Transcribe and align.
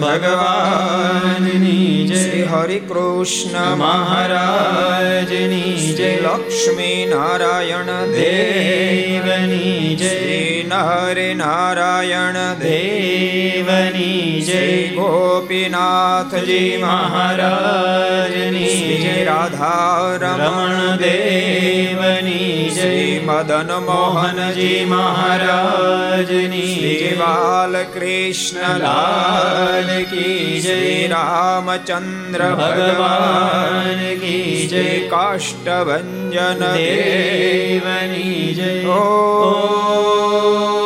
ભગવાનની 0.00 2.06
જય. 2.08 2.24
શ્રી 2.24 2.42
હરિ 2.42 2.78
કૃષ્ણ 2.78 3.76
મહારાજની 3.76 5.94
જય. 5.94 6.16
લક્ષ્મી 6.16 7.06
નારાયણ 7.10 8.12
દેવની 8.12 9.96
જય. 9.96 10.62
નરે 10.62 11.34
નારાયણ 11.34 12.32
દેવની 12.32 14.40
જય. 14.40 14.88
ગોપીનાથજી 14.88 16.78
મહારાજની 16.82 18.98
જય. 19.02 19.24
રાધા 19.24 20.16
જય 20.16 20.49
મદન 23.40 23.70
મોહનજી 23.84 24.84
મહારાજની 24.84 26.64
જય 26.78 27.12
બાલકૃષ્ણ 27.20 28.82
લાલ 28.82 29.88
કી 30.10 30.58
જય 30.58 30.76
રામચંદ્ર 31.12 32.42
ભગવાન 32.58 34.02
કી 34.20 34.66
જય 34.66 34.84
કાષ્ટભન 35.08 36.12
દેવની 36.66 38.44
જય 38.54 38.70
ઓ 38.94 40.79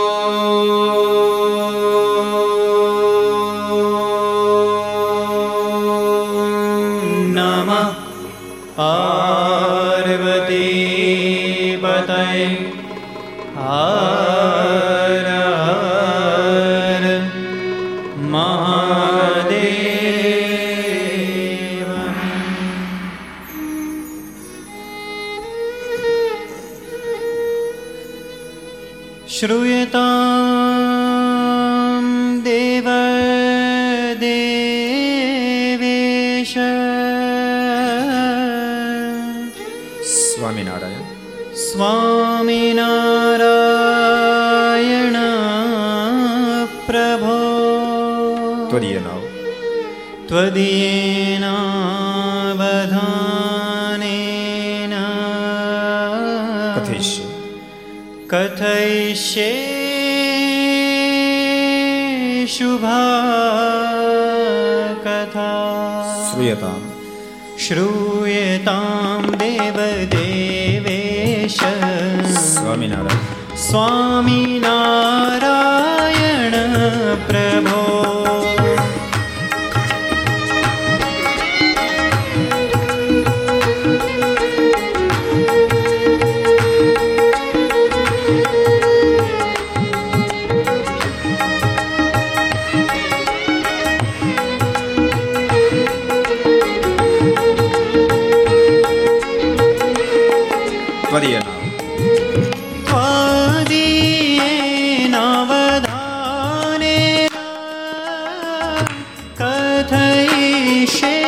त्वदीयेनावधानेन 50.29 51.22
कथयिष्ये 59.14 59.50
शुभा 62.46 63.00
कथा 65.06 65.50
श्रूयताम्। 66.30 66.82
श्रूयतां 67.58 69.30
देवदेवेश। 69.30 71.58
स्वामिनारायण। 72.38 73.56
स्वामिनारायण 73.56 76.52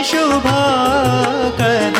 शोभा 0.08 0.58
कर 1.58 1.95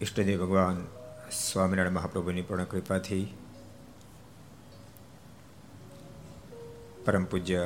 ઈષ્ટદેવ 0.00 0.40
ભગવાન 0.40 0.78
સ્વામિનારાયણ 1.30 1.94
મહાપ્રભુની 1.94 2.42
પૂર્ણ 2.42 2.66
કૃપાથી 2.66 3.24
પરમ 7.04 7.24
પૂજ્ય 7.24 7.62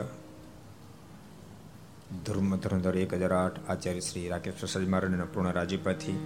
ધર્મ 2.25 2.57
ધર્મધર 2.57 2.97
એક 2.97 3.15
હજાર 3.15 3.33
આઠ 3.33 3.71
આચાર્ય 3.71 4.01
શ્રી 4.01 4.29
રાકેશ 4.29 4.65
સજમારણના 4.67 5.27
પૂર્ણ 5.27 5.53
રાજીપાથી 5.53 6.19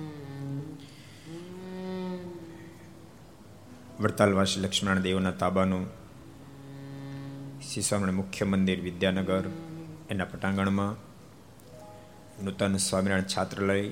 વડતાલવાસી 4.01 4.63
લક્ષ્મણ 4.63 5.03
દેવના 5.03 5.33
તાબાનું 5.33 5.87
શિશામણ 7.61 8.13
મુખ્ય 8.13 8.47
મંદિર 8.47 8.81
વિદ્યાનગર 8.81 9.45
એના 10.11 10.27
પટાંગણમાં 10.27 11.06
નૂતન 12.43 12.77
સ્વામિનારાયણ 12.77 13.27
છાત્રાલય 13.27 13.91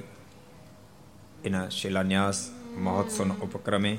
એના 1.44 1.68
શિલાન્યાસ 1.68 2.38
મહોત્સવના 2.76 3.36
ઉપક્રમે 3.42 3.92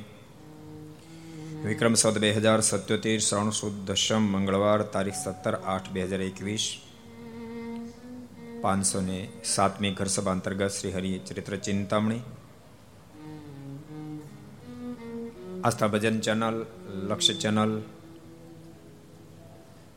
વિક્રમ 1.64 1.96
સદ 1.96 2.20
બે 2.20 2.30
હજાર 2.34 2.62
સત્યોતેર 2.62 3.20
શ્રાવણ 3.20 3.50
સુદ 3.50 3.80
દશમ 3.86 4.24
મંગળવાર 4.32 4.82
તારીખ 4.84 5.16
સત્તર 5.16 5.56
આઠ 5.66 5.90
બે 5.90 6.06
હજાર 6.06 6.22
એકવીસ 6.22 6.66
પાંચસો 8.62 9.02
ને 9.02 9.20
સાતમી 9.44 9.94
ઘરસભા 9.94 10.32
અંતર્ગત 10.32 10.72
શ્રી 10.72 10.92
હરિ 10.92 11.20
ચરિત્ર 11.20 11.56
ચિંતામણી 11.58 12.22
આસ્થા 15.64 15.88
ભજન 15.88 16.20
ચેનલ, 16.20 16.58
લક્ષ્ય 17.10 17.34
ચેનલ 17.34 17.74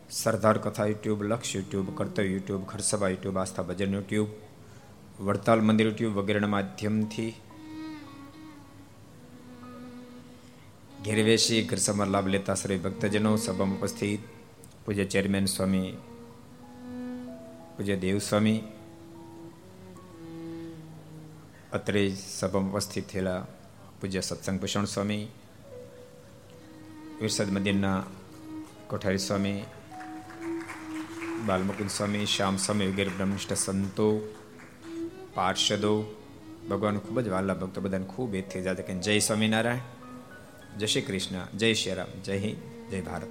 સરદાર 0.09 0.59
કથા 0.59 0.87
યુટ્યુબ 0.87 1.23
લક્ષ 1.23 1.55
YouTube 1.55 1.89
Kartavya 1.95 2.25
YouTube 2.27 2.63
Gharsabha 2.65 3.11
YouTube 3.11 3.37
Aastha 3.37 3.65
Bhajan 3.65 3.95
YouTube 3.95 4.31
Vadtal 5.21 5.61
Mandir 5.61 5.87
YouTube 5.87 6.15
વગેરેના 6.17 6.49
માધ્યમથી 6.49 7.33
ઘેર 11.03 11.19
વેશી 11.23 11.61
ઘરસભામાં 11.65 12.11
લાભ 12.11 12.29
લેતા 12.29 12.57
શ્રી 12.57 12.81
ભક્તજનો 12.81 13.37
સભામાં 13.39 13.79
ઉપસ્થિત 13.79 14.23
પૂજ્ય 14.83 15.07
ચેરમેન 15.07 15.47
સ્વામી 15.47 15.91
પૂજ્ય 17.75 17.97
દેવ 17.99 18.19
સ્વામી 18.21 18.61
અત્રે 21.73 22.03
સભામાં 22.11 22.75
ઉપસ્થિત 22.75 23.07
થયેલા 23.07 23.41
પૂજ્ય 24.01 24.23
સત્સંગ 24.23 24.59
ભૂષણ 24.59 24.89
સ્વામી 24.89 25.25
વિરસદ 27.19 27.51
મંદિરના 27.51 27.99
કોઠારી 28.89 29.27
સ્વામી 29.27 29.59
બાલમુકુંદ 31.47 31.91
સ્વામી, 31.91 32.27
શ્યામ 32.27 32.57
સ્વામી 32.57 32.87
વગેરે 32.87 33.09
બ્રહ્મનિષ્ઠ 33.09 33.53
સંતો, 33.53 34.35
પાર્ષદો 35.35 36.05
ભગવાન 36.71 36.99
ખૂબ 36.99 37.21
જ 37.21 37.29
વાલા 37.29 37.55
ભક્તો 37.55 37.81
બધાને 37.81 38.05
ખૂબ 38.05 38.35
એથી 38.35 38.63
જાતે 38.63 38.83
કે 38.83 38.95
જય 38.95 39.19
સ્વામિનારાયણ, 39.19 39.79
જય 40.79 40.87
શ્રી 40.87 41.03
કૃષ્ણ, 41.03 41.57
જય 41.57 41.75
શ્રી 41.75 41.95
રામ, 41.95 42.23
જય 42.23 42.39
હિન્દ, 42.39 42.91
જય 42.91 43.01
ભારત. 43.01 43.29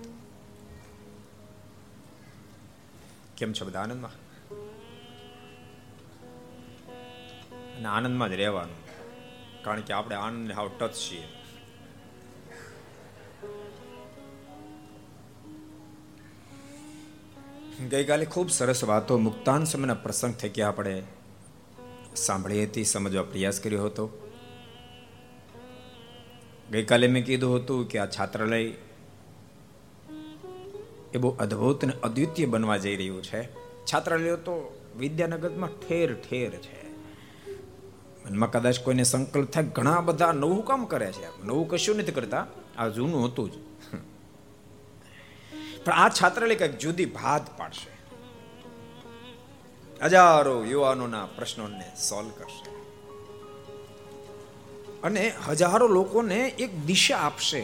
કેમ 3.38 3.54
છો 3.54 3.66
બધા 3.66 3.80
આનંદમાં? 3.80 4.12
અને 7.76 7.86
આનંદમાં 7.86 8.30
જ 8.30 8.34
રહેવાનું. 8.34 8.76
કારણ 9.64 9.82
કે 9.82 9.94
આપણે 9.94 10.16
આનંદ 10.16 10.52
હાવ 10.52 10.70
ટચ 10.80 10.94
છીએ. 10.94 11.37
ગઈકાલે 17.86 18.26
ખૂબ 18.26 18.50
સરસ 18.50 18.84
વાતો 18.84 19.18
મુક્તાન 19.18 19.64
સમયના 19.64 19.94
પ્રસંગ 19.94 20.34
થકી 20.34 20.62
આપણે 20.62 21.04
સાંભળી 22.16 22.64
હતી 22.64 22.84
સમજવા 22.84 23.24
પ્રયાસ 23.24 23.60
કર્યો 23.60 23.86
હતો. 23.86 24.32
ગઈકાલે 26.72 27.08
મેં 27.08 27.26
કીધું 27.26 27.56
હતું 27.56 27.88
કે 27.88 28.00
આ 28.00 28.06
છાત્રાલય 28.06 28.64
એ 31.14 31.18
બહુ 31.18 31.30
અદ્ભુત 31.30 31.84
અને 31.84 31.94
અદ્વિતીય 32.04 32.46
બનવા 32.46 32.78
જઈ 32.78 32.96
રહ્યું 32.96 33.24
છે. 33.24 33.54
છાત્રાલયો 33.86 34.36
તો 34.36 34.82
વિદ્યાનગરમાં 35.00 35.70
ઠેર 35.70 36.14
ઠેર 36.14 36.50
છે. 36.50 36.92
મનમાં 38.30 38.52
કદાચ 38.52 38.80
કોઈને 38.80 39.04
સંકલ્પ 39.04 39.52
થાય 39.52 39.64
ઘણા 39.64 40.02
બધા 40.02 40.32
નવું 40.32 40.66
કામ 40.66 40.86
કરે 40.86 41.12
છે. 41.12 41.44
નવું 41.44 41.68
કશું 41.68 41.96
નથી 41.96 42.12
કરતા. 42.12 42.48
આ 42.78 42.88
જૂનું 42.88 43.26
હતું 43.26 43.52
જ. 43.52 43.67
પણ 45.88 45.94
આ 45.94 46.10
છાત્રાલય 46.10 46.56
કંઈક 46.56 46.78
જુદી 46.78 47.06
ભાત 47.06 47.58
પાડશે. 47.58 47.92
હજારો 50.02 50.66
યુવાનોના 50.66 51.26
પ્રશ્નોને 51.26 51.96
સોલ્વ 51.96 52.30
કરશે. 52.30 52.78
અને 55.04 55.34
હજારો 55.48 55.88
લોકોને 55.88 56.48
એક 56.48 56.80
દિશા 56.86 57.18
આપશે 57.18 57.62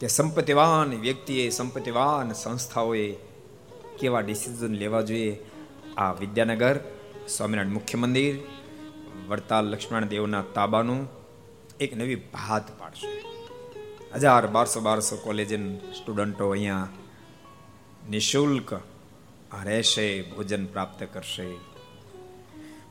કે 0.00 0.06
સંપત્તિવાન 0.06 1.00
વ્યક્તિએ 1.00 1.50
સંપત્તિવાન 1.50 2.32
સંસ્થાઓએ 2.32 3.12
કેવા 3.98 4.20
ડિસિઝન 4.20 4.74
લેવા 4.74 5.00
જોઈએ? 5.00 5.46
આ 5.96 6.12
વિદ્યાનગર, 6.12 6.80
સ્વામિનારાયણ 7.28 7.72
મુખ્ય 7.72 7.98
મંદિર, 7.98 8.38
વડતાલ 9.28 9.66
લક્ષ્મણ 9.66 10.04
દેવના 10.04 10.42
તાબાનું 10.54 11.08
એક 11.80 11.96
નવી 11.96 12.14
ભાત 12.14 12.78
પાડશે. 12.78 13.27
હજાર 14.16 14.46
બારસો 14.46 14.80
બારસો 14.80 15.16
કોલેજ 15.16 15.52
સ્ટુડન્ટો 15.94 16.50
અહીંયા 16.50 16.88
નિઃશુલ્ક 18.10 18.72
રહેશે, 19.64 20.22
ભોજન 20.22 20.66
પ્રાપ્ત 20.66 21.04
કરશે. 21.12 21.56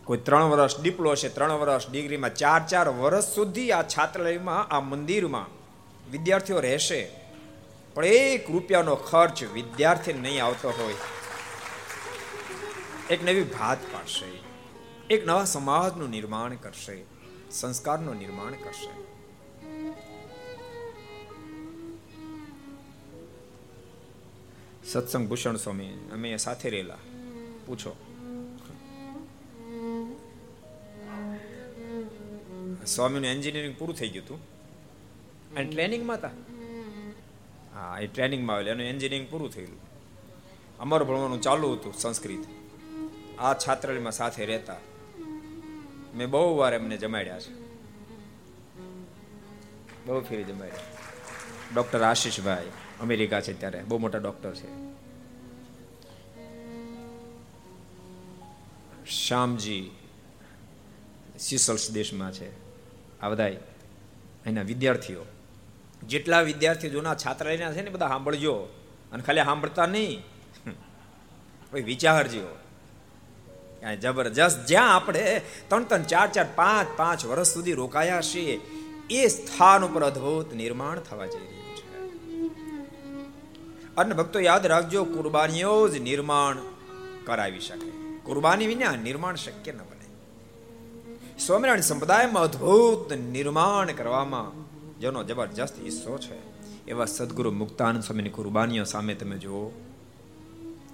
કોઈ 0.03 0.17
ત્રણ 0.17 0.43
વર્ષ 0.43 0.81
ડિપ્લો 0.81 1.15
છે 1.15 1.29
ત્રણ 1.29 1.51
વર્ષ 1.51 1.89
ડિગ્રીમાં, 1.91 2.35
ચાર 2.35 2.67
ચાર 2.67 2.89
વર્ષ 2.89 3.23
સુધી 3.23 3.71
આ 3.71 3.83
છાત્રાલયમાં, 3.83 4.67
આ 4.67 4.79
મંદિરમાં 4.79 5.47
વિદ્યાર્થીઓ 6.11 6.59
રહેશે. 6.59 7.11
પણ 7.93 8.05
એક 8.05 8.51
રૂપિયાનો 8.51 8.95
ખર્ચ 8.95 9.43
વિદ્યાર્થી 9.43 10.13
નહીં 10.13 10.45
આવતો 10.45 10.69
હોય. 10.69 10.93
એક 13.09 13.23
નવી 13.23 13.43
ભાત 13.43 13.77
પાડશે. 13.93 14.39
એક 15.09 15.27
નવા 15.27 15.45
સમાજનું 15.45 16.09
નિર્માણ 16.09 16.55
કરશે, 16.55 17.03
સંસ્કારનું 17.51 18.15
નિર્માણ 18.15 18.51
કરશે. 18.51 19.06
સત્સંગ 24.87 25.27
ભૂષણ 25.27 25.55
સ્વામી, 25.55 25.89
અમે 26.11 26.37
સાથે 26.37 26.69
રહેલા. 26.69 26.97
પૂછો. 27.65 27.97
સ્વામીનું 32.85 33.25
એન્જિનિયરિંગ 33.25 33.75
પૂરું 33.77 33.95
થઈ 33.95 34.09
ગયું 34.09 34.25
હતું. 34.25 34.39
અને 35.55 35.69
ટ્રેનિંગમાં 35.69 36.17
હતા? 36.17 36.29
હા, 37.73 37.99
એ 37.99 38.07
ટ્રેનિંગમાં 38.07 38.55
આવેલું. 38.55 38.71
એનું 38.71 38.85
એન્જિનિયરિંગ 38.85 39.31
પૂરું 39.31 39.51
થયેલું. 39.51 39.79
અમારું 40.79 41.07
ભણવાનું 41.07 41.41
ચાલુ 41.41 41.73
હતું 41.73 41.93
સંસ્કૃત. 41.93 42.45
આ 43.39 43.53
છાત્રાલયમાં 43.53 44.11
સાથે 44.11 44.45
રહેતા. 44.45 44.75
મેં 46.15 46.29
બહુ 46.29 46.57
વાર 46.57 46.73
એમને 46.73 46.97
જમાડ્યા 46.97 47.39
છે. 47.39 47.53
બહુ 50.05 50.21
ફેરી 50.21 50.43
જમાડ્યા. 50.43 51.06
ડોક્ટર 51.75 52.01
આશીષભાઈ 52.03 52.71
અમેરિકા 53.01 53.41
છે 53.41 53.53
ત્યારે. 53.59 53.83
બહુ 53.83 53.97
મોટા 53.97 54.17
ડોક્ટર 54.17 54.53
છે. 54.53 54.69
શ્યામજી 59.05 59.91
સિસલ્સ 61.39 61.91
દેશમાં 61.91 62.31
છે. 62.31 62.49
આ 63.19 63.29
બધા 63.29 63.47
એના 64.45 64.61
વિદ્યાર્થીઓ. 64.61 65.25
જેટલા 66.03 66.41
વિદ્યાર્થીઓ 66.41 66.91
જૂના 66.91 67.15
છાત્રાલયના 67.15 67.73
છે 67.73 67.81
ને 67.81 67.89
બધા 67.89 68.07
સાંભળજો. 68.07 68.55
અને 69.11 69.23
ખાલી 69.23 69.43
સાંભળતા 69.43 69.85
નહીં. 69.85 70.23
વિચારજો. 71.73 72.47
જબરજસ્ત 74.01 74.65
જ્યાં 74.65 74.95
આપણે 74.95 75.41
ત્રણ 75.67 75.83
ત્રણ 75.83 76.03
ચાર 76.03 76.27
ચાર 76.27 76.45
પાંચ 76.55 76.87
પાંચ 76.97 77.25
વર્ષ 77.25 77.47
સુધી 77.47 77.73
રોકાયા 77.73 78.21
છીએ, 78.21 78.59
એ 79.09 79.27
સ્થાન 79.27 79.85
ઉપર 79.85 80.03
અદ્ભુત 80.03 80.53
નિર્માણ 80.53 80.99
થવા 80.99 81.25
જઈ 81.25 81.39
રહ્યું 81.39 81.56
અને 83.97 84.13
ભક્તો 84.13 84.39
યાદ 84.39 84.65
રાખજો, 84.65 85.03
કુરબાનીઓ 85.03 85.87
જ 85.87 85.97
નિર્માણ 86.01 86.57
કરાવી 87.25 87.59
શકે. 87.59 88.19
કુરબાની 88.23 88.67
વિના 88.67 88.95
નિર્માણ 88.95 89.35
શક્ય 89.35 89.71
ન 89.71 89.77
બને. 89.77 90.07
સ્વામિનારાયણ 91.39 91.81
સંપ્રદાયમાં 91.81 92.43
અદ્ભુત 92.43 93.13
નિર્માણ 93.13 93.87
કરવામાં 93.91 94.67
જેનો 94.99 95.23
જબરજસ્ત 95.23 95.79
હિસ્સો 95.83 96.17
છે. 96.17 96.57
એવા 96.85 97.05
સદગુરુ 97.05 97.51
મુક્તાનંદ 97.51 98.03
સ્વામીની 98.03 98.29
કુરબાનીઓ 98.29 98.83
સામે 98.83 99.15
તમે 99.15 99.37
જુઓ, 99.37 99.69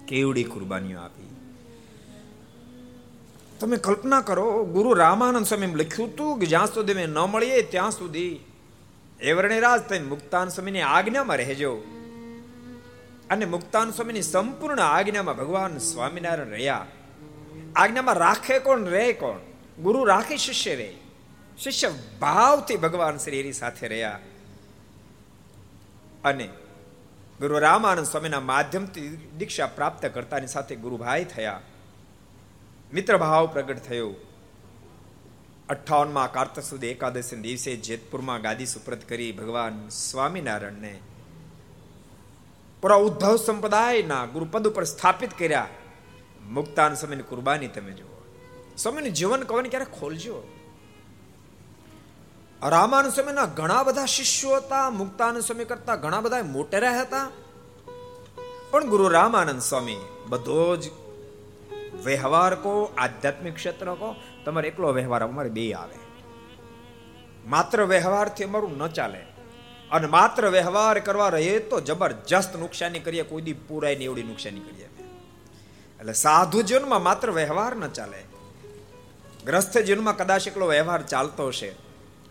કેવડી 0.08 0.44
કુરબાનીઓ 0.44 0.98
આપી. 0.98 1.36
તમે 3.60 3.76
કલ્પના 3.76 4.20
કરો, 4.20 4.64
ગુરુ 4.64 4.92
રામાનંદ 4.92 5.46
સ્વામી 5.46 5.66
લખ્યું 5.66 6.08
હતું 6.08 6.38
કે 6.38 6.46
જ્યાં 6.46 6.66
સુધી 6.66 6.92
અમે 6.92 7.06
ન 7.06 7.18
મળીએ 7.18 7.62
ત્યાં 7.62 7.90
સુધી 7.90 8.40
એવરણેરાજ 9.20 9.80
તમે 9.80 10.00
મુક્તાન 10.00 10.48
સ્વામીની 10.48 10.80
આજ્ઞામાં 10.80 11.36
રહેજો. 11.36 11.82
અને 13.34 13.44
મુક્તાન 13.44 13.90
સ્વામીની 13.90 14.22
સંપૂર્ણ 14.22 14.78
આજ્ઞામાં 14.78 15.36
ભગવાન 15.36 15.78
સ્વામિનારાયણ 15.78 16.48
રહ્યા. 16.48 16.86
આજ્ઞામાં 17.76 18.14
રાખે 18.14 18.58
કોણ 18.58 18.84
રહે 18.84 19.12
કોણ? 19.12 19.38
ગુરુ 19.82 20.04
રાખે 20.04 20.36
શિષ્ય 20.36 20.74
રે. 20.74 20.96
શિષ્ય 21.58 21.90
ભાવથી 22.20 22.76
ભગવાન 22.76 23.16
શ્રી 23.16 23.40
એની 23.40 23.52
સાથે 23.52 23.88
રહ્યા. 23.88 24.18
અને 26.24 26.46
ગુરુ 27.40 27.58
રામાનંદ 27.58 28.06
સ્વામીના 28.06 28.40
માધ્યમથી 28.40 29.30
દીક્ષા 29.38 29.66
પ્રાપ્ત 29.66 30.06
કરતાની 30.06 30.46
સાથે 30.46 30.76
ગુરુભાઈ 30.76 31.24
થયા. 31.24 31.60
મિત્ર 32.94 33.16
ભાવ 33.16 33.46
પ્રગટ 33.46 33.78
થયો. 33.78 34.14
અઠાવનમાં 35.68 36.32
કાર્તક 36.32 36.62
સુધી 36.62 36.86
એકાદશી 36.86 37.36
દિવસે 37.36 37.76
જેતપુરમાં 37.76 38.40
ગાદી 38.40 38.66
સુપ્રત 38.66 39.08
કરી 39.08 39.32
ભગવાન 39.32 39.88
સ્વામિનારાયણને 39.88 40.98
પૂરા 42.84 42.96
ઉદ્ધવ 42.96 43.36
સંપ્રદાયના 43.36 44.24
ગુરુપદ 44.24 44.68
ઉપર 44.68 44.84
સ્થાપિત 44.84 45.38
કર્યા. 45.38 45.68
મુક્તાન 46.48 46.94
સમયની 46.94 47.22
કુરબાની 47.22 47.68
તમે 47.68 47.92
જુઓ. 47.92 48.24
સ્વામીનું 48.76 49.12
જીવન 49.12 49.42
કવન 49.42 49.66
ક્યારે 49.66 49.84
ખોલજો? 49.84 50.42
રામાનુ 52.62 53.10
સ્વામીના 53.10 53.44
ઘણા 53.44 53.82
બધા 53.82 54.04
શિષ્યો 54.04 54.56
હતા 54.56 54.90
મુક્તાનંદ 54.90 55.42
સમય 55.42 55.64
કરતા 55.64 55.96
ઘણા 55.96 56.20
બધા 56.20 56.42
મોટેરા 56.42 57.00
હતા. 57.00 57.30
પણ 58.70 58.84
ગુરુ 58.84 59.08
રામાનંદ 59.08 59.60
સ્વામી 59.60 59.96
બધો 60.28 60.76
જ 60.76 60.90
વ્યવહાર 62.04 62.54
કો 62.54 62.92
આધ્યાત્મિક 62.98 63.54
ક્ષેત્ર 63.54 63.94
કો 63.94 64.16
તમારે 64.44 64.68
એકલો 64.68 64.92
વ્યવહાર, 64.92 65.22
અમારે 65.22 65.48
બે 65.48 65.72
આવે. 65.72 65.96
માત્ર 67.46 67.84
વ્યવહારથી 67.84 68.44
અમારું 68.44 68.78
ન 68.78 68.86
ચાલે. 68.86 69.33
અને 69.90 70.06
માત્ર 70.06 70.50
વ્યવહાર 70.50 70.98
કરવા 70.98 71.28
રહીએ 71.28 71.58
તો 71.58 71.80
જબરજસ્ત 71.80 72.56
નુકસાની 72.56 72.98
કરીએ, 72.98 73.22
કોઈ 73.22 73.42
દી 73.42 73.52
પૂરાય 73.52 73.96
ને 73.96 74.04
એવડી 74.04 74.22
નુકસાની 74.22 74.60
કરીએ 74.60 74.88
એટલે 76.00 76.12
સાધુ 76.12 76.62
જીવનમાં 76.62 77.02
માત્ર 77.02 77.30
વ્યવહાર 77.30 77.76
ન 77.76 77.88
ચાલે. 77.88 78.20
ગ્રસ્થ 79.46 79.78
જીવનમાં 79.78 80.16
કદાચ 80.16 80.46
એકલો 80.48 80.66
વ્યવહાર 80.66 81.02
ચાલતો 81.02 81.48
હશે, 81.48 81.70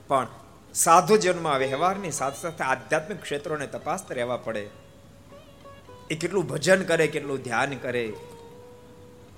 પણ 0.07 0.27
સાધુ 0.73 1.17
જીવનમાં 1.17 1.57
વ્યવહારની 1.57 2.11
સાથે 2.11 2.39
સાથે 2.41 2.63
આધ્યાત્મિક 2.63 3.21
ક્ષેત્રોને 3.21 3.67
તપાસતા 3.67 4.15
રહેવા 4.15 4.37
પડે. 4.37 4.69
એ 6.11 6.15
કેટલું 6.15 6.47
ભજન 6.47 6.83
કરે, 6.83 7.07
કેટલું 7.07 7.43
ધ્યાન 7.43 7.75
કરે. 7.75 8.05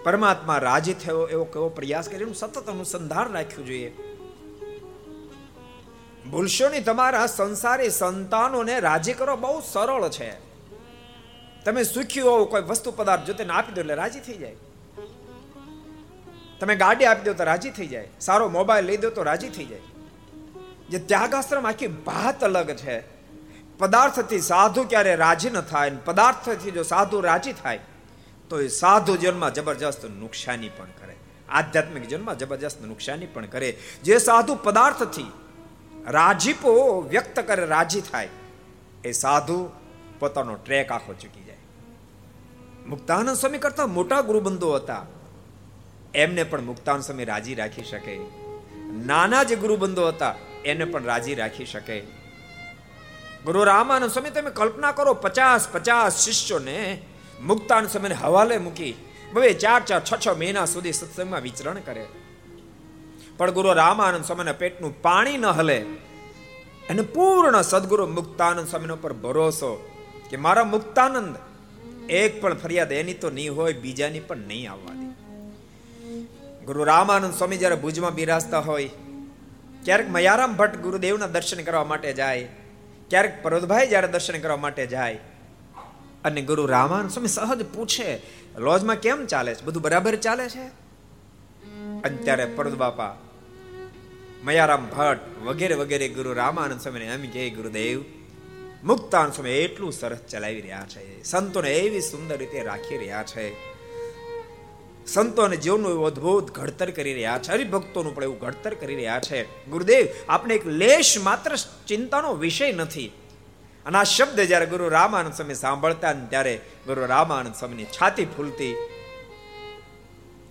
પરમાત્મા 0.03 0.57
રાજી 0.57 0.93
થયો 0.93 1.27
એવો 1.27 1.45
કેવો 1.45 1.69
પ્રયાસ 1.69 2.09
કરે, 2.09 2.17
એનું 2.17 2.35
સતત 2.35 2.69
અનુસંધાન 2.69 3.31
રાખવું 3.31 3.65
જોઈએ. 3.65 3.91
ભૂલશો 6.31 6.69
નહીં, 6.69 6.83
તમારા 6.83 7.25
સંસારી 7.25 7.89
સંતાનોને 7.89 8.79
રાજી 8.79 9.13
કરો, 9.13 9.35
બહુ 9.35 9.61
સરળ 9.71 10.09
છે. 10.09 10.29
તમે 11.65 11.83
સુખી 11.83 12.21
હોવ, 12.21 12.45
કોઈ 12.45 12.61
વસ્તુ 12.61 12.91
પદાર્થ 12.91 13.23
જો 13.23 13.33
તેને 13.33 13.53
આપી 13.53 13.73
દો 13.73 13.81
એટલે 13.81 13.93
રાજી 13.93 14.19
થઈ 14.19 14.37
જાય. 14.37 14.55
તમે 16.59 16.75
ગાડી 16.75 17.05
આપી 17.05 17.21
દો 17.21 17.33
તો 17.33 17.43
રાજી 17.43 17.69
થઈ 17.69 17.87
જાય. 17.87 18.07
સારો 18.19 18.49
મોબાઈલ 18.49 18.85
લઈ 18.85 18.97
દો 18.97 19.09
તો 19.09 19.23
રાજી 19.23 19.49
થઈ 19.49 19.65
જાય. 19.65 19.79
જે 20.89 20.99
ત્યાગાશ્રમ 20.99 21.67
આખી 21.67 21.87
ભાત 21.87 22.43
અલગ 22.43 22.69
છે. 22.71 22.97
પદાર્થથી 23.77 24.41
સાધુ 24.41 24.83
ક્યારે 24.83 25.15
રાજી 25.15 25.49
ન 25.49 25.61
થાય 25.61 25.89
પદાર્થથી 25.89 26.71
જો 26.71 26.83
સાધુ 26.83 27.21
રાજી 27.21 27.53
થાય, 27.53 27.79
તો 28.49 28.61
એ 28.61 28.67
સાધુ 28.67 29.15
જીવનમાં 29.17 29.53
જબરજસ્ત 29.53 30.05
નુકસાની 30.05 30.69
પણ 30.69 30.93
કરે. 31.01 31.15
આધ્યાત્મિક 31.49 32.07
જીવનમાં 32.07 32.37
જબરજસ્ત 32.37 32.81
નુકસાની 32.81 33.25
પણ 33.25 33.45
કરે. 33.45 33.71
જે 34.03 34.17
સાધુ 34.17 34.55
પદાર્થથી 34.63 35.31
રાજીપો 36.07 37.01
વ્યક્ત 37.09 37.39
કરે, 37.39 37.65
રાજી 37.65 38.01
થાય. 38.01 38.29
એ 39.03 39.11
સાધુ 39.11 39.69
પોતાનો 40.19 40.55
ટ્રેક 40.55 40.91
આખો 40.91 41.13
ચૂકી 41.13 41.43
જાય. 41.43 41.57
મુક્તાનંદ 42.87 43.35
સ્વામી 43.35 43.57
કરતા 43.57 43.87
મોટા 43.87 44.21
ગુરુબંધો 44.21 44.73
હતા. 44.73 45.05
એમને 46.15 46.43
પણ 46.43 46.61
મુક્તાનંદ 46.61 47.03
સ્વામી 47.03 47.25
રાજી 47.25 47.55
રાખી 47.55 47.83
શકે. 47.83 48.19
નાના 49.05 49.43
જે 49.43 49.55
ગુરુબંધો 49.55 50.07
હતા, 50.07 50.35
એને 50.65 50.85
પણ 50.85 51.03
રાજી 51.03 51.35
રાખી 51.35 51.65
શકે. 51.65 51.99
ગુરુ 53.45 53.63
રામાનંદ 53.63 54.11
સ્વામી, 54.11 54.29
તમે 54.29 54.49
કલ્પના 54.49 54.91
કરો, 54.91 55.13
પચાસ 55.13 55.69
પચાસ 55.69 56.19
શિષ્યોને 56.19 57.01
મુક્તાનંદ 57.41 57.89
સ્વામીને 57.89 58.15
હવાલે 58.15 58.57
મૂકી 58.57 58.95
હવે 59.35 59.53
ચાર 59.53 59.83
ચાર, 59.83 60.01
છ 60.05 60.27
છ 60.27 60.27
મહિના 60.27 60.65
સુધી 60.65 60.93
સત્સંગમાં 60.93 61.41
વિચરણ 61.41 61.79
કરે. 61.79 62.05
પણ 63.37 63.51
ગુરુ 63.51 63.73
રામાનંદ 63.73 64.25
સ્વામીના 64.25 64.51
પેટનું 64.51 65.01
પાણી 65.01 65.37
ન 65.37 65.45
હલે 65.45 65.79
અને 66.89 67.01
પૂર્ણ 67.01 67.61
સદગુરુ 67.61 68.07
મુક્તાનંદ 68.07 68.67
સ્વામીના 68.67 68.95
પર 68.95 69.13
ભરોસો 69.13 69.89
કે 70.29 70.37
મારા 70.37 70.63
મુક્તાનંદ 70.63 71.35
એક 72.09 72.41
પણ 72.41 72.53
ફરિયાદ 72.53 72.91
એની 72.91 73.13
તો 73.13 73.29
નહીં 73.29 73.55
હોય, 73.55 73.73
બીજાની 73.73 74.19
પણ 74.19 74.37
નહીં 74.37 74.71
આવવાની 74.71 75.11
ગુરુ 76.65 76.83
રામાનંદ 76.83 77.33
સ્વામી 77.33 77.57
જ્યારે 77.57 77.75
ભુજમાં 77.75 78.13
બિરાજતા 78.13 78.59
હોય, 78.59 78.89
ક્યારેક 79.85 80.09
મયારામ 80.09 80.55
ભટ્ટ 80.55 80.77
ગુરુદેવના 80.77 81.27
દર્શન 81.27 81.63
કરવા 81.63 81.83
માટે 81.83 82.13
જાય, 82.13 82.43
ક્યારેક 83.09 83.43
પરોતભાઈ 83.43 83.87
જ્યારે 83.87 84.07
દર્શન 84.07 84.39
કરવા 84.39 84.57
માટે 84.57 84.87
જાય, 84.87 85.19
અને 86.23 86.41
ગુરુ 86.41 86.65
રામાનંદ 86.65 87.11
સ્વામી 87.11 87.27
સહજ 87.27 87.65
પૂછે, 87.75 88.21
લોજમાં 88.57 88.95
કેમ 88.95 89.25
ચાલે 89.25 89.55
છે? 89.55 89.65
બધું 89.65 89.83
બરાબર 89.83 90.15
ચાલે 90.15 90.49
છે? 90.49 90.65
અને 92.03 92.17
ત્યારે 92.17 92.45
પરદ 92.45 92.75
બાપા 92.75 93.13
મયારામ 94.45 94.89
ભટ્ટ 94.89 95.43
વગેરે 95.43 95.75
વગેરે 95.75 96.07
ગુરુ 96.07 96.33
રામાનંદ 96.33 96.81
સ્વામીને 96.81 97.05
એમ 97.05 97.29
કે 97.29 97.49
ગુરુદેવ, 97.49 98.03
મુક્તાન 98.83 99.31
સ્વામી 99.31 99.49
એટલું 99.49 99.93
સરસ 99.93 100.17
ચલાવી 100.17 100.61
રહ્યા 100.61 100.85
છે. 100.89 101.23
સંતોને 101.23 101.73
એવી 101.73 102.01
સુંદર 102.01 102.37
રીતે 102.37 102.63
રાખી 102.63 102.97
રહ્યા 102.97 103.23
છે. 103.23 103.53
સંતોને 105.07 105.57
જીવનનું 105.57 105.91
એવું 105.91 106.45
ઘડતર 106.45 106.91
કરી 106.91 107.13
રહ્યા 107.13 107.39
છે. 107.43 107.51
હરિભક્તોનું 107.51 108.15
પણ 108.15 108.23
એવું 108.23 108.39
ઘડતર 108.39 108.73
કરી 108.73 108.95
રહ્યા 108.95 109.19
છે. 109.19 109.65
ગુરુદેવ 109.65 110.07
આપણે 110.29 110.55
એક 110.55 110.67
લેશ 110.67 111.17
માત્ર 111.23 111.55
ચિંતાનો 111.87 112.33
વિષય 112.33 112.71
નથી. 112.71 113.11
અને 113.85 113.97
આ 113.97 114.03
શબ્દ 114.03 114.39
જ્યારે 114.39 114.65
ગુરુ 114.65 114.89
રામાનંદ 114.89 115.33
સ્વામી 115.33 115.53
સાંભળતા 115.53 116.13
ત્યારે 116.13 116.61
ગુરુ 116.87 117.05
રામાનંદ 117.05 117.55
સ્વામીની 117.55 117.85
છાતી 117.85 118.25
ફૂલતી. 118.25 118.75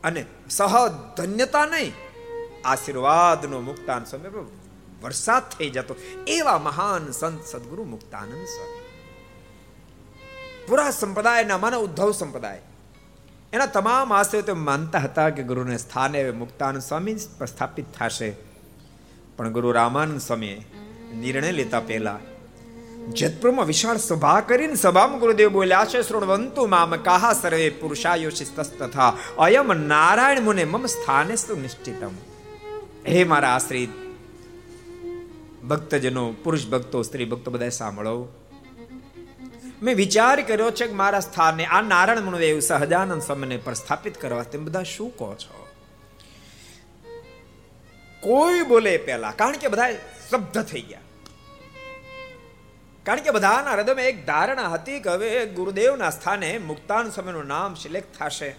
અને 0.05 0.25
સહ 0.51 0.89
ધન્યતા 1.17 1.67
નહીં 1.67 1.93
આશીર્વાદનો 2.65 3.61
મુક્તાન 3.61 4.05
સ્વામી 4.05 4.47
વરસાદ 5.03 5.43
થઈ 5.43 5.71
જતો. 5.71 5.97
એવા 6.27 6.59
મહાન 6.59 7.11
સંત 7.11 7.45
સદગુરુ 7.45 7.85
મુક્તાનંદ 7.85 8.47
સ્વામી. 8.47 8.81
પુરા 10.69 10.91
સંપ્રદાયના 10.91 11.59
માનવ 11.59 11.79
ઉદ્ધવ 11.79 12.13
સંપ્રદાય. 12.13 12.63
એના 13.53 13.67
તમામ 13.67 14.13
આશ્રયો 14.13 14.55
માનતા 14.55 14.99
હતા 14.99 15.31
કે 15.31 15.43
ગુરુને 15.43 15.77
સ્થાને 15.77 16.31
મુક્તાનંદ 16.31 16.83
સ્વામી 16.83 17.15
પ્રસ્થાપિત 17.39 17.85
થશે. 17.99 18.33
પણ 19.37 19.53
ગુરુ 19.53 19.73
રામાનંદ 19.73 20.21
સ્વામીએ 20.21 20.67
નિર્ણય 21.15 21.53
લેતા 21.53 21.81
પહેલા 21.81 22.19
જેતપુરમાં 23.09 23.67
વિશાળ 23.67 23.97
સભા 23.97 24.41
કરીને 24.41 24.75
સભામાં 24.75 25.19
ગુરુદેવ 25.19 25.49
બોલ્યા 25.49 25.85
છે 25.85 26.03
શ્રોણવંતુ 26.03 26.67
મામ 26.67 26.97
કાહા 26.97 27.33
સર્વે 27.33 27.71
પુરુષાયોશિ 27.71 28.45
તથા 28.79 29.17
અયમ 29.39 29.73
નારાયણ 29.73 30.41
મુને 30.41 30.65
મમ 30.65 30.87
સ્થાને 30.87 31.37
સુનિશ્ચિતમ. 31.37 32.07
નિશ્ચિતમ 32.07 32.34
હે 33.09 33.25
મારા 33.25 33.49
આશ્રિત 33.49 33.89
ભક્તજનો, 35.65 36.35
પુરુષ 36.45 36.67
ભક્તો, 36.67 37.03
સ્ત્રી 37.03 37.25
ભક્તો 37.25 37.51
બધા 37.51 37.69
સાંભળો. 37.69 38.29
મેં 39.83 39.97
વિચાર 39.97 40.43
કર્યો 40.43 40.71
છે 40.71 40.87
કે 40.87 40.93
મારા 40.93 41.21
સ્થાને 41.21 41.65
આ 41.65 41.83
નારાયણ 41.83 42.21
મુનિદેવ 42.21 42.61
સહજાનંદ 42.61 43.23
સ્વામીને 43.23 43.57
પ્રસ્થાપિત 43.57 44.21
કરવા 44.21 44.43
તેમ 44.43 44.65
બધા 44.65 44.83
શું 44.83 45.17
કહો 45.17 45.35
છો? 45.35 45.67
કોઈ 48.21 48.63
બોલે 48.63 48.97
પહેલા, 48.97 49.31
કારણ 49.31 49.53
કે 49.53 49.69
બધા 49.69 49.93
શબ્દ 50.31 50.63
થઈ 50.63 50.81
ગયા. 50.81 51.01
કારણ 53.05 53.21
કે 53.21 53.31
બધાના 53.31 53.71
હૃદયમાં 53.71 54.05
એક 54.05 54.27
ધારણા 54.27 54.69
હતી 54.69 55.01
કે 55.01 55.11
હવે 55.11 55.47
ગુરુદેવના 55.47 56.11
સ્થાને 56.11 56.59
મુક્તાન 56.59 57.11
સ્વામીનું 57.11 57.47
નામ 57.47 57.75
સિલેક્ટ 57.75 58.19
થશે. 58.19 58.57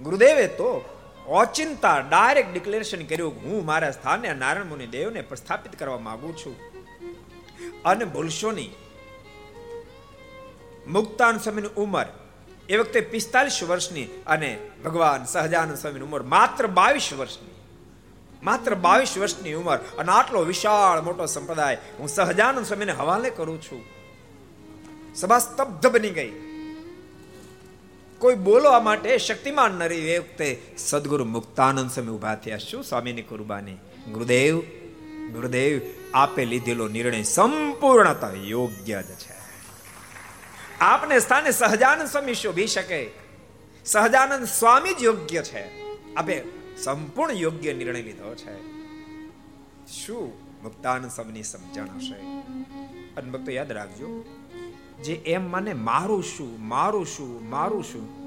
ગુરુદેવે 0.00 0.46
તો 0.46 0.92
ઓચિંતા 1.26 1.98
ડાયરેક્ટ 1.98 2.52
ડિક્લેરેશન 2.52 3.06
કર્યું 3.06 3.42
હું 3.42 3.64
મારા 3.64 3.90
સ્થાને 3.90 4.34
નારાયણ 4.34 4.66
મુનિ 4.66 4.86
દેવને 4.86 5.20
પ્રસ્થાપિત 5.20 5.78
કરવા 5.78 5.98
માંગુ 5.98 6.32
છું. 6.32 6.56
અને 7.84 8.04
ભૂલશો 8.04 8.50
નહીં. 8.50 8.74
મુક્તાન 10.86 11.38
સ્વામીની 11.38 11.68
ઉંમર 11.76 12.06
એ 12.68 12.76
વખતે 12.76 13.00
પિસ્તાલીસ 13.00 13.62
વર્ષની 13.62 14.04
અને 14.26 14.70
ભગવાન 14.84 15.24
સહજાનંદ 15.24 15.76
સ્વામીની 15.76 16.04
ઉંમર 16.04 16.22
માત્ર 16.22 16.66
બાવીસ 16.66 17.12
વર્ષની. 17.12 17.50
માત્ર 18.42 18.74
બાવીસ 18.74 19.18
વર્ષની 19.18 19.52
ઉંમર 19.52 19.76
અને 19.76 20.12
આટલો 20.12 20.40
વિશાળ 20.40 21.02
મોટો 21.02 21.26
સંપ્રદાય 21.26 21.78
હું 21.98 22.08
સહજાનંદ 22.08 22.66
સ્વામીને 22.66 22.92
હવાલે 22.92 23.30
કરું 23.30 23.62
છું. 23.62 23.84
સભા 25.14 25.38
સ્તબ્ધ 25.38 25.86
બની 25.86 26.10
ગઈ. 26.10 26.45
કોઈ 28.18 28.34
બોલવા 28.34 28.80
માટે 28.80 29.18
શક્તિમાન 29.18 29.72
નરી 29.72 30.18
વખતે 30.18 30.62
સદગુરુ 30.78 31.24
મુક્તાનંદ 31.24 31.90
સમય 31.90 32.08
ઊભા 32.08 32.34
થયા. 32.34 32.58
શું 32.58 32.84
સ્વામીની 32.84 33.22
કુરબાની 33.22 33.74
ગુરુદેવ 34.12 34.62
ગુરુદેવ, 35.32 35.80
આપે 36.14 36.44
લીધેલો 36.44 36.88
નિર્ણય 36.88 37.22
સંપૂર્ણતા 37.22 38.30
યોગ્ય 38.44 39.02
જ 39.02 39.06
છે. 39.06 39.36
આપને 40.80 41.20
સ્થાને 41.20 41.50
સહજાનંદ 41.50 42.08
સ્વામી 42.08 42.34
શોભી 42.34 42.66
શકે. 42.66 43.10
સહજાનંદ 43.84 44.46
સ્વામી 44.46 44.94
જ 44.94 45.02
યોગ્ય 45.02 45.42
છે. 45.42 45.82
આપે 46.14 46.42
સંપૂર્ણ 46.84 47.32
યોગ્ય 47.32 47.72
નિર્ણય 47.72 48.02
લીધો 48.02 48.34
છે. 48.34 48.60
શું 49.92 50.32
મુક્તાનંદ 50.62 51.10
સ્વામીની 51.10 51.42
સમજણ 51.42 51.84
હશે? 51.84 52.14
અને 53.16 53.52
યાદ 53.54 53.72
રાખજો 53.72 54.24
જે 55.02 55.14
એમ 55.14 55.50
મને 55.50 55.72
મારું 55.72 56.24
શું 56.24 56.68
મારું 56.68 57.06
શું 57.06 57.48
મારું 57.48 57.84
શું? 57.84 58.26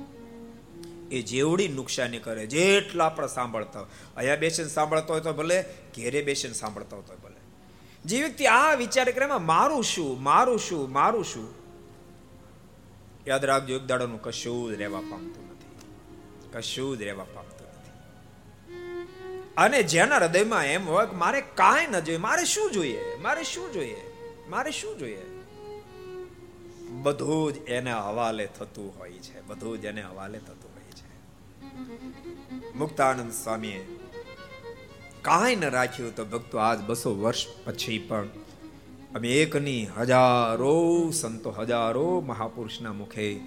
એ 1.12 1.21
જેવડી 1.21 1.67
નુકસાની 1.67 2.19
કરે, 2.19 2.47
જેટલા 2.47 3.05
આપણે 3.05 3.27
સાંભળતા 3.27 3.82
અહીંયા 4.15 4.36
બેસીને 4.36 4.69
સાંભળતો 4.69 5.13
હોય 5.13 5.21
તો 5.21 5.34
ભલે, 5.34 5.65
ઘેરે 5.95 6.21
બેસીને 6.21 6.53
સાંભળતો 6.53 6.95
હોય 6.95 7.05
તો 7.05 7.15
ભલે. 7.15 7.36
જે 8.05 8.23
વ્યક્તિ 8.23 8.45
આ 8.45 8.73
વિચાર 8.73 9.12
કરે 9.12 9.25
મારું 9.25 9.84
શું 9.84 10.23
મારું 10.23 10.60
શું 10.60 10.91
મારું 10.91 11.25
શું? 11.25 11.53
યાદ 13.27 13.45
રાખજો, 13.45 13.75
એક 13.75 13.86
દાડાનું 13.86 14.21
કશું 14.21 14.71
જ 14.71 14.73
રહેવા 14.73 14.99
પામતું 14.99 15.51
નથી. 15.51 15.88
કશું 16.51 16.97
જ 16.97 17.01
રહેવા 17.01 17.23
પામતું 17.23 17.67
નથી. 17.67 17.91
અને 19.58 19.84
જેના 19.84 20.15
હૃદયમાં 20.15 20.65
એમ 20.65 20.89
હોય 20.89 21.05
કે 21.05 21.15
મારે 21.15 21.41
કાંઈ 21.41 21.88
ન 21.88 21.99
જોઈએ, 21.99 22.17
મારે 22.17 22.45
શું 22.45 22.71
જોઈએ? 22.71 23.17
મારે 23.21 23.43
શું 23.43 23.73
જોઈએ? 23.73 24.01
મારે 24.49 24.71
શું 24.71 24.97
જોઈએ? 24.97 25.28
બધું 26.89 27.54
જ 27.54 27.58
એને 27.58 27.91
હવાલે 27.91 28.45
થતું 28.45 28.99
હોય 28.99 29.12
છે. 29.12 29.47
બધું 29.47 29.82
જ 29.82 29.86
એને 29.86 30.02
હવાલે 30.02 30.39
થતું 30.39 30.71
હોય 30.73 30.91
છે. 30.91 31.10
મુક્તાનંદ 32.78 33.32
સ્વામીએ 33.32 33.86
કાંઈ 35.21 35.56
ન 35.56 35.69
રાખ્યું 35.69 36.15
તો 36.15 36.25
ભક્તો 36.25 36.58
આજ 36.58 36.82
બસો 36.82 37.15
વર્ષ 37.15 37.47
પછી 37.65 37.99
પણ 37.99 38.28
અમે 39.15 39.30
એકની 39.34 39.88
હજારો 39.97 41.12
સંતો, 41.12 41.52
હજારો 41.52 42.19
મહાપુરુષના 42.21 42.93
મુખે 42.93 43.39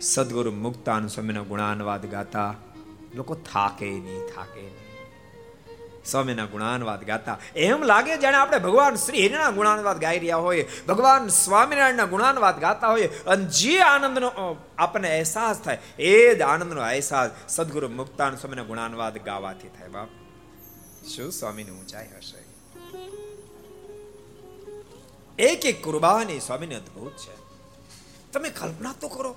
સદગુરુ 0.00 0.52
મુક્તાન 0.52 1.06
સ્વામીના 1.06 1.42
ગુણાનવાદ 1.42 2.06
ગાતા 2.06 2.54
લોકો 3.14 3.34
થાકે 3.34 3.90
નહીં 3.90 4.34
થાકે 4.34 4.60
નહીં. 4.60 4.79
સ્વામીના 6.04 6.44
ગુણાનવાદ 6.44 7.04
ગાતા. 7.04 7.38
એમ 7.56 7.82
લાગે 7.82 8.16
જાણે 8.16 8.36
આપણે 8.36 8.58
ભગવાન 8.58 8.94
શ્રી 8.94 9.26
હરિના 9.26 9.50
ગુણાનવાદ 9.50 10.00
ગાઈ 10.00 10.18
રહ્યા 10.18 10.36
હોય, 10.36 10.68
ભગવાન 10.88 11.28
સ્વામિનારાયણના 11.28 12.04
ગુણાનવાદ 12.04 12.60
ગાતા 12.60 12.88
હોય, 12.88 13.06
અને 13.06 13.44
જે 13.44 13.80
આનંદનો 13.80 14.56
આપણને 14.78 15.10
અહેસાસ 15.10 15.60
થાય, 15.60 15.78
એ 15.98 16.34
જ 16.34 16.40
આનંદનો 16.40 16.82
અહેસાસ 16.82 17.30
સદગુરુ 17.48 17.88
મુક્તાન 17.88 18.36
સ્વામીના 18.36 18.62
ગુણાનવાદ 18.62 19.18
ગાવાથી 19.18 19.68
થાય, 19.68 19.88
બાપ. 19.88 20.08
શું 21.08 21.32
સ્વામીની 21.32 21.70
ઊંચાઈ 21.70 22.08
હશે? 22.16 22.50
એક 25.42 25.66
એક 25.66 25.84
કુરબાની 25.84 26.40
સ્વામીની 26.40 26.74
અદ્ભુત 26.74 27.12
છે. 27.16 27.40
તમે 28.32 28.48
કલ્પના 28.50 28.94
તો 29.00 29.08
કરો. 29.08 29.36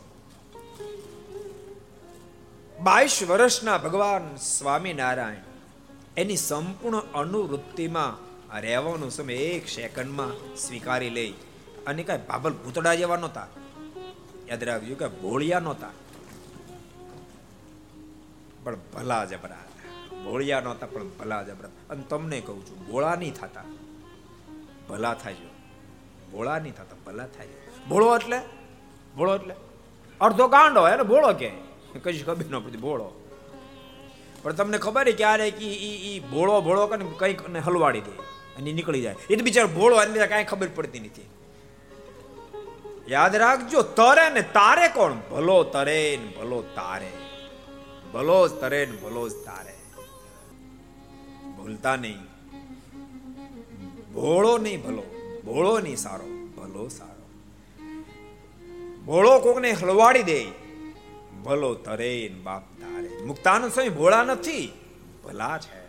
બાવીસ 2.80 3.24
વર્ષના 3.30 3.78
ભગવાન 3.78 4.36
સ્વામિનારાયણ 4.36 5.53
એની 6.18 6.38
સંપૂર્ણ 6.38 6.98
અનુવૃત્તિમાં 6.98 8.34
રહેવાનો 8.60 9.10
સમય 9.10 9.34
એક 9.34 9.68
સેકન્ડમાં 9.68 10.56
સ્વીકારી 10.56 11.10
લે. 11.10 11.34
અને 11.88 12.04
કઈ 12.04 12.18
ભાબલ 12.18 12.54
ભૂતડા 12.54 12.94
જેવા 12.94 13.16
નહોતા. 13.16 13.48
યાદ 14.48 14.64
રાખજો 14.64 14.96
કે 14.96 15.08
ભોળિયા 15.08 15.60
નહોતા. 15.60 15.90
પણ 18.64 18.76
ભલા 18.94 19.26
જબરા. 19.26 19.58
ભોળિયા 20.24 20.62
નહોતા, 20.62 20.88
પણ 20.88 21.10
ભલા 21.10 21.44
જબરા. 21.44 21.70
અને 21.90 22.04
તમને 22.10 22.42
કહું 22.42 22.66
છું, 22.66 22.88
ભોળા 22.88 23.16
નહીં 23.16 23.34
થતા. 23.34 23.64
ભલા 24.90 25.14
થાય 25.14 25.36
ભોળા 26.32 26.60
નહીં 26.60 26.74
થતા, 26.74 26.96
ભલા 27.06 27.28
થાય 27.28 27.48
ભોળો 27.90 28.16
એટલે? 28.16 28.40
ભોળો 29.18 29.36
એટલે? 29.36 29.56
અડધો 30.22 30.48
ગાંડો 30.48 30.88
એને 30.88 31.04
ભોળો 31.04 31.34
કે 31.34 31.50
કઈ 32.04 32.24
ખબર 32.24 32.46
ન 32.46 32.60
પડતી, 32.60 32.78
ભોળો. 32.78 33.23
પણ 34.44 34.54
તમને 34.54 34.78
ખબર 34.78 35.08
છે 35.08 35.12
ક્યારે 35.12 35.52
કે 35.52 35.68
એ 35.72 36.20
ભોળો 36.20 36.62
ભોળો 36.62 36.88
કરીને 36.88 37.12
કંઈક 37.18 37.50
ને 37.50 37.60
હલવાડી 37.60 38.02
દે 38.02 38.12
અને 38.58 38.74
નીકળી 38.74 39.02
જાય. 39.02 39.16
એ 39.30 39.36
તો 39.36 39.44
બિચારો 39.44 39.68
ભોળો 39.68 40.02
એને 40.02 40.28
કાંઈ 40.28 40.44
ખબર 40.44 40.68
પડતી 40.76 41.00
નથી. 41.00 41.26
યાદ 43.08 43.36
રાખજો, 43.36 43.82
તરે 43.82 44.30
ને 44.30 44.42
તારે 44.42 44.88
કોણ? 44.88 45.14
ભલો 45.14 45.64
તરે 45.64 46.20
ને 46.22 46.28
ભલો 46.38 46.62
તારે. 46.62 47.12
ભલો 48.14 48.48
જ 48.48 48.52
તરે 48.52 48.86
ને 48.86 48.98
ભલો 48.98 49.30
જ 49.30 49.32
તારે. 49.32 49.74
ભૂલતા 51.58 51.96
નહીં. 51.96 52.18
ભોળો 54.14 54.58
નહીં 54.58 54.84
ભલો, 54.84 55.04
ભોળો 55.46 55.80
નહીં 55.80 55.96
સારો, 55.96 56.28
ભલો 56.58 56.88
સારો. 56.88 57.26
ભોળો 59.06 59.40
કોકને 59.40 59.72
હલવાડી 59.72 60.24
દે. 60.24 60.63
ભલો 61.44 61.74
તરે 61.74 62.30
બાપ 62.30 62.64
તારે 62.82 63.24
મુક્તાનંદ 63.26 63.72
સ્વામી 63.72 63.90
ભોળા 63.90 64.24
નથી, 64.24 64.74
ભલા 65.24 65.58
છે. 65.58 65.84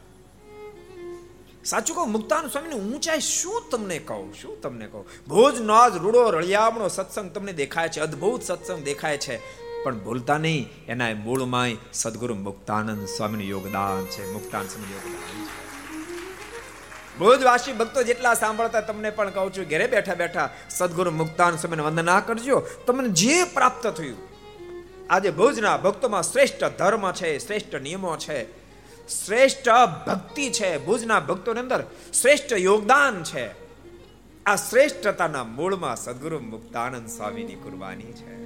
સાચું 1.64 1.96
કહું, 1.96 2.12
મુક્તાનંદ 2.12 2.50
સ્વામીની 2.50 2.74
ઊંચાઈ 2.74 3.20
શું 3.20 3.62
તમને 3.70 3.98
કહું, 3.98 4.34
શું 4.34 4.60
તમને 4.60 4.86
કહું? 4.86 5.06
ભોજ 5.28 5.60
નાજ 5.60 5.96
રૂડો 5.96 6.30
રળિયામણો 6.30 6.88
સત્સંગ 6.88 7.30
તમને 7.32 7.52
દેખાય 7.52 7.88
છે, 7.88 8.00
અદ્ભુત 8.00 8.42
સત્સંગ 8.42 8.84
દેખાય 8.84 9.18
છે. 9.18 9.64
પણ 9.84 9.98
ભૂલતા 9.98 10.38
નહીં, 10.38 10.68
એના 10.88 11.14
મૂળમાં 11.14 11.70
સદગુરુ 11.92 12.34
મુક્તાનંદ 12.34 13.06
સ્વામીનું 13.06 13.46
યોગદાન 13.46 14.04
છે, 14.04 14.32
મુક્તાનંદ 14.32 14.70
સ્વામી 14.70 14.92
યોગદાન 14.92 15.22
છે. 15.22 15.64
ભુજવાસી 17.18 17.72
ભક્તો 17.72 18.02
જેટલા 18.02 18.34
સાંભળતા 18.34 18.80
તમને 18.80 19.10
પણ 19.10 19.30
કહું 19.30 19.52
છું, 19.56 19.64
ઘરે 19.64 19.86
બેઠા 19.86 20.14
બેઠા 20.14 20.50
સદગુરુ 20.70 21.10
મુક્તાન 21.10 21.56
સ્વામીને 21.56 21.82
વંદના 21.82 22.20
કરજો. 22.20 22.66
તમને 22.86 23.08
જે 23.08 23.44
પ્રાપ્ત 23.44 23.86
થયું 23.86 24.33
આજે 25.10 25.30
ભુજના 25.30 25.76
ભક્તોમાં 25.76 26.22
શ્રેષ્ઠ 26.22 26.64
ધર્મ 26.64 27.12
છે, 27.12 27.38
શ્રેષ્ઠ 27.38 27.74
નિયમો 27.74 28.16
છે, 28.16 28.44
શ્રેષ્ઠ 29.08 29.68
ભક્તિ 30.06 30.50
છે. 30.50 30.78
ભુજના 30.78 31.20
ભક્તોની 31.20 31.60
અંદર 31.60 31.84
શ્રેષ્ઠ 32.12 32.52
યોગદાન 32.52 33.22
છે. 33.22 33.50
આ 34.46 34.56
શ્રેષ્ઠતાના 34.56 35.44
મૂળમાં 35.44 35.96
સદગુરુ 35.96 36.38
મુક્તાનંદ 36.40 37.08
સ્વામીની 37.08 37.54
કુરબાની 37.54 38.04
છે. 38.04 38.44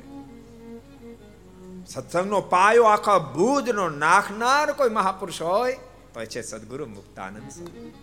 સત્સંગનો 1.87 2.41
પાયો 2.41 2.85
આખા 2.85 3.19
ભુજનો 3.19 3.89
નાખનાર 3.89 4.73
કોઈ 4.73 4.91
મહાપુરુષ 4.91 5.43
હોય, 5.43 5.73
તો 6.15 6.25
છે 6.25 6.43
સદગુરુ 6.43 6.87
મુક્તાનંદ 6.87 7.51
સ્વામી. 7.51 7.95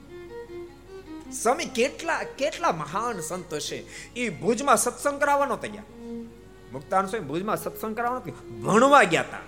સ્વામી, 1.31 1.65
કેટલા 1.65 2.23
કેટલા 2.23 2.71
મહાન 2.71 3.19
સંતો 3.19 3.59
છે. 3.59 4.13
એ 4.13 4.29
ભુજમાં 4.29 4.77
સત્સંગ 4.77 5.19
કરાવવાનો 5.19 5.55
તૈયાર. 5.57 5.94
મુક્તાન 6.71 7.05
સ્વામી 7.05 7.25
ભુજમાં 7.25 7.57
સત્સંગ 7.57 7.95
કરાવવાનો 7.95 8.31
ભણવા 8.61 9.03
ગયા 9.03 9.21
હતા 9.21 9.39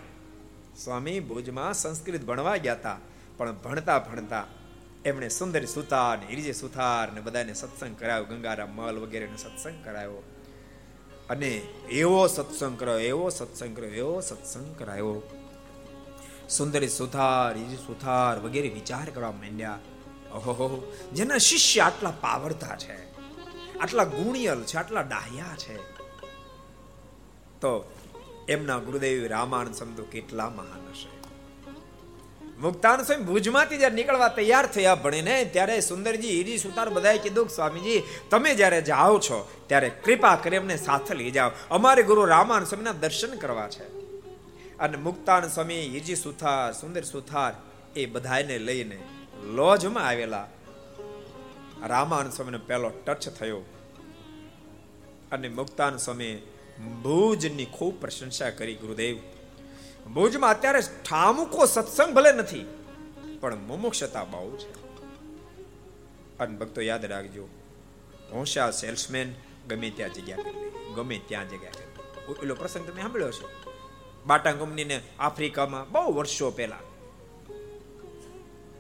સ્વામી 0.84 1.20
ભુજમાં 1.20 1.74
સંસ્કૃત 1.74 2.22
ભણવા 2.22 2.58
ગયા 2.58 2.74
હતા 2.74 2.98
પણ 3.38 3.52
ભણતા 3.52 4.00
ભણતા 4.00 4.46
એમણે 5.06 5.30
સુંદર 5.30 5.66
સુતાર 5.66 6.20
ને 6.20 6.26
હિરજે 6.26 6.54
સુથાર 6.54 7.12
ને 7.12 7.22
બધાને 7.22 7.54
સત્સંગ 7.54 7.98
કરાવ્યો 7.98 8.26
ગંગારામ 8.26 8.70
મલ 8.70 9.00
વગેરેનો 9.00 9.38
સત્સંગ 9.38 9.86
કરાવ્યો 9.86 10.24
અને 11.30 11.48
એવો 11.90 12.28
સત્સંગ 12.28 12.80
કરાયો, 12.80 13.00
એવો 13.00 13.30
સત્સંગ 13.30 13.76
કરાયો, 13.76 13.94
એવો 13.94 14.22
સત્સંગ 14.22 14.76
કરાયો. 14.76 15.22
સુંદરી 16.50 16.88
સુથાર 16.88 17.58
હિરજી 17.58 17.76
સુથાર 17.76 18.40
વગેરે 18.40 18.70
વિચાર 18.70 19.10
કરવા 19.10 19.32
માંડ્યા. 19.32 19.80
ઓહો, 20.32 20.94
જેના 21.14 21.38
શિષ્ય 21.38 21.80
આટલા 21.80 22.14
પાવરતા 22.22 22.76
છે, 22.76 23.14
આટલા 23.80 24.04
ગુણિયલ 24.04 24.64
છે, 24.64 24.78
આટલા 24.78 25.02
ડાહ્યા 25.02 25.56
છે. 25.58 25.97
તો 27.62 27.92
એમના 28.50 28.78
ગુરુદેવ 28.78 29.28
રામાનંદ 29.28 29.76
સમજો 29.76 30.04
કેટલા 30.04 30.50
મહાન 30.50 30.90
હશે. 30.90 31.18
મુક્તાન 32.60 33.04
સ્વામી 33.04 33.24
ભુજમાંથી 33.24 33.78
જ્યારે 33.78 33.96
નીકળવા 33.96 34.28
તૈયાર 34.28 34.66
થયા 34.66 34.96
ભણીને, 34.96 35.46
ત્યારે 35.46 35.80
સુંદરજી 35.80 36.28
હિરી 36.28 36.58
સુતાર 36.58 36.90
બધાએ 36.90 37.18
કીધું 37.18 37.50
સ્વામીજી, 37.50 38.04
તમે 38.30 38.56
જ્યારે 38.56 38.82
જાઓ 38.82 39.20
છો, 39.20 39.50
ત્યારે 39.68 39.90
કૃપા 39.90 40.36
કરી 40.36 40.58
અમને 40.58 40.78
સાથે 40.78 41.16
લઈ 41.16 41.32
જાઓ. 41.32 41.52
અમારે 41.72 42.04
ગુરુ 42.04 42.26
રામાન 42.26 42.64
સ્વામીના 42.64 42.92
દર્શન 42.92 43.36
કરવા 43.36 43.68
છે. 43.68 43.84
અને 44.78 44.98
મુક્તાન 44.98 45.48
સ્વામી 45.48 45.90
હિરજી 45.90 46.16
સુથાર, 46.16 46.74
સુંદર 46.74 47.04
સુથાર, 47.04 47.54
એ 47.96 48.06
બધાને 48.06 48.58
લઈને 48.58 49.00
લોજમાં 49.44 50.08
આવેલા. 50.08 50.48
રામાન 51.88 52.30
સ્વામીનો 52.30 52.60
પહેલો 52.68 52.90
ટચ 52.90 53.30
થયો. 53.30 53.62
અને 55.32 55.50
મુક્તાન 55.50 55.98
સ્વામી 55.98 56.48
ભુજની 57.04 57.66
ખૂબ 57.66 58.02
પ્રશંસા 58.02 58.50
કરી 58.50 58.76
ગુરુદેવ. 58.76 59.18
ભુજમાં 60.14 60.52
અત્યારે 60.52 60.82
ઠામુકો 61.10 61.66
સત્સંગ 61.66 62.14
ભલે 62.14 62.32
નથી, 62.32 62.66
પણ 63.40 63.56
મુમુક્ષતા 63.56 64.24
બહુ 64.24 64.58
છે. 64.58 64.72
અને 66.40 66.58
ભક્તો 66.58 66.82
યાદ 66.82 67.06
રાખજો 67.06 67.48
હોશિયાર 68.32 68.72
સેલ્સમેન 68.72 69.34
ગમે 69.68 69.90
ત્યાં 69.90 70.14
જગ્યા 70.14 70.38
ગમે 70.96 71.18
ત્યાં 71.28 71.50
જગ્યા 71.50 71.70
કરી 71.70 72.54
પ્રસંગ 72.54 72.88
તમે 72.88 73.02
સાંભળ્યો 73.02 73.32
છે 73.32 73.48
બાટા 74.26 74.52
કંપનીને 74.52 75.02
આફ્રિકામાં 75.20 75.92
બહુ 75.92 76.14
વર્ષો 76.14 76.52
પહેલા 76.52 76.84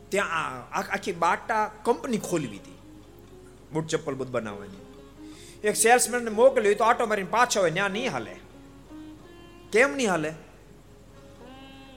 ત્યાં 0.10 0.69
આખી 0.73 1.12
બાટા 1.12 1.71
કંપની 1.83 2.17
ખોલવી 2.17 2.57
હતી. 2.57 2.77
બૂટ 3.73 3.88
ચપ્પલ 3.88 4.15
બુટ 4.15 4.27
બનાવવાની. 4.27 4.87
એક 5.67 5.75
સેલ્સમેનને 5.75 6.30
મોકલ્યું 6.30 6.75
તો 6.75 6.84
આટો 6.84 7.06
મારીને 7.06 7.27
પાછો 7.32 7.60
હોય 7.60 7.71
ત્યાં 7.71 7.89
નહીં 7.89 8.12
હાલે. 8.12 8.36
કેમ 9.71 9.95
નહીં 9.95 10.10
હાલે? 10.10 10.34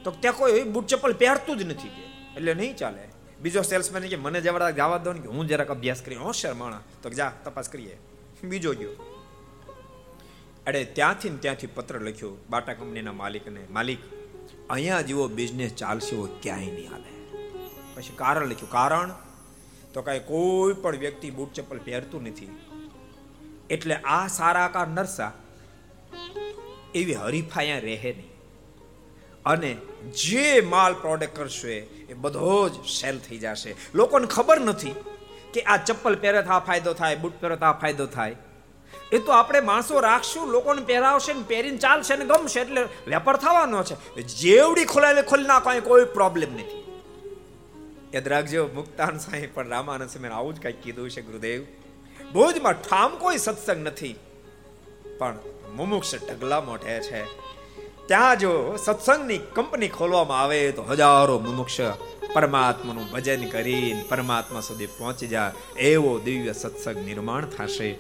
તો 0.05 0.11
ત્યાં 0.11 0.35
કોઈ 0.35 0.63
બૂટ 0.63 0.87
ચપ્પલ 0.87 1.13
પહેરતું 1.13 1.59
જ 1.59 1.63
નથી 1.63 1.89
કે. 1.89 2.03
એટલે 2.37 2.55
નહીં 2.55 2.77
ચાલે. 2.77 3.09
બીજો 3.41 3.63
સેલ્સમેન 3.63 4.03
કે, 4.03 4.17
મને 4.17 4.41
જવા 4.41 4.99
દો 4.99 5.13
ને. 5.13 5.21
કે, 5.21 5.29
હું 5.29 5.47
જરાક 5.47 5.69
અભ્યાસ 5.69 6.03
કરી 6.03 6.15
હોશિયાર 6.15 6.55
માણા 6.55 6.81
તો 7.03 7.11
જા, 7.11 7.33
તપાસ 7.45 7.69
કરીએ. 7.69 7.99
બીજો 8.45 8.75
ગયો. 8.75 8.91
અરે, 10.67 10.85
ત્યાંથી 10.85 11.29
ત્યાંથી 11.29 11.67
પત્ર 11.67 12.01
લખ્યો, 12.01 12.37
બાટા 12.51 12.73
કંપનીના 12.73 13.13
માલિકને, 13.13 13.61
માલિક, 13.71 13.99
અહીંયા 14.71 15.01
જેવો 15.01 15.29
બિઝનેસ 15.29 15.75
ચાલશે 15.75 16.17
એવો 16.17 16.29
ક્યાંય 16.43 16.67
નહીં 16.67 16.91
હાલે. 16.91 17.39
પછી 17.95 18.13
કારણ 18.17 18.47
લખ્યું, 18.47 18.71
કારણ? 18.71 19.11
તો 19.93 20.03
કાંઈ 20.03 20.19
કોઈ 20.19 20.73
પણ 20.73 20.97
વ્યક્તિ 20.97 21.31
બૂટ 21.31 21.53
ચપ્પલ 21.53 21.79
પહેરતું 21.79 22.23
નથી. 22.23 22.59
એટલે 23.71 23.95
આ 23.95 24.27
સારા 24.27 24.69
કા 24.69 24.85
નરસા 24.85 25.33
એવી 26.95 27.15
હરીફાયા 27.15 27.79
રહે 27.79 28.15
નહીં. 28.17 28.31
અને 29.47 29.77
જે 30.25 30.61
માલ 30.61 30.95
પ્રોડક્ટ 30.95 31.37
કરશે 31.37 31.77
એ 31.77 32.15
બધો 32.15 32.69
જ 32.69 32.89
સેલ 32.89 33.19
થઈ 33.19 33.39
જશે. 33.39 33.77
લોકોને 33.95 34.27
ખબર 34.27 34.61
નથી 34.61 34.95
કે 35.55 35.61
આ 35.61 35.77
ચપ્પલ 35.77 36.15
પહેરે 36.15 36.39
આ 36.39 36.59
ફાયદો 36.59 36.93
થાય, 36.93 37.17
બૂટ 37.17 37.33
પહેરે 37.41 37.55
આ 37.55 37.73
ફાયદો 37.73 38.07
થાય. 38.07 38.37
એ 39.13 39.19
તો 39.19 39.33
આપણે 39.33 39.61
માણસો 39.61 40.01
રાખશું, 40.01 40.49
લોકોને 40.49 40.83
પહેરાવશે 40.83 41.33
ને 41.33 41.43
પહેરીને 41.43 41.77
ચાલશે 41.77 42.17
ને 42.17 42.25
ગમશે 42.25 42.61
એટલે 42.61 42.83
વેપાર 42.83 43.37
થવાનો 43.37 43.83
છે. 43.83 44.23
જેવડી 44.23 44.85
ખોલાવે 44.85 45.23
ખોલી 45.23 45.45
નાખો 45.45 45.81
કોઈ 45.81 46.05
પ્રોબ્લેમ 46.05 46.55
નથી. 46.55 47.03
યાદ 48.15 48.29
રાખજો, 48.29 48.71
મુક્તાન 48.75 49.19
સાંઈ 49.19 49.47
પણ 49.47 49.69
રામાનંદ 49.69 50.11
મેં 50.21 50.33
આવું 50.33 50.55
જ 50.55 50.61
કંઈક 50.61 50.83
કીધું 50.83 51.11
છે, 51.11 51.23
ગુરુદેવ. 51.23 51.63
ભુજમાં 52.33 52.73
ઠામ 52.73 53.17
કોઈ 53.17 53.39
સત્સંગ 53.39 53.87
નથી. 53.87 54.17
પણ 55.19 55.39
મુમુક્ષ 55.77 56.15
ઢગલા 56.15 56.61
મોઢે 56.61 57.01
છે. 57.01 57.25
ત્યાં 58.07 58.39
જો 58.39 58.77
સત્સંગની 58.77 59.39
કંપની 59.39 59.89
ખોલવામાં 59.89 60.43
આવે 60.43 60.73
તો 60.73 60.83
હજારો 60.83 61.39
મુમુક્ષ 61.39 61.81
પરમાત્માનું 62.33 63.11
ભજન 63.11 63.49
કરીને 63.49 64.05
પરમાત્મા 64.09 64.61
સુધી 64.61 64.87
પહોંચી 64.87 65.27
જાય 65.27 65.53
એવો 65.79 66.19
દિવ્ય 66.19 66.53
સત્સંગ 66.53 66.97
નિર્માણ 66.97 67.47
થશે. 67.47 67.99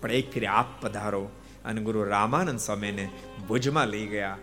પણ 0.00 0.12
એક 0.12 0.32
ફેરી 0.32 0.46
આપ 0.46 0.66
પધારો 0.82 1.28
અને 1.64 1.80
ગુરુ 1.80 2.04
રામાનંદ 2.04 2.58
સ્વામીને 2.58 3.10
ભુજમાં 3.48 3.88
લઈ 3.88 4.06
ગયા. 4.06 4.38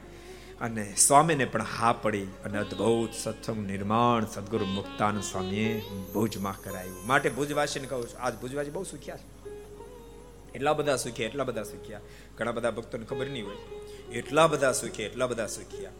અને 0.66 0.96
સ્વામીને 0.96 1.46
પણ 1.46 1.62
હા 1.62 1.94
પડી 1.94 2.24
અને 2.24 2.58
અદ્ભુત 2.58 3.14
સત્સંગ 3.14 3.68
નિર્માણ 3.68 4.26
સદગુરુ 4.26 4.66
મુક્તાન 4.66 5.22
સ્વામીએ 5.22 5.82
ભુજમાં 6.14 6.64
કરાયું. 6.64 7.08
માટે 7.08 7.30
ભુજવાસીને 7.30 7.88
કહું 7.88 8.08
છું, 8.08 8.20
આજ 8.20 8.40
ભુજવાસી 8.40 8.70
બહુ 8.70 8.84
સુખ્યા 8.84 9.18
છે. 9.18 9.50
એટલા 10.56 10.74
બધા 10.74 10.96
સુખ્યા, 10.96 11.28
એટલા 11.28 11.44
બધા 11.44 11.64
સુખ્યા. 11.64 12.02
ઘણા 12.38 12.52
બધા 12.52 12.72
ભક્તોને 12.72 13.06
ખબર 13.06 13.28
નહીં 13.28 13.46
હોય. 13.46 13.56
એટલા 14.12 14.48
બધા 14.48 14.72
સુખ્યા, 14.72 15.06
એટલા 15.06 15.28
બધા 15.28 15.48
સુખ્યા. 15.48 15.92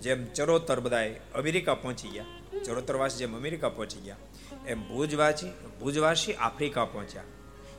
જેમ 0.00 0.26
ચરોતર 0.26 0.80
બધા 0.80 1.06
અમેરિકા 1.34 1.74
પહોંચી 1.74 2.08
ગયા. 2.08 2.24
ચરોતરવાસી 2.64 3.16
જેમ 3.16 3.36
અમેરિકા 3.36 3.68
પહોંચી 3.68 4.00
ગયા. 4.00 4.16
એમ 4.66 4.88
ભુજવાસી 4.88 5.52
ભુજવાસી 5.80 6.32
આફ્રિકા 6.34 6.84
પહોંચ્યા. 6.84 7.22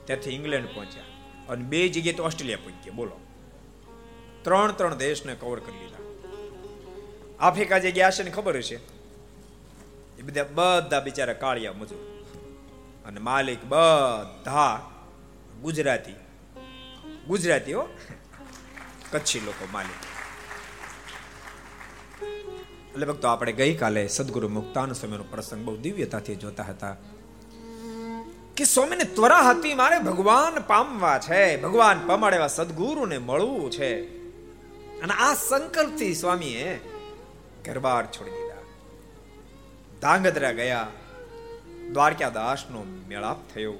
ત્યાંથી 0.05 0.29
ઇંગ્લેન્ડ 0.29 0.67
પહોંચ્યા. 0.67 1.03
અને 1.49 1.65
બે 1.65 1.87
જગ્યાએ 1.87 2.13
તો 2.13 2.23
ઓસ્ટ્રેલિયા 2.23 2.57
પહોંચી 2.57 2.83
ગયા. 2.83 2.93
બોલો. 2.93 3.19
ત્રણ 4.41 4.71
ત્રણ 4.71 4.95
દેશને 4.95 5.35
કવર 5.35 5.59
કરી 5.59 5.79
લીધા. 5.79 5.94
આફ્રિકા 7.39 7.77
જે 7.77 7.91
ગયા 7.91 8.11
છે 8.11 8.23
ને 8.23 8.31
ખબર 8.31 8.57
હશે? 8.57 8.75
એ 10.19 10.21
બધા 10.21 10.43
બધા 10.43 10.99
બિચારા 10.99 11.33
કાળિયા 11.33 11.73
મજૂર. 11.73 12.15
અને 13.05 13.19
માલિક 13.19 13.65
બધા 13.65 14.91
ગુજરાતી. 15.61 16.13
ગુજરાતી 17.27 17.73
કચ્છી 19.11 19.39
લોકો 19.39 19.67
માલિક. 19.71 20.15
એટલે 22.93 23.05
ભક્તો, 23.05 23.27
આપણે 23.27 23.51
ગઈકાલે 23.51 24.07
સદગુરુ 24.07 24.49
મુક્તાન 24.49 24.93
સ્વામીનો 24.93 25.23
પ્રસંગ 25.23 25.65
બહુ 25.65 25.77
દિવ્યતાથી 25.77 26.35
જોતા 26.35 26.63
હતા 26.63 26.97
કે 28.57 28.63
સ્વામીને 28.63 29.03
ત્વરા 29.03 29.41
હતી, 29.41 29.73
મારે 29.73 29.99
ભગવાન 29.99 30.59
પામવા 30.61 31.19
છે, 31.19 31.61
ભગવાન 31.61 32.07
પામાડેવા 32.07 32.47
સદગુરુને 32.47 33.17
મળવું 33.17 33.71
છે. 33.71 34.01
અને 35.01 35.13
આ 35.13 35.33
સંકલ્પથી 35.33 36.15
સ્વામીએ 36.15 36.94
ઘરબાર 37.65 38.05
છોડી 38.05 38.31
દીધા. 38.31 38.55
ધાંગધ્રા 40.01 40.51
ગયા. 40.51 40.91
દ્વારકાદાસનો 41.93 42.83
મેળાપ 43.07 43.49
થયો. 43.49 43.73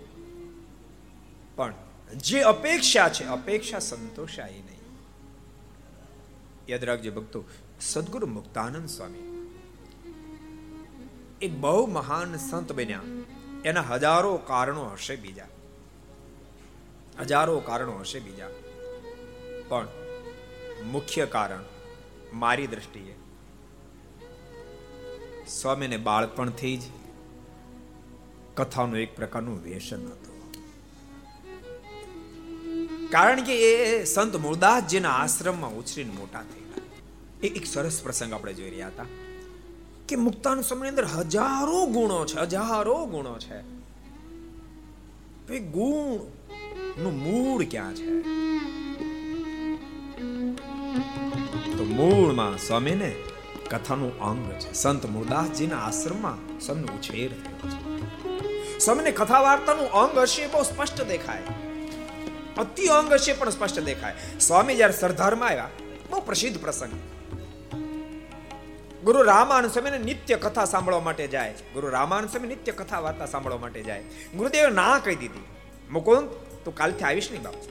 પણ 1.56 1.74
જે 2.16 2.42
અપેક્ષા 2.42 3.10
છે, 3.10 3.24
અપેક્ષા 3.24 3.80
સંતોષાય 3.80 4.52
નહીં. 4.52 4.82
યાદ 6.70 6.84
રાખજો 6.84 7.12
ભક્તો, 7.12 7.44
સદગુરુ 7.82 8.28
મુક્તાનંદ 8.28 8.90
સ્વામી 8.90 9.50
એક 11.42 11.54
બહુ 11.54 11.86
મહાન 11.86 12.38
સંત 12.38 12.72
બન્યા. 12.72 13.02
એના 13.66 13.82
હજારો 13.82 14.38
કારણો 14.38 14.86
હશે 14.86 15.16
બીજા. 15.16 15.48
હજારો 17.20 17.60
કારણો 17.60 18.00
હશે 18.00 18.20
બીજા. 18.20 18.50
પણ 19.70 19.88
મુખ્ય 20.84 21.26
કારણ, 21.26 21.64
મારી 22.34 22.68
દ્રષ્ટિએ 22.68 23.16
સ્વામીને 25.48 25.98
બાળપણથી 25.98 26.78
જ 26.78 26.82
કથાનું 28.56 28.98
એક 28.98 29.16
પ્રકારનું 29.16 29.64
વ્યસન 29.64 30.06
હતું. 30.06 30.54
કારણ 33.10 33.44
કે 33.44 33.74
એ 33.74 34.04
સંત 34.04 34.36
મુરદાસજીના 34.36 35.10
આશ્રમમાં 35.10 35.74
ઉછરીને 35.74 36.14
મોટા 36.14 36.42
થયેલા. 36.42 36.82
એ 37.44 37.48
એક 37.48 37.66
સરસ 37.66 38.02
પ્રસંગ 38.04 38.34
આપણે 38.34 38.54
જોઈ 38.54 38.70
રહ્યા 38.70 38.88
હતા 38.88 39.06
કે 40.10 40.16
મુક્તાન 40.16 40.62
સમયની 40.62 40.90
અંદર 40.90 41.06
હજારો 41.06 41.86
ગુણો 41.86 42.26
છે, 42.26 42.36
હજારો 42.36 43.06
ગુણો 43.06 43.38
છે. 43.40 43.76
ગુણનું 45.60 47.24
મૂળ 47.24 47.64
ક્યાં 47.64 47.96
છે? 47.96 48.22
તો 51.78 51.84
મૂળમાં 51.84 52.58
સ્વામીને 52.58 53.16
કથાનું 53.72 54.20
અંગ 54.20 54.52
છે. 54.54 54.74
સંત 54.74 55.06
મુરદાસજીના 55.06 55.80
આશ્રમમાં 55.80 56.60
સ્વામીનો 56.60 56.94
ઉછેર 56.94 57.32
થયો 57.34 57.70
છે. 57.70 58.80
સમને 58.80 59.12
કથા 59.12 59.40
વાર્તાનું 59.40 59.92
અંગ 59.92 60.18
હશે 60.18 60.48
બહુ 60.48 60.64
સ્પષ્ટ 60.64 61.02
દેખાય. 61.04 61.42
અતિ 62.58 62.86
અંગ 62.88 63.14
હશે 63.14 63.34
પણ 63.34 63.50
સ્પષ્ટ 63.50 63.80
દેખાય. 63.80 64.16
સ્વામી 64.40 64.76
જ્યારે 64.76 64.94
સરદારમાં 64.94 65.50
આવ્યા, 65.50 65.70
બહુ 66.10 66.20
પ્રસિદ્ધ 66.22 66.62
પ્રસંગ. 66.62 66.94
ગુરુ 69.04 69.24
રામાયણ 69.24 69.68
સ્વામીને 69.68 69.98
નિત્ય 69.98 70.36
કથા 70.36 70.66
સાંભળવા 70.66 71.00
માટે 71.00 71.28
જાય 71.28 71.54
ગુરુ 71.74 71.90
રામાયણ 71.90 72.26
સ્વામી 72.26 72.48
નિત્ય 72.48 72.72
કથા 72.72 73.00
વાર્તા 73.00 73.26
સાંભળવા 73.26 73.58
માટે 73.58 73.84
જાય 73.84 74.04
ગુરુદેવ 74.36 74.70
ના 74.70 75.00
કહી 75.00 75.16
દીધી. 75.16 75.44
મુકુંદ, 75.92 76.30
તું 76.66 76.76
કાલથી 76.76 77.04
આવીશ 77.04 77.32
નહીં 77.32 77.44
બાપુ 77.44 77.64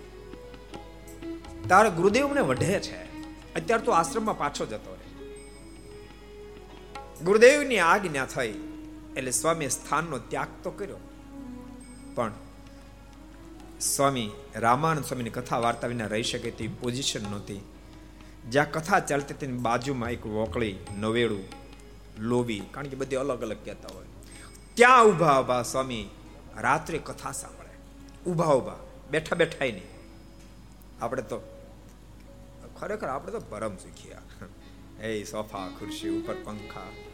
તારા 1.68 1.88
ગુરુદેવ 1.88 2.28
મને 2.28 2.40
વઢે 2.40 2.78
છે. 2.80 3.00
અત્યારે 3.54 3.82
તું 3.82 3.96
આશ્રમમાં 3.96 4.38
પાછો 4.38 4.66
જતો 4.66 4.92
રહે. 4.92 5.03
ગુરુદેવની 7.24 7.78
આજ્ઞા 7.78 8.24
થઈ 8.26 8.54
એટલે 9.16 9.30
સ્વામી 9.30 9.68
સ્થાનનો 9.68 10.18
ત્યાગ 10.18 10.48
તો 10.62 10.70
કર્યો. 10.70 10.98
પણ 12.14 12.32
સ્વામી 13.80 14.30
રામાનંદ 14.54 15.04
સ્વામીની 15.04 15.30
કથા 15.30 15.58
વાર્તા 15.58 15.86
વિના 15.86 16.06
રહી 16.06 16.22
શકે 16.22 16.50
તેવી 16.50 16.74
પોઝિશન 16.80 17.22
નહોતી. 17.22 17.60
જ્યાં 18.50 18.70
કથા 18.70 19.00
ચાલતી 19.00 19.34
તેની 19.34 19.52
બાજુમાં 19.58 20.10
એક 20.10 20.26
વોકળી, 20.26 20.76
નવેડું, 20.96 21.44
લોબી, 22.18 22.60
કારણ 22.70 22.86
કે 22.86 22.96
બધી 22.96 23.16
અલગ 23.16 23.42
અલગ 23.42 23.64
કહેતા 23.64 23.94
હોય. 23.94 24.06
ત્યાં 24.74 25.04
ઊભા 25.04 25.40
ઊભા 25.40 25.62
સ્વામી 25.62 26.10
રાત્રે 26.60 26.98
કથા 26.98 27.32
સાંભળે. 27.32 27.72
ઊભા 28.30 28.46
ઊભા, 28.46 28.76
બેઠા 29.10 29.36
બેઠા 29.36 29.64
નહીં 29.64 29.90
આપણે 31.00 31.22
તો 31.22 31.40
ખરેખર 32.80 33.06
આપણે 33.06 33.32
તો 33.32 33.40
પરમ 33.40 33.76
શીખ્યા 33.76 34.22
એ 35.06 35.24
સોફા, 35.24 35.68
ખુરશી, 35.78 36.08
ઉપર 36.08 36.34
પંખા 36.44 37.13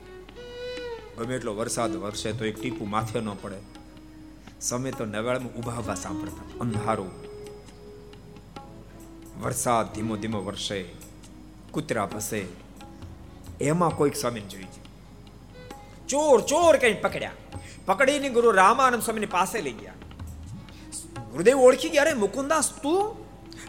ગમે 1.20 1.34
એટલો 1.34 1.54
વરસાદ 1.54 1.96
વરસે 1.96 2.32
તો 2.32 2.44
એક 2.44 2.60
ટીપું 2.60 2.90
માથે 2.90 3.20
ન 3.20 3.28
પડે. 3.28 3.56
સમય 4.60 4.90
તો 4.90 5.04
નવાળમાં 5.04 5.52
ઊભા 5.52 5.76
ઊભા 5.76 5.94
સાંભળતા. 5.94 6.58
અંધારું. 6.60 7.10
વરસાદ 9.40 9.94
ધીમો 9.94 10.16
ધીમો 10.16 10.44
વરસે. 10.44 10.84
કૂતરા 11.70 12.06
ભસે. 12.06 12.46
એમાં 13.60 13.90
કોઈક 13.90 14.16
સ્વામી 14.16 14.40
જોઈ 14.40 14.64
ચોર 16.08 16.40
ચોર 16.40 16.76
કઈ 16.76 16.94
પકડ્યા. 16.94 17.32
પકડીને 17.86 18.28
ગુરુ 18.28 18.50
રામાનંદ 18.50 19.02
સ્વામીની 19.02 19.26
પાસે 19.26 19.60
લઈ 19.60 19.72
ગયા. 19.72 19.92
ગુરુદેવ 21.30 21.58
ઓળખી 21.58 21.88
ગયા 21.88 22.02
અરે 22.02 22.14
મુકુંદાસ, 22.14 22.80
તું 22.82 23.16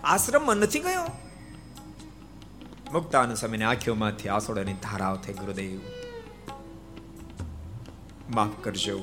આશ્રમમાં 0.03 0.55
નથી 0.55 0.79
ગયો? 0.79 1.03
મુક્તાનંદ 2.93 3.37
સ્વામીની 3.37 3.63
આંખોમાંથી 3.63 4.29
આસોડાની 4.29 4.73
ધારાઓ 4.73 5.15
થઈ, 5.15 5.33
ગુરુદેવ. 5.33 6.00
માફ 8.35 8.63
કરજો. 8.63 8.99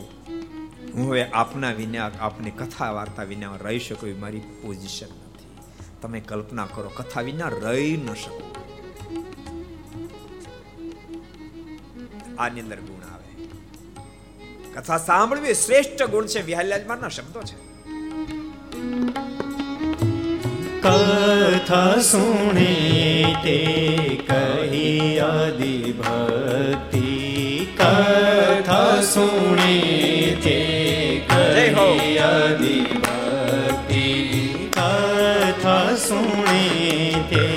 હું 0.94 1.10
હવે 1.10 1.24
આપના 1.24 1.72
વિના, 1.72 2.10
આપની 2.20 2.50
કથા, 2.50 2.90
વાર્તા 2.90 3.22
વિના 3.22 3.56
રહી 3.56 3.78
શકું 3.78 4.08
એ 4.08 4.12
મારી 4.12 4.40
પોઝિશન 4.40 5.06
નથી. 5.06 5.46
તમે 6.02 6.20
કલ્પના 6.20 6.68
કરો, 6.74 6.88
કથા 6.88 7.20
વિના 7.20 7.48
રહી 7.48 7.96
ન 7.96 8.14
શકો. 8.14 8.54
આની 12.38 12.60
અંદર 12.60 12.76
ગુણ 12.76 13.14
આવે. 13.14 13.44
કથા 14.74 14.98
સાંભળવી 14.98 15.54
શ્રેષ્ઠ 15.54 16.02
ગુણ 16.02 16.26
છે 16.26 16.42
વિહારલાજમાના 16.42 17.08
શબ્દો 17.08 17.42
છે. 17.42 17.68
કથા 20.80 22.00
સુણે 22.00 23.36
તે 23.44 23.56
કહી 24.28 25.18
આદિ 25.18 25.92
ભક્તિ 25.92 27.27
કથા 27.78 29.02
સુણી 29.02 30.36
તે 30.44 30.58
કરી 31.28 32.18
આદિ 32.22 32.76
ભક્તિ 33.02 34.06
કથા 34.70 35.96
સુણી 35.98 37.24
તે 37.30 37.47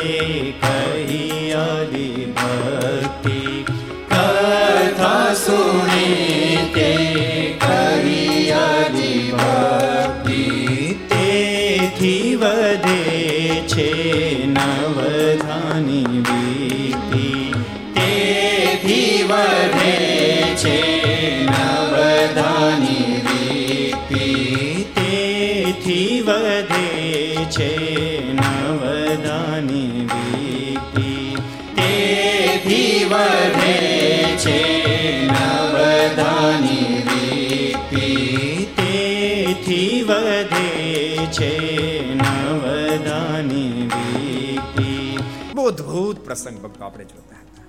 નવધાની 43.42 43.90
વીતી. 43.96 45.20
બહુ 45.54 46.14
પ્રસંગ 46.14 46.60
ભક્તો 46.60 46.84
આપણે 46.84 47.06
જોતા 47.06 47.36
હતા. 47.36 47.64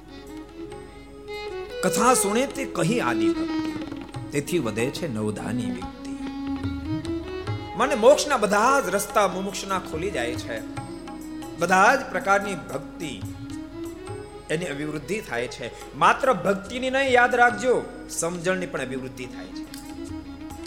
કથા 1.82 2.14
સુણે 2.14 2.46
તે 2.46 2.64
કહી 2.64 3.00
આદિ 3.00 3.34
તેથી 4.32 4.58
વધે 4.58 4.86
છે 4.86 5.14
નવધાની 5.14 5.70
વ્યક્તિ 5.70 6.10
મને 7.76 7.94
મોક્ષના 7.94 8.36
બધા 8.36 8.80
જ 8.80 8.88
રસ્તા 8.88 9.28
મુમુક્ષના 9.28 9.78
ખોલી 9.78 10.10
જાય 10.10 10.34
છે. 10.34 10.60
બધા 11.58 11.96
જ 11.96 12.00
પ્રકારની 12.10 12.54
ભક્તિ 12.54 13.22
એની 14.50 14.64
અભિવૃદ્ધિ 14.64 15.20
થાય 15.20 15.48
છે. 15.48 15.96
માત્ર 15.96 16.32
ભક્તિની 16.32 16.90
નહીં, 16.90 17.10
યાદ 17.10 17.34
રાખજો, 17.34 17.82
સમજણની 18.10 18.66
પણ 18.66 18.80
અભિવૃદ્ધિ 18.80 19.26
થાય 19.26 19.46
છે. 19.46 19.66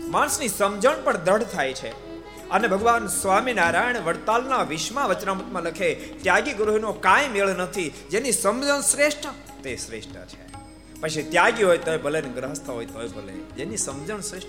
માણસની 0.02 0.48
સમજણ 0.48 1.04
પણ 1.04 1.18
દ્રઢ 1.18 1.42
થાય 1.42 1.74
છે. 1.74 2.05
અને 2.52 2.68
ભગવાન 2.68 3.08
સ્વામિનારાયણ 3.08 3.98
વડતાલના 3.98 4.64
વિશ્વમાં 4.64 5.10
વચનામૃતમાં 5.10 5.64
લખે, 5.64 5.96
ત્યાગી 5.96 6.54
ગુરુનો 6.54 6.94
કાંઈ 6.94 7.28
મેળ 7.28 7.48
નથી, 7.48 7.90
જેની 7.90 8.32
સમજણ 8.32 8.82
શ્રેષ્ઠ 8.82 9.26
તે 9.64 9.76
શ્રેષ્ઠ 9.76 10.10
છે. 10.10 10.56
પછી, 11.02 11.24
ત્યાગી 11.24 11.64
હોય 11.64 11.78
તોય 11.78 11.98
ભલે 11.98 12.22
ગ્રહસ્થ 12.22 12.70
હોય 12.70 12.86
તોય 12.86 13.08
ભલે, 13.08 13.34
જેની 13.34 13.78
સમજણ 13.78 14.20
શ્રેષ્ઠ 14.20 14.48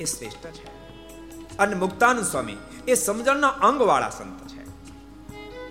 એ 0.00 0.04
શ્રેષ્ઠ 0.04 0.46
છે. 0.46 0.66
અને 1.58 1.74
મુક્તાનંદ 1.74 2.24
સ્વામી, 2.24 2.56
એ 2.88 2.94
સમજણના 2.94 3.48
અંગવાળા 3.48 4.10
સંત 4.10 4.48
છે. 4.48 4.58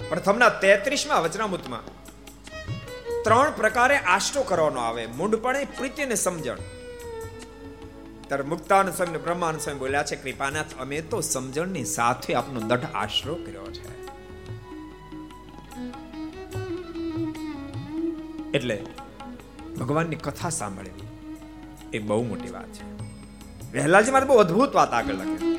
પ્રથમના 0.10 0.50
તેત્રીસમાં 0.50 1.24
વચનામૃતમાં, 1.24 1.80
ત્રણ 3.24 3.52
પ્રકારે 3.52 3.98
આશરો 3.98 4.44
કરવાનો 4.44 4.80
આવે, 4.80 5.06
મૂંડપણે 5.06 5.66
પ્રીતિ 5.66 6.04
અને 6.04 6.16
સમજણ 6.16 6.58
ત્યારે 8.28 8.44
મુક્તાન 8.44 8.92
સ્વામી 8.92 9.18
બ્રહ્માન 9.18 9.58
સ્વામી 9.58 9.80
બોલ્યા 9.80 10.04
છે, 10.04 10.16
કૃપાનાથ, 10.16 10.66
અમે 10.80 11.02
તો 11.02 11.22
સમજણની 11.22 11.86
સાથે 11.86 12.34
આપનો 12.34 12.60
દઢ 12.60 12.80
આશરો 12.94 13.36
કર્યો 13.36 13.72
છે. 13.72 13.98
એટલે 18.52 18.84
ભગવાનની 19.80 20.16
કથા 20.16 20.50
સાંભળવી 20.50 21.08
એ 21.94 22.00
બહુ 22.00 22.24
મોટી 22.24 22.50
વાત 22.50 22.64
છે. 22.64 22.98
વહેલાજી 23.74 24.12
મારે 24.12 24.26
બહુ 24.26 24.36
અદ્ભુત 24.36 24.76
વાત 24.76 24.94
આગળ 24.94 25.14
લખે 25.14 25.58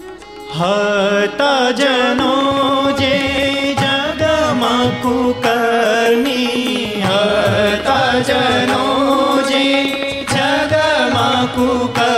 હતા 0.59 1.71
જનો 1.71 2.93
જે 2.93 3.75
જગમાં 3.75 5.03
કુકર્મી 5.03 7.03
હતા 7.09 8.21
જનો 8.21 9.43
જે 9.43 10.23
જગમાં 10.23 11.47
કુકર્મી 11.47 12.18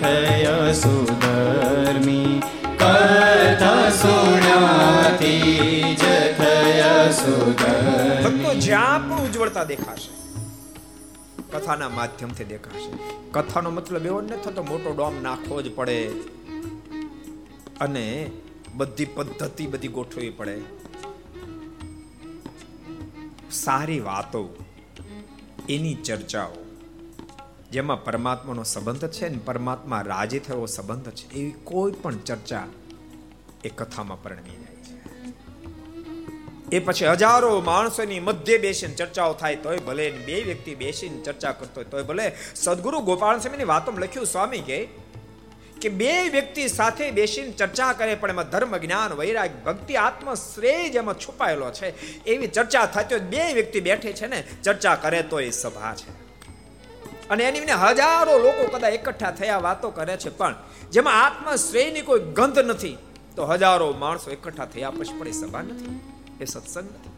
થયા 0.00 0.72
સુધર્મી 0.72 2.32
કથા 2.76 3.90
સુણ્યાથી 3.90 5.82
જ 5.94 6.04
થયા 6.38 7.10
સુધર્મી 7.10 8.24
ભક્તો 8.24 8.54
જ્યાં 8.60 9.08
પણ 9.08 9.24
ઉજ્જવળતા 9.24 9.64
દેખાશે, 9.64 10.10
કથાના 11.52 11.88
માધ્યમથી 11.88 12.44
દેખાશે. 12.44 12.90
કથાનો 13.32 13.70
મતલબ 13.70 14.06
એવો 14.06 14.20
ન 14.20 14.26
થતો, 14.26 14.62
મોટો 14.62 14.90
ડોમ 14.92 15.22
નાખવો 15.22 15.62
જ 15.62 15.74
પડે. 15.74 15.98
અને 17.80 18.30
બધી 18.74 19.04
પદ્ધતિ 19.04 19.66
બધી 19.66 19.88
ગોઠવવી 19.88 20.30
પડે. 20.30 20.56
સારી 23.52 24.00
વાતો, 24.00 24.42
એની 25.68 25.94
ચર્ચાઓ 25.94 26.56
જેમાં 27.72 28.04
પરમાત્માનો 28.04 28.62
સંબંધ 28.62 29.08
છે 29.08 29.28
ને 29.28 29.38
પરમાત્મા 29.38 30.00
રાજી 30.00 30.38
થયો 30.38 30.66
સંબંધ 30.66 31.10
છે. 31.10 31.30
એવી 31.34 31.54
કોઈ 31.64 31.92
પણ 31.92 32.18
ચર્ચા 32.18 32.66
એ 33.64 33.68
કથામાં 33.68 34.22
પરિણમી 34.22 34.50
જાય 34.50 34.74
છે. 34.76 34.96
એ 36.76 36.78
પછી 36.78 37.06
હજારો 37.06 37.60
માણસોની 37.60 38.20
મધ્ય 38.20 38.58
બેસીને 38.58 38.94
ચર્ચાઓ 38.94 39.32
થાય, 39.32 39.56
તોય 39.56 39.78
ભલે 39.78 40.10
બે 40.10 40.42
વ્યક્તિ 40.42 40.74
બેસીને 40.74 41.22
ચર્ચા 41.22 41.52
કરતો 41.52 41.72
હોય, 41.76 41.84
તોય 41.84 42.02
ભલે 42.02 42.32
સદગુરુ 42.54 43.00
ગોપાલ 43.00 43.38
સ્વામીની 43.38 43.64
વાતોમાં 43.64 44.00
લખ્યું, 44.00 44.26
સ્વામી 44.26 44.58
કે 44.58 44.88
કે 45.80 45.88
બે 45.88 46.28
વ્યક્તિ 46.28 46.68
સાથે 46.68 47.10
બેસીને 47.10 47.50
ચર્ચા 47.50 47.92
કરે, 47.92 48.14
પણ 48.14 48.30
એમાં 48.30 48.50
ધર્મ, 48.50 48.76
જ્ઞાન, 48.76 49.12
વૈરાગ, 49.12 49.50
ભક્તિ 49.64 49.96
આત્મ 49.96 50.34
શ્રેય 50.34 50.88
જેમાં 50.88 51.14
છુપાયેલો 51.14 51.70
છે. 51.70 52.22
એવી 52.24 52.46
ચર્ચા 52.46 52.86
થતી 52.86 53.14
હોય 53.14 53.20
બે 53.20 53.52
વ્યક્તિ 53.52 53.80
બેઠે 53.80 54.12
છે 54.12 54.26
ને, 54.26 54.44
ચર્ચા 54.62 54.94
કરે 54.94 55.22
તો 55.22 55.40
એ 55.40 55.50
સભા 55.50 55.94
છે. 55.94 56.25
અને 57.30 57.42
એની 57.44 57.60
હજારો 57.82 58.38
લોકો 58.38 58.62
કદાચ 58.66 58.92
એકઠા 58.92 59.30
થયા 59.30 59.58
વાતો 59.58 59.90
કરે 59.90 60.16
છે, 60.16 60.30
પણ 60.30 60.54
જેમાં 60.92 61.16
આત્મ 61.24 61.46
શ્રેયની 61.56 62.00
કોઈ 62.00 62.20
ગંધ 62.20 62.58
નથી, 62.58 62.96
તો 63.36 63.46
હજારો 63.46 63.88
માણસો 63.92 64.30
એકઠા 64.30 64.66
થયા 64.66 64.90
પછી 64.90 65.18
પણ 65.18 65.28
એ 65.28 65.32
સભા 65.32 65.62
નથી, 65.62 66.00
એ 66.40 66.44
સત્સંગ 66.44 66.88
નથી, 66.90 67.14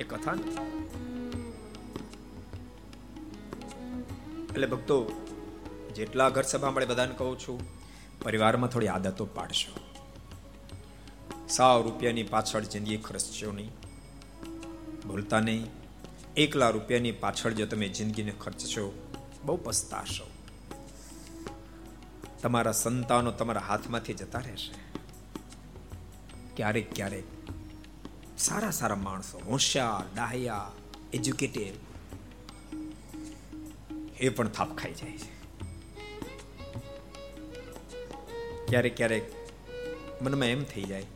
એ 0.00 0.04
કથા 0.04 0.32
નથી. 0.32 0.66
એટલે 4.52 4.66
ભક્તો, 4.66 4.96
જેટલા 5.94 6.28
ઘર 6.28 6.42
સભા 6.42 6.70
મળે 6.70 6.86
બધાને 6.86 7.14
કહું 7.18 7.36
છું, 7.38 7.60
પરિવારમાં 8.22 8.70
થોડી 8.70 8.88
આદતો 8.88 9.24
પાડશો. 9.24 9.72
સાવ 11.48 11.82
રૂપિયાની 11.82 12.22
પાછળ 12.22 12.60
જિંદગી 12.60 12.96
ખર્ચશો 12.96 13.52
નહીં. 13.52 13.70
ભૂલતા 15.08 15.40
નહીં. 15.40 15.66
એકલા 16.36 16.70
રૂપિયાની 16.70 17.12
પાછળ 17.12 17.50
જો 17.50 17.66
તમે 17.66 17.88
જિંદગીને 17.88 18.32
ખર્ચશો 18.40 18.84
બહુ 19.44 19.56
પસ્તાશો. 19.56 20.30
તમારા 22.42 22.72
સંતાનો 22.72 23.30
તમારા 23.30 23.60
હાથમાંથી 23.60 24.14
જતા 24.14 24.38
રહેશે. 24.38 24.74
ક્યારેક 26.56 26.94
ક્યારેક 26.94 27.24
સારા 28.38 28.70
સારા 28.70 28.96
માણસો, 28.96 29.38
હોશિયાર, 29.38 30.14
ડાહ્યા 30.14 30.70
એજ્યુકેટેડ 31.12 31.74
એ 34.20 34.28
પણ 34.28 34.48
થાપ 34.48 34.76
ખાઈ 34.76 34.94
જાય 34.94 35.18
છે. 35.18 35.40
ક્યારેક 38.66 38.96
ક્યારેક 38.96 39.34
મનમાં 40.22 40.48
એમ 40.48 40.64
થઈ 40.64 40.82
જાય 40.82 41.06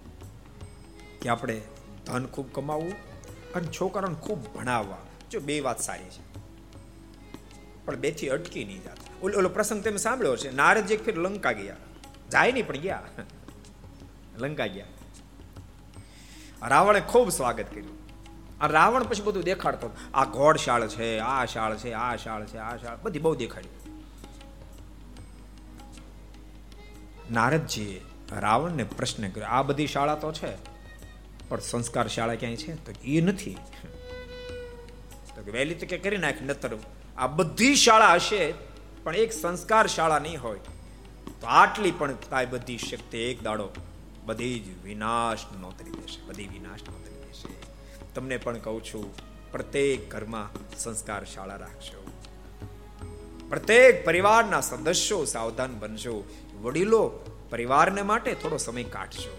કે 1.22 1.28
આપણે 1.28 1.62
ધન 2.06 2.26
ખૂબ 2.26 2.52
કમાવવું 2.52 2.92
અને 3.52 3.68
છોકરાઓને 3.80 4.14
ખૂબ 4.14 4.54
ભણાવવા. 4.54 4.98
જો 5.30 5.40
બે 5.40 5.60
વાત 5.60 5.80
સારી 5.80 6.04
છે. 6.04 6.23
પણ 7.84 7.96
બેથી 7.96 8.28
અટકી 8.28 8.64
નહીં 8.64 8.82
જાત. 8.82 8.98
ઓલો 9.22 9.38
ઓલો 9.38 9.48
પ્રસંગ 9.48 9.84
તમે 9.84 9.96
સાંભળ્યો 9.96 10.36
છે 10.36 10.56
નારદ 10.56 10.92
એક 10.92 11.04
ફેર 11.04 11.16
લંકા 11.16 11.52
ગયા. 11.52 11.76
જાય 12.32 12.52
નહીં 12.52 12.66
પણ 12.66 12.76
ગયા. 12.76 13.02
લંકા 14.38 14.66
ગયા. 14.66 14.86
રાવણે 16.68 17.00
ખૂબ 17.00 17.30
સ્વાગત 17.30 17.64
કર્યું. 17.74 18.04
આ 18.60 18.66
રાવણ 18.66 19.02
પછી 19.02 19.22
બધું 19.22 19.42
દેખાડતો. 19.42 19.90
આ 20.14 20.24
ઘોડશાળ 20.24 20.88
છે, 20.88 21.18
આ 21.18 21.44
શાળ 21.44 21.76
છે, 21.76 21.92
આ 21.92 22.16
શાળ 22.16 22.46
છે, 22.46 22.58
આ 22.58 22.76
શાળ. 22.76 22.96
બધી 23.02 23.18
બહુ 23.18 23.34
દેખાડી. 23.34 23.68
નારદજીએ 27.32 28.00
રાવણને 28.40 28.84
પ્રશ્ન 28.84 29.28
કર્યો. 29.28 29.46
આ 29.46 29.62
બધી 29.62 29.86
શાળા 29.86 30.14
તો 30.14 30.32
છે, 30.32 30.56
પણ 31.48 31.60
સંસ્કાર 31.60 32.08
શાળા 32.08 32.34
ક્યાંય 32.34 32.56
છે? 32.56 32.84
તો 32.84 32.92
એ 33.04 33.20
નથી. 33.20 33.56
તો 35.34 35.52
વહેલી 35.52 35.74
તો 35.74 35.86
કે 35.86 35.98
કરી 35.98 36.16
નાખ, 36.16 36.42
નતર 36.42 36.74
આ 37.18 37.26
બધી 37.26 37.74
શાળા 37.74 38.14
હશે, 38.14 38.54
પણ 39.04 39.16
એક 39.16 39.32
સંસ્કાર 39.32 39.86
શાળા 39.86 40.18
નહીં 40.18 40.42
હોય. 40.42 40.58
તો 41.40 41.46
આટલી 41.46 41.90
પણ 41.90 42.12
કાંઈ 42.30 42.46
બધી 42.46 42.78
શક્તિ 42.78 43.18
એક 43.18 43.42
દાડો. 43.42 43.68
બધી 44.26 44.58
જ 44.58 44.84
વિનાશ 44.84 45.38
નોતરી 45.60 45.90
દેશે, 45.90 46.20
બધી 46.26 46.48
વિનાશ 46.48 46.80
નોતરી 46.90 47.20
દેશે. 47.26 47.48
તમને 48.14 48.36
પણ 48.36 48.58
કહું 48.58 48.84
છું, 48.84 49.06
પ્રત્યેક 49.52 50.10
ઘરમાં 50.10 50.48
સંસ્કાર 50.78 51.24
શાળા 51.24 51.56
રાખશો 51.56 52.00
પ્રત્યેક 53.48 54.04
પરિવારના 54.04 54.60
સદસ્યો 54.60 55.24
સાવધાન 55.24 55.78
બનશો 55.78 56.24
વડીલો 56.62 57.02
પરિવારને 57.50 58.02
માટે 58.02 58.34
થોડો 58.34 58.56
સમય 58.56 58.84
કાઢશો 58.84 59.34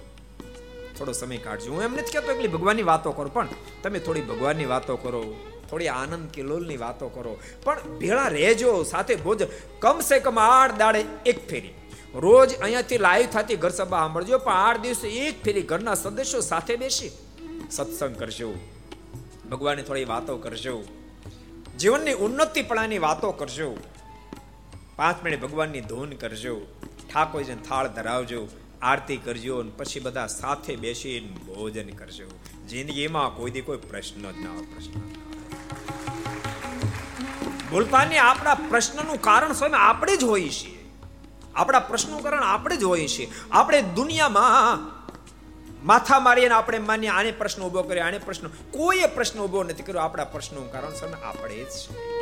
થોડો 0.97 1.11
સમય 1.11 1.37
કાઢજો. 1.37 1.73
હું 1.73 1.83
એમ 1.83 1.93
નથી 1.93 2.11
કહેતો 2.11 2.31
એટલી 2.31 2.47
ભગવાનની 2.47 2.83
વાતો 2.83 3.11
કરો, 3.11 3.29
પણ 3.29 3.47
તમે 3.83 3.99
થોડી 3.99 4.21
ભગવાનની 4.21 4.65
વાતો 4.65 4.95
કરો. 4.97 5.21
થોડી 5.69 5.87
આનંદ 5.87 6.29
કિલોલની 6.29 6.77
વાતો 6.77 7.09
કરો. 7.09 7.37
પણ 7.63 7.81
ભેળા 7.99 8.27
રહેજો, 8.27 8.83
સાથે 8.83 9.15
ભોજ 9.15 9.43
કમસે 9.79 10.19
કમ 10.19 10.39
આઠ 10.39 10.77
દાડે 10.77 11.05
એક 11.25 11.49
ફેરી. 11.49 11.73
રોજ 12.15 12.55
અહીંયાથી 12.55 12.97
લાઈવ 12.97 13.25
થતી 13.25 13.55
ઘર 13.55 13.69
સભા 13.69 13.99
સાંભળજો, 13.99 14.37
પણ 14.37 14.53
આઠ 14.53 14.79
દિવસે 14.79 15.07
એક 15.07 15.43
ફેરી 15.43 15.61
ઘરના 15.61 15.95
સદસ્યો 15.95 16.41
સાથે 16.41 16.75
બેસી 16.75 17.11
સત્સંગ 17.71 18.15
કરજો. 18.15 18.53
ભગવાનની 19.51 19.83
થોડી 19.83 20.05
વાતો 20.05 20.37
કરજો. 20.37 20.83
જીવનની 21.79 22.13
ઉન્નતિપણાની 22.13 22.99
વાતો 22.99 23.31
કરજો. 23.31 23.77
પાંચ 24.95 25.23
મિનિટ 25.23 25.41
ભગવાનની 25.41 25.81
ધૂન 25.81 26.09
કરજો. 26.09 26.61
ઠાકોરજીને 27.13 27.61
થાળ 27.67 27.87
ધરાવજો. 27.87 28.47
આરતી 28.81 29.17
કરજો 29.17 29.59
અને 29.59 29.71
પછી 29.77 29.99
બધા 29.99 30.27
સાથે 30.27 30.75
બેસીને 30.75 31.27
ભોજન 31.27 31.89
કરજો. 31.89 32.27
જિંદગીમાં 32.67 33.35
કોઈ 33.35 33.51
દી 33.51 33.61
કોઈ 33.61 33.77
પ્રશ્ન 33.77 34.31
જ 34.31 34.37
ના 34.39 34.51
હોય 34.51 34.61
પ્રશ્ન 34.61 35.24
ભૂલતાની 37.71 38.17
આપણા 38.17 38.53
પ્રશ્નનું 38.53 39.21
કારણ 39.21 39.53
સ્વયં 39.53 39.75
આપણે 39.75 40.17
જ 40.17 40.23
હોઈએ 40.23 40.49
છીએ. 40.49 40.89
આપણા 41.55 41.79
પ્રશ્નનું 41.79 42.23
કારણ 42.23 42.43
આપણે 42.43 42.77
જ 42.77 42.83
હોઈએ 42.83 43.07
છીએ. 43.07 43.31
આપણે 43.51 43.81
દુનિયામાં 43.81 44.95
માથા 45.85 46.19
મારીને 46.19 46.53
આપણે 46.55 46.79
માની 46.79 47.07
આને 47.07 47.31
પ્રશ્ન 47.31 47.61
ઊભો 47.61 47.83
કર્યો, 47.83 48.03
આને 48.03 48.17
પ્રશ્ન 48.17 48.47
કોઈએ 48.47 49.05
પ્રશ્ન 49.05 49.39
ઊભો 49.39 49.63
નથી 49.63 49.83
કર્યો, 49.83 50.01
આપણા 50.01 50.25
પ્રશ્નનું 50.25 50.71
કારણ 50.71 50.93
સ્વયં 50.93 51.27
આપણે 51.27 51.55
જ 51.55 51.67
છે. 51.67 52.15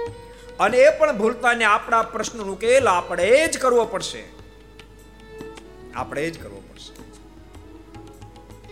અને 0.57 0.77
એ 0.77 0.97
પણ 0.97 1.17
ભૂલતાને 1.17 1.65
આપણા 1.65 2.01
પ્રશ્નનો 2.01 2.43
ઉકેલ 2.43 2.87
આપણે 2.87 3.47
જ 3.47 3.57
કરવો 3.57 3.85
પડશે. 3.85 4.23
આપણે 5.95 6.31
જ 6.31 6.43
કરવો 6.43 6.63
પડશે. 6.69 6.93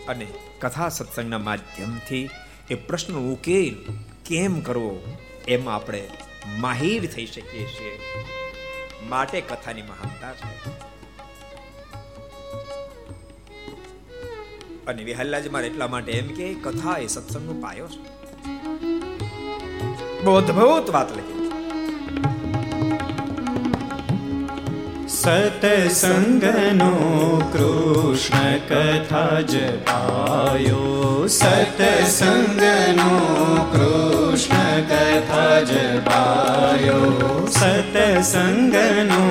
અને 0.06 0.26
કથા 0.60 0.88
સત્સંગના 0.88 1.38
માધ્યમથી 1.38 2.30
એ 2.70 2.74
પ્રશ્નનો 2.74 3.18
ઉકેલ 3.18 3.74
કેમ 4.26 4.60
કરવો, 4.60 4.98
એમાં 5.48 5.74
આપણે 5.74 6.10
માહિર 6.46 7.06
થઈ 7.06 7.26
શકીએ 7.26 7.66
છીએ. 7.66 8.00
માટે 9.08 9.40
કથાની 9.40 9.82
મહાનતા 9.82 10.34
છે. 10.34 10.82
અને 14.86 15.04
વિહલ્લાજ 15.04 15.48
મારે 15.48 15.66
એટલા 15.66 15.86
માટે 15.86 16.12
એમ 16.12 16.26
કે 16.26 16.54
કથા 16.54 16.98
એ 16.98 17.06
સત્સંગનો 17.06 17.52
પાયો 17.52 17.88
છે. 17.88 18.12
બહુ 20.22 20.92
વાત 20.92 21.12
લખી. 21.12 21.31
સતસંગનો 25.22 26.92
કૃષ્ણ 27.52 28.54
કથા 28.62 29.42
જપાયો 29.44 31.28
સતસંગનો 31.28 33.10
કૃષ્ણ 33.72 34.80
કથા 34.90 35.60
જપાયો 35.62 37.12
સતસંગનો 37.50 39.22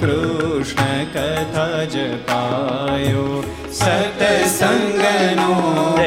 કૃષ્ણ 0.00 1.06
કથા 1.14 1.80
જપાયો 1.86 3.28
સતસંગનો 3.72 5.50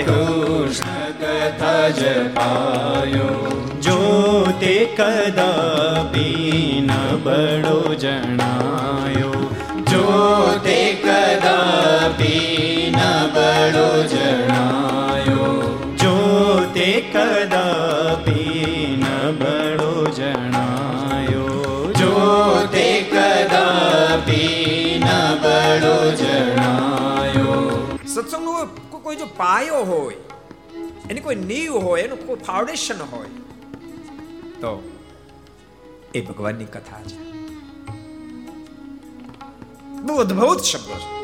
કૃષ્ણ 0.03 1.09
કથા 1.21 1.87
જપાયો 1.93 3.35
જો 3.79 3.99
તે 4.59 4.75
કદાપી 4.93 6.81
ન 6.81 6.91
બળો 7.23 7.79
જણાયો 7.95 8.50
જણાયો 14.07 15.49
જો 16.03 16.15
તે 16.73 16.87
કદાપી 17.01 18.85
ન 18.95 19.05
બળો 19.39 20.07
જણાયો 20.17 21.91
જો 21.99 22.13
તે 22.71 22.87
કદાપી 23.11 24.99
ન 24.99 25.07
બળો 25.43 25.97
જણાયો 26.11 27.59
સત્સંગનો 28.05 28.65
કોઈ 29.03 29.15
જો 29.15 29.25
પાયો 29.37 29.83
હોય, 29.83 30.17
એની 31.09 31.21
કોઈ 31.21 31.35
નીવ 31.35 31.73
હોય, 31.73 32.03
એનું 32.03 32.19
કોઈ 32.27 32.35
ફાઉન્ડેશન 32.35 32.99
હોય, 33.11 33.29
તો 34.61 34.83
એ 36.13 36.21
ભગવાનની 36.21 36.65
કથા 36.65 37.01
છે. 37.09 37.17
બહુ 40.05 40.15
અદભુત 40.15 40.61
શબ્દો 40.63 40.95
છે. 41.03 41.20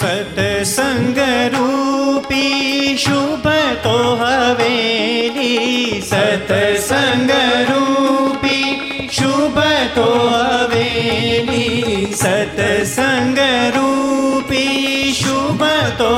સતસંગ 0.00 1.18
રૂપી 1.52 2.96
શુભ 2.96 3.48
તો 3.82 3.96
હવેલી 4.20 6.00
સતસંગ 6.02 7.32
રૂપી 7.68 9.08
શુભ 9.10 9.60
તો 9.94 10.08
હવેલી 10.64 12.08
સતસંગ 12.14 13.38
રૂપી 13.76 15.12
શુભ 15.12 15.64
તો 15.98 16.12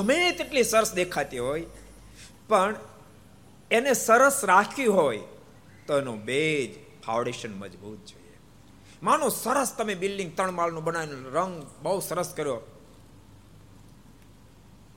ગમે 0.03 0.33
તેટલી 0.33 0.65
સરસ 0.65 0.93
દેખાતી 0.93 1.39
હોય, 1.39 1.67
પણ 2.49 2.75
એને 3.71 3.93
સરસ 3.93 4.45
રાખવી 4.45 4.87
હોય, 4.87 5.21
તો 5.87 5.99
એનો 5.99 6.17
બેજ 6.17 6.75
ફાઉન્ડેશન 7.07 7.55
મજબૂત 7.55 8.07
જોઈએ. 8.07 8.39
માનો 9.03 9.29
સરસ 9.29 9.75
તમે 9.79 9.95
બિલ્ડિંગ 9.95 10.37
ત્રણ 10.37 10.51
માળનું 10.51 10.85
બનાવીને 10.85 11.29
રંગ 11.29 11.67
બહુ 11.83 12.01
સરસ 12.01 12.35
કર્યો. 12.37 12.55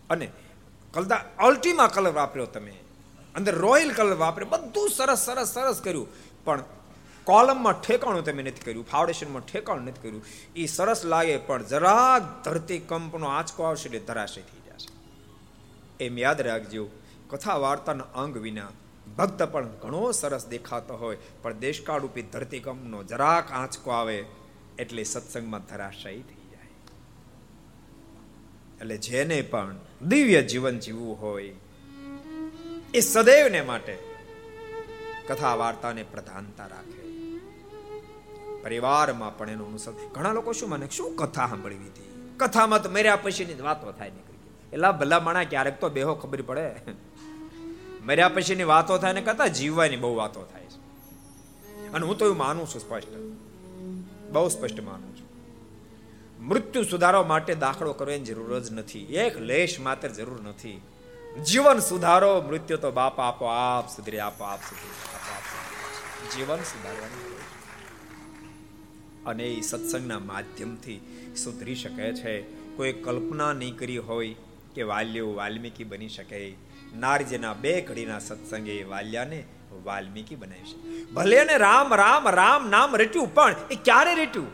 અને 0.10 0.32
કલદા 0.94 1.16
અલ્ટીમા 1.40 1.88
કલર 1.88 2.12
વાપર્યો 2.12 2.46
તમે. 2.46 2.72
અંદર 3.36 3.56
રોયલ 3.56 3.94
કલર 3.94 4.14
વાપર્યો. 4.14 4.50
બધું 4.50 4.90
સરસ 4.90 5.20
સરસ 5.20 5.48
સરસ 5.48 5.82
કર્યું. 5.82 6.08
પણ 6.46 6.64
કોલમમાં 7.24 7.82
ઠેકાણું 7.82 8.24
તમે 8.24 8.44
નથી 8.44 8.62
કર્યું. 8.62 8.88
ફાઉન્ડેશનમાં 8.88 9.42
ઠેકાણું 9.42 9.84
નથી 9.84 10.02
કર્યું. 10.02 10.26
એ 10.56 10.66
સરસ 10.66 11.06
લાગે, 11.06 11.38
પણ 11.38 11.64
જરાક 11.64 12.46
ધરતી 12.46 12.80
કંપનો 12.80 13.28
આંચકો 13.28 13.64
આવશે 13.64 13.90
એટલે 13.90 14.00
જશે 14.00 14.42
એમ 16.06 16.18
યાદ 16.20 16.42
રાખજો 16.42 16.86
કથા 17.30 17.58
વાર્તાના 17.58 18.04
અંગ 18.04 18.38
વિના 18.38 18.72
ભક્ત 19.18 19.44
પણ 19.44 19.68
ઘણો 19.82 20.12
સરસ 20.12 20.46
દેખાતો 20.48 20.94
હોય, 20.96 21.18
પણ 21.42 21.60
દેશકાળરૂપી 21.60 22.22
ધરતીકંપનો 22.22 23.04
જરાક 23.04 23.52
આંચકો 23.52 23.92
આવે, 23.92 24.18
એટલે 24.80 25.04
સત્સંગમાં 25.04 25.66
ધરાશાયી 25.66 26.22
થઈ 26.22 26.48
જાય. 26.52 26.72
એટલે 28.82 28.98
જેને 28.98 29.42
પણ 29.42 29.76
દિવ્ય 30.08 30.42
જીવન 30.42 30.80
જીવવું 30.80 31.22
હોય, 31.22 31.54
એ 32.94 33.00
સદૈવને 33.00 33.62
માટે 33.62 33.96
કથા 35.28 35.56
વાર્તાને 35.56 36.04
પ્રધાનતા 36.04 36.68
રાખે. 36.68 37.02
પરિવારમાં 38.64 39.38
પણ 39.38 39.50
એનું 39.50 39.68
અનુસર 39.68 39.94
ઘણા 40.16 40.34
લોકો 40.34 40.52
શું 40.54 40.70
મને, 40.70 40.88
શું 40.90 41.16
કથા 41.16 41.48
સાંભળવી 41.48 41.78
હતી? 41.78 42.10
કથામાં 42.38 42.84
તો 42.84 42.90
મર્યા 42.90 43.16
પછીની 43.16 43.62
વાતો 43.62 43.92
થાય 43.92 44.10
નીકળી. 44.10 44.33
એલા 44.74 44.92
ભલા 44.92 45.20
માણા 45.20 45.44
ક્યારેક 45.44 45.80
તો 45.80 45.90
બેહો 45.90 46.16
ખબર 46.16 46.42
પડે. 46.42 46.76
મર્યા 48.06 48.30
પછીની 48.30 48.64
વાતો 48.64 48.98
થાય 48.98 49.14
ને 49.14 49.22
કરતા 49.22 49.48
જીવવાની 49.48 49.96
બહુ 49.96 50.16
વાતો 50.16 50.44
થાય 50.44 50.64
છે. 50.64 50.78
અને 51.94 52.06
હું 52.06 52.18
તો 52.18 52.26
એવું 52.26 52.38
માનું 52.38 52.68
છું 52.68 52.82
સ્પષ્ટ. 52.82 53.08
બહુ 54.32 54.50
સ્પષ્ટ 54.50 54.82
માનું 54.82 55.18
છું. 55.18 55.30
મૃત્યુ 56.48 56.84
સુધારવા 56.84 57.24
માટે 57.24 57.56
દાખલો 57.56 57.94
કરવાની 57.94 58.20
જરૂર 58.20 58.60
જ 58.60 58.72
નથી. 58.72 59.00
એક 59.00 59.38
લેશ 59.38 59.80
માત્ર 59.80 60.08
જરૂર 60.08 60.42
નથી. 60.42 60.82
જીવન 61.46 61.80
સુધારો, 61.80 62.42
મૃત્યુ 62.42 62.78
તો 62.78 62.92
બાપ 62.92 63.20
આપો 63.20 63.46
આપ 63.46 63.90
સુધરે 63.90 64.20
આપો 64.20 64.44
આપ 64.44 64.60
સુધરે. 64.60 66.36
જીવન 66.36 66.58
સુધારવાની 66.58 67.34
અને 69.26 69.44
એ 69.44 69.62
સત્સંગના 69.62 70.20
માધ્યમથી 70.20 71.28
સુધરી 71.44 71.76
શકે 71.76 72.14
છે. 72.14 72.42
કોઈ 72.76 72.94
કલ્પના 72.94 73.54
નહીં 73.54 73.78
કરી 73.78 73.98
હોય 73.98 74.36
કે 74.76 74.84
વાલ્યો 74.92 75.30
વાલ્મીકી 75.40 75.88
બની 75.92 76.10
શકે. 76.10 76.40
નારજીના 76.96 77.54
બે 77.64 77.74
ઘડીના 77.82 78.20
સત્સંગે 78.20 78.76
વાલ્યાને 78.84 79.40
વાલ્મીકી 79.86 80.36
બનાવી 80.36 80.68
છે 80.72 81.06
ભલે 81.14 81.40
ને 81.44 81.56
રામ 81.58 81.96
રામ 82.02 82.30
રામ 82.40 82.68
નામ 82.70 82.90
રેટ્યું, 82.96 83.30
પણ 83.36 83.56
એ 83.72 83.76
ક્યારે 83.88 84.14
રેટ્યું? 84.16 84.52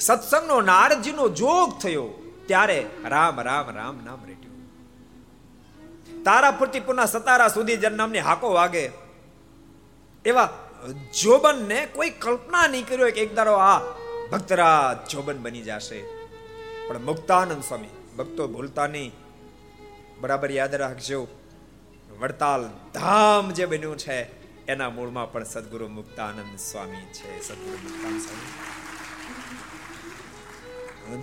સત્સંગનો 0.00 0.56
નારજીનો 0.70 1.24
જોગ 1.40 1.68
થયો, 1.82 2.06
ત્યારે 2.46 2.78
રામ 3.14 3.36
રામ 3.40 3.66
રામ 3.78 3.96
નામ 4.04 4.20
રેટ્યું. 4.28 4.54
તારા 6.24 6.54
પૂરતી 6.60 6.84
પુના 6.86 7.08
સતારા 7.14 7.50
સુધી 7.56 7.76
જન્નામની 7.76 8.24
હાકો 8.28 8.52
વાગે. 8.52 8.84
એવા 10.24 10.48
જોબનને 11.20 11.78
કોઈ 11.94 12.12
કલ્પના 12.24 12.66
નહીં 12.66 12.86
કર્યો 12.88 13.10
કે 13.16 13.22
એક 13.26 13.36
દારો 13.36 13.54
આ 13.66 13.80
ભક્તરાજ 14.32 14.96
જોબન 15.12 15.38
બની 15.44 15.64
જશે. 15.68 16.00
પણ 16.88 17.06
મુક્તાનંદ 17.10 17.62
સ્વામી 17.62 17.94
ભક્તો 18.18 18.42
ભૂલતા 18.48 18.86
નહીં. 18.86 19.12
બરાબર 20.20 20.52
યાદ 20.52 20.74
રાખજો. 20.74 21.28
વડતાલ 22.18 22.70
ધામ 22.94 23.50
જે 23.50 23.66
બન્યું 23.66 23.98
છે, 23.98 24.22
એના 24.66 24.90
મૂળમાં 24.90 25.32
પણ 25.32 25.44
સદગુરુ 25.44 25.88
મુક્તાનંદ 25.88 26.58
સ્વામી 26.58 27.06
છે. 27.12 27.48
સદગુરુ 27.48 27.76
મુક્તાનંદ 27.76 28.20
સ્વામી. 28.20 28.76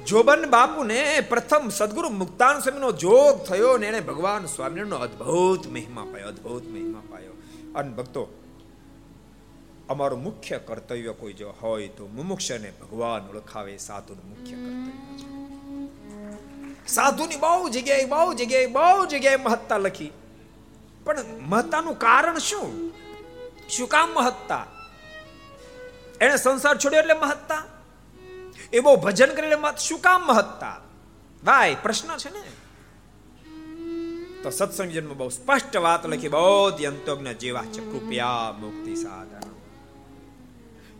જોબન 0.05 0.45
બાપુને 0.49 1.19
પ્રથમ 1.29 1.69
સદગુરુ 1.69 2.09
મુક્તાન 2.09 2.59
સ્વામીનો 2.59 2.91
જોગ 2.91 3.43
થયો 3.43 3.77
ને 3.77 3.87
એને 3.87 3.99
ભગવાન 3.99 4.45
સ્વામિનારાયણનો 4.45 4.95
અદ્ભુત 4.95 5.67
મહિમા 5.67 6.07
પાયો, 6.11 6.27
અદ્ભુત 6.27 6.67
મહિમા 6.67 7.01
પાયો. 7.09 7.31
અને 7.75 7.89
ભક્તો, 7.89 8.27
અમારું 9.89 10.23
મુખ્ય 10.23 10.59
કર્તવ્ય 10.59 11.11
કોઈ 11.11 11.33
જો 11.33 11.53
હોય 11.61 11.87
તો 11.87 12.07
મુમુક્ષને 12.07 12.73
ભગવાન 12.81 13.29
ઓળખાવે, 13.29 13.77
સાધુનું 13.77 14.29
મુખ્ય 14.29 14.55
કર્તવ્ય 14.55 15.17
છે. 15.17 15.32
સાધુની 16.87 17.35
બહુ 17.35 17.69
જગ્યાએ 17.69 18.05
બહુ 18.05 18.33
જગ્યાએ 18.33 18.65
બહુ 18.65 19.05
જગ્યાએ 19.05 19.35
મહત્તા 19.35 19.77
લખી. 19.77 20.11
પણ 21.03 21.23
મહત્તાનું 21.39 21.99
કારણ 21.99 22.37
શું? 22.37 22.91
શું 23.69 23.87
કામ 23.87 24.09
મહત્તા? 24.09 24.65
એને 26.21 26.37
સંસાર 26.37 26.77
છોડ્યો 26.77 26.99
એટલે 26.99 27.13
મહત્તા? 27.13 27.63
એ 28.73 28.79
બહુ 28.79 28.95
ભજન 28.95 29.33
કરેલે 29.33 29.55
મત 29.55 29.77
શું 29.77 29.99
કામ 29.99 30.27
મહત્તા? 30.27 30.81
ભાઈ 31.43 31.75
પ્રશ્ન 31.83 32.17
છે 32.17 32.33
ને. 32.33 32.43
તો 34.43 34.49
સત્સંગ 34.49 34.89
જન્મ 34.89 35.17
બહુ 35.17 35.29
સ્પષ્ટ 35.29 35.77
વાત 35.77 36.05
લખી 36.05 36.27
બહુ 36.27 36.69
અંતોજ્ઞ 36.69 37.27
જેવા 37.27 37.63
છે, 37.63 37.79
કૃપયા 37.79 38.53
મુક્તિ 38.59 38.95
સાધન. 38.95 39.32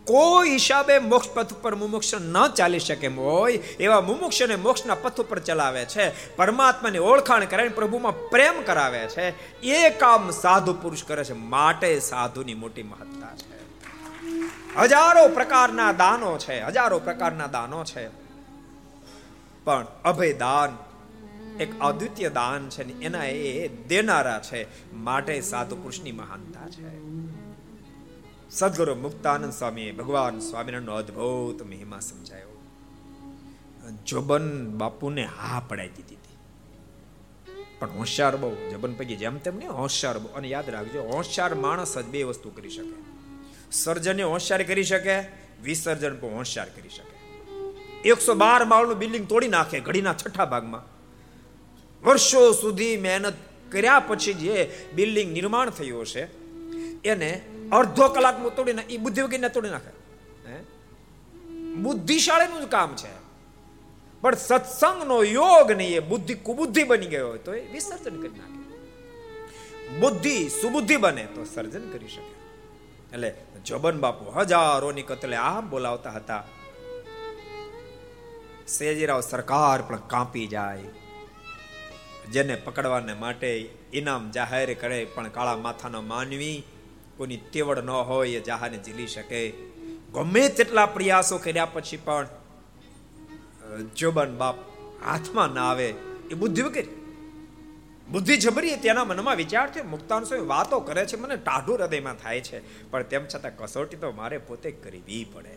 કોઈ 0.04 0.50
હિસાબે 0.50 0.98
મોક્ષ 0.98 1.30
પથ 1.30 1.54
ઉપર 1.54 1.74
મુમુક્ષ 1.74 2.14
ન 2.14 2.48
ચાલી 2.48 2.78
શકે 2.78 3.06
હોય 3.06 3.52
એવા 3.52 4.00
મુમુક્ષને 4.00 4.56
મોક્ષના 4.56 4.94
પથ 4.94 5.20
ઉપર 5.20 5.38
ચલાવે 5.38 5.84
છે. 5.84 6.36
પરમાત્માની 6.36 6.98
ઓળખાણ 6.98 7.44
કરે 7.44 7.68
પ્રભુમાં 7.68 8.28
પ્રેમ 8.28 8.62
કરાવે 8.62 8.98
છે. 8.98 9.60
એ 9.60 9.90
કામ 9.90 10.30
સાધુ 10.30 10.74
પુરુષ 10.74 11.04
કરે 11.04 11.24
છે. 11.24 11.32
માટે 11.32 12.00
સાધુની 12.00 12.54
મોટી 12.54 12.82
મહત્તા 12.82 13.36
છે. 13.36 13.54
હજારો 14.76 15.28
પ્રકારના 15.28 15.92
દાનો 15.92 16.38
છે. 16.38 16.62
હજારો 16.62 16.98
પ્રકારના 16.98 17.46
દાનો 17.46 17.84
છે. 17.84 18.08
પણ 19.64 19.86
અભય 20.04 20.32
દાન 20.32 20.78
એક 21.60 21.80
અદ્વિતીય 21.80 22.30
દાન 22.30 22.68
છે 22.68 22.84
ને 22.84 23.04
એના 23.04 23.24
એ 23.24 23.68
દેનારા 23.68 24.40
છે. 24.40 24.92
માટે 24.94 25.40
સાધુ 25.40 25.76
પુરુષની 25.76 26.12
મહાનતા 26.12 26.68
છે. 26.68 27.04
સદગુરુ 28.54 28.94
મુક્તાનંદ 28.96 29.52
સ્વામી 29.52 29.92
ભગવાન 29.92 30.36
સ્વામિનારાયણનો 30.40 30.96
અદ્ભુત 30.96 31.62
મહિમા 31.64 32.02
સમજાયો 32.02 32.58
જોબન 34.06 34.46
બાપુને 34.78 35.24
હા 35.30 35.60
પડાઈ 35.62 35.94
દીધી 35.96 36.18
હતી 36.18 36.36
પણ 37.80 37.96
હોશિયાર 37.96 38.36
બહુ 38.36 38.50
જબન 38.66 38.94
પૈકી 38.94 39.16
જેમ 39.16 39.40
તેમ 39.40 39.56
નહીં 39.56 39.72
હોશિયાર 39.72 40.18
બહુ 40.18 40.30
અને 40.34 40.46
યાદ 40.48 40.68
રાખજો 40.68 41.02
હોશિયાર 41.08 41.56
માણસ 41.56 41.94
જ 41.96 42.04
બે 42.12 42.22
વસ્તુ 42.24 42.52
કરી 42.52 42.70
શકે 42.70 42.94
સર્જને 43.72 44.24
હોશિયાર 44.26 44.64
કરી 44.64 44.86
શકે 44.86 45.18
વિસર્જન 45.62 46.20
પણ 46.20 46.36
હોશિયાર 46.36 46.70
કરી 46.70 46.90
શકે 46.90 47.12
એકસો 48.08 48.38
બાર 48.44 48.60
માળનું 48.66 48.98
બિલ્ડિંગ 48.98 49.26
તોડી 49.26 49.52
નાખે 49.52 49.76
ઘડીના 49.80 50.14
છઠ્ઠા 50.14 50.48
ભાગમાં 50.48 50.86
વર્ષો 52.02 52.46
સુધી 52.54 52.94
મહેનત 53.00 53.44
કર્યા 53.70 54.00
પછી 54.06 54.38
જે 54.40 54.70
બિલ્ડિંગ 54.94 55.30
નિર્માણ 55.32 55.70
થયું 55.72 56.08
છે 56.08 56.24
એને 57.04 57.42
અડધો 57.72 58.08
કલાકમાં 58.08 58.54
તોડી 58.54 58.72
નાખે 58.72 58.94
એ 58.94 58.96
બુદ્ધિ 58.96 59.22
વગેરે 59.22 59.48
તોડી 59.48 59.70
નાખે. 59.70 60.04
બુદ્ધિશાળીનું 61.74 62.60
જ 62.60 62.64
કામ 62.64 62.96
છે. 62.96 63.24
પણ 64.20 64.34
સત્સંગનો 64.34 65.22
યોગ 65.22 65.72
નહીં 65.72 65.96
એ 65.96 65.98
બુદ્ધિ 65.98 66.34
કુબુદ્ધિ 66.34 66.84
બની 66.84 67.06
ગયો 67.06 67.28
હોય 67.28 67.38
તો 67.38 67.54
એ 67.54 67.72
વિસર્જન 67.72 68.20
કરી 68.20 68.38
નાખે. 68.38 68.54
બુદ્ધિ 69.98 70.48
સુબુદ્ધિ 70.48 70.96
બને 70.96 71.24
તો 71.24 71.44
સર્જન 71.44 71.90
કરી 71.90 72.08
શકે. 72.08 72.34
એટલે 73.12 73.34
જોબન 73.66 74.00
બાપુ 74.00 74.30
હજારોની 74.30 75.02
કતલે 75.02 75.36
આમ 75.36 75.70
બોલાવતા 75.70 76.10
હતા. 76.10 76.44
સેજીરાવ 78.68 79.20
સરકાર 79.20 79.82
પણ 79.82 79.96
કાંપી 79.96 80.46
જાય. 80.46 80.82
જેને 82.30 82.54
પકડવાને 82.54 83.14
માટે 83.14 83.70
ઇનામ 83.92 84.30
જાહેર 84.30 84.74
કરે 84.74 85.04
પણ 85.04 85.28
કાળા 85.28 85.56
માથાનો 85.56 86.00
માનવી 86.00 86.62
કોઈની 87.16 87.36
તેવડ 87.36 87.78
ન 87.78 87.90
હોય 87.90 88.30
એ 88.30 88.40
જહાને 88.40 88.78
ઝીલી 88.84 89.06
શકે. 89.06 89.50
ગમે 90.14 90.48
તેટલા 90.48 90.86
પ્રયાસો 90.86 91.38
કર્યા 91.38 91.66
પછી 91.66 91.96
પણ 91.96 92.26
જોબન 93.96 94.36
બાપ 94.36 94.54
હાથમાં 95.06 95.54
ના 95.54 95.70
આવે, 95.70 95.88
એ 96.30 96.34
બુદ્ધિ 96.34 96.62
વગેરે. 96.62 96.88
બુદ્ધિ 98.08 98.36
જબરી 98.36 98.76
તેના 98.76 99.04
મનમાં 99.04 99.36
વિચાર 99.36 99.70
છે 99.70 99.82
સ્વામી 99.90 100.46
વાતો 100.46 100.80
કરે 100.80 101.06
છે, 101.06 101.16
મને 101.16 101.36
ટાઢું 101.36 101.76
હૃદયમાં 101.76 102.14
થાય 102.14 102.40
છે, 102.40 102.90
પણ 102.90 103.02
તેમ 103.02 103.24
છતાં 103.34 103.56
કસોટી 103.56 103.96
તો 103.96 104.12
મારે 104.12 104.38
પોતે 104.38 104.70
કરવી 104.70 105.26
પડે. 105.32 105.56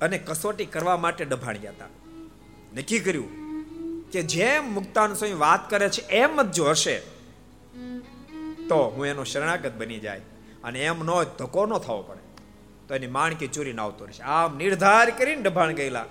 અને 0.00 0.18
કસોટી 0.18 0.64
કરવા 0.64 0.96
માટે 0.96 1.24
ડભાણ્યા 1.24 1.70
હતા. 1.70 1.88
નક્કી 2.76 2.98
કર્યું 2.98 3.30
કે 4.10 4.22
જેમ 4.22 4.72
મુક્તાંશો 4.74 5.38
વાત 5.38 5.70
કરે 5.70 5.88
છે, 5.88 6.02
એમ 6.08 6.42
જ 6.42 6.52
જો 6.52 6.64
હશે. 6.64 7.13
તો 8.68 8.92
હું 8.96 9.06
એનો 9.06 9.24
શરણાગત 9.24 9.72
બની 9.72 9.98
જાય. 9.98 10.20
અને 10.64 10.84
એમ 10.84 11.04
ન 11.04 11.22
ધક્કો 11.22 11.66
ન 11.66 11.78
થવો 11.78 12.02
પડે. 12.02 12.18
તો 12.88 12.94
એની 12.94 13.06
માણકી 13.06 13.46
ચોરી 13.46 13.72
ના 13.72 13.84
આવતો 13.84 14.04
રહેશે. 14.04 14.22
આમ 14.22 14.56
નિર્ધાર 14.56 15.10
કરીને 15.10 15.42
ડભાણ 15.42 15.72
ગયેલા. 15.72 16.04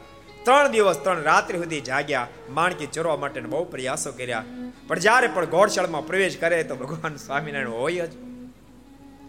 ત્રણ 0.44 0.68
દિવસ 0.68 0.98
ત્રણ 0.98 1.22
રાત્રિ 1.22 1.58
સુધી 1.58 1.82
જાગ્યા. 1.82 2.28
માણકી 2.50 2.86
ચોરવા 2.86 3.16
માટે 3.16 3.42
બહુ 3.42 3.64
પ્રયાસો 3.64 4.12
કર્યા. 4.12 4.44
પણ 4.88 5.00
જ્યારે 5.00 5.28
પણ 5.28 5.46
ગોળશાળમાં 5.46 6.08
પ્રવેશ 6.08 6.38
કરે 6.38 6.64
તો 6.64 6.76
ભગવાન 6.76 7.16
સ્વામિનારાયણ 7.16 7.70
હોય 7.70 8.08
જ. 8.08 8.12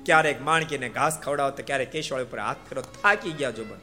ક્યારેક 0.06 0.42
માણકીને 0.42 0.88
ઘાસ 0.88 1.18
ખવડાવતો, 1.20 1.62
ક્યારેક 1.66 1.90
કેશવાળ 1.90 2.24
ઉપર 2.24 2.38
હાથ 2.38 2.56
ફેરો 2.56 2.82
થાકી 2.82 3.30
ગયા 3.30 3.50
જોબન. 3.50 3.78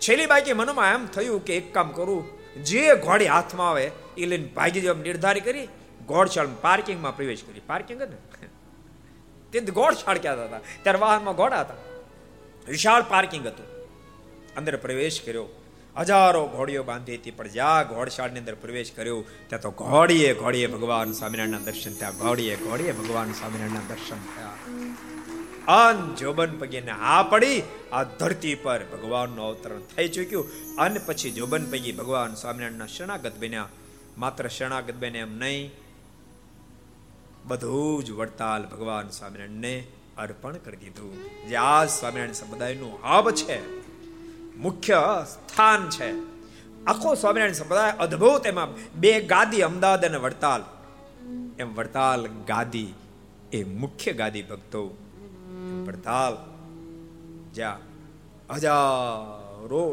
છેલ્લી 0.00 0.26
બાકી 0.26 0.52
મનમાં 0.52 0.94
એમ 0.94 1.06
થયું 1.06 1.44
કે 1.44 1.56
એક 1.56 1.74
કામ 1.74 1.90
કરું. 1.90 2.24
જે 2.64 2.94
ઘોડી 2.94 3.26
હાથમાં 3.26 3.70
આવે 3.70 3.90
એ 4.18 4.26
લઈને 4.26 4.46
ભાગી 4.46 4.80
જવા 4.80 5.02
નિર્ધાર 5.02 5.38
કરી 5.38 5.68
ગોળશાળ 6.06 6.48
પાર્કિંગમાં 6.60 7.16
પ્રવેશ 7.16 7.44
કરી. 7.44 7.60
પાર્કિંગ 7.66 8.00
ને. 8.00 8.16
તે 9.52 9.60
ગોળશાળ 9.60 10.18
ક્યાં 10.18 10.44
હતા 10.44 10.58
ત્યારે 10.58 10.98
વાહનમાં 10.98 11.34
ઘોડા 11.34 11.60
હતા. 11.60 11.74
વિશાળ 12.68 13.02
પાર્કિંગ 13.02 13.46
હતું. 13.46 13.66
અંદર 14.56 14.76
પ્રવેશ 14.76 15.20
કર્યો. 15.26 15.46
હજારો 15.96 16.46
ઘોડીઓ 16.46 16.82
બાંધી 16.82 17.14
હતી, 17.14 17.30
પણ 17.30 17.48
જ્યાં 17.48 17.88
ઘોડશાળની 17.88 18.38
અંદર 18.38 18.54
પ્રવેશ 18.54 18.92
કર્યો, 18.92 19.24
ત્યાં 19.48 19.62
તો 19.62 19.70
ઘોડીએ 19.70 20.34
ઘોડીએ 20.34 20.66
ભગવાન 20.66 21.12
સ્વામિનારાયણના 21.12 21.58
દર્શન 21.58 21.94
થયા. 21.94 22.10
ઘોડીએ 22.10 22.56
ઘોડીએ 22.56 22.92
ભગવાન 22.92 23.32
સ્વામિનારાયણના 23.32 23.80
દર્શન 23.88 24.16
થયા. 24.16 24.48
અન 25.68 26.14
જોબન 26.14 26.58
પગીને 26.58 26.90
આ 26.90 27.22
પડી, 27.22 27.62
આ 27.92 28.04
ધરતી 28.04 28.54
પર 28.54 28.80
ભગવાનનું 28.92 29.44
અવતરણ 29.44 29.80
થઈ 29.80 30.08
ચૂક્યું. 30.08 30.76
અને 30.76 30.98
પછી 30.98 31.30
જોબન 31.30 31.70
પૈકી 31.70 31.92
ભગવાન 31.92 32.34
સ્વામિનારાયણના 32.34 32.86
શરણાગત 32.86 33.36
બન્યા. 33.38 33.68
માત્ર 34.18 34.48
શરણાગત 34.48 34.94
બને 34.94 35.18
એમ 35.18 35.38
નહીં 35.38 35.70
બધું 37.48 38.04
જ 38.04 38.10
વડતાલ 38.10 38.64
ભગવાન 38.64 39.08
સ્વામિનારાયણને 39.08 39.86
અર્પણ 40.18 40.56
કરી 40.56 40.76
દીધું. 40.76 41.14
જે 41.48 41.56
આ 41.56 41.84
સ્વામિનારાયણ 41.84 42.32
સંપ્રદાયનું 42.32 42.98
હબ 43.04 43.30
છે, 43.30 43.58
મુખ્ય 44.56 45.02
સ્થાન 45.28 45.88
છે. 45.90 46.12
આખો 46.86 47.14
સ્વામિનારાયણ 47.14 47.52
સંપ્રદાય 47.52 47.90
અદ્ભુત 47.90 48.46
એમાં 48.46 48.68
બે 49.00 49.20
ગાદી 49.20 49.62
અમદાવાદ 49.62 50.04
અને 50.04 50.16
વડતાલ. 50.16 50.62
એમ 51.58 51.74
વડતાલ 51.74 52.26
ગાદી 52.26 52.94
એ 53.52 53.64
મુખ્ય 53.64 54.12
ગાદી 54.12 54.42
ભક્તો. 54.42 54.96
વડતાલ, 55.86 56.34
જ્યાં 57.54 57.78
હજારો 58.54 59.37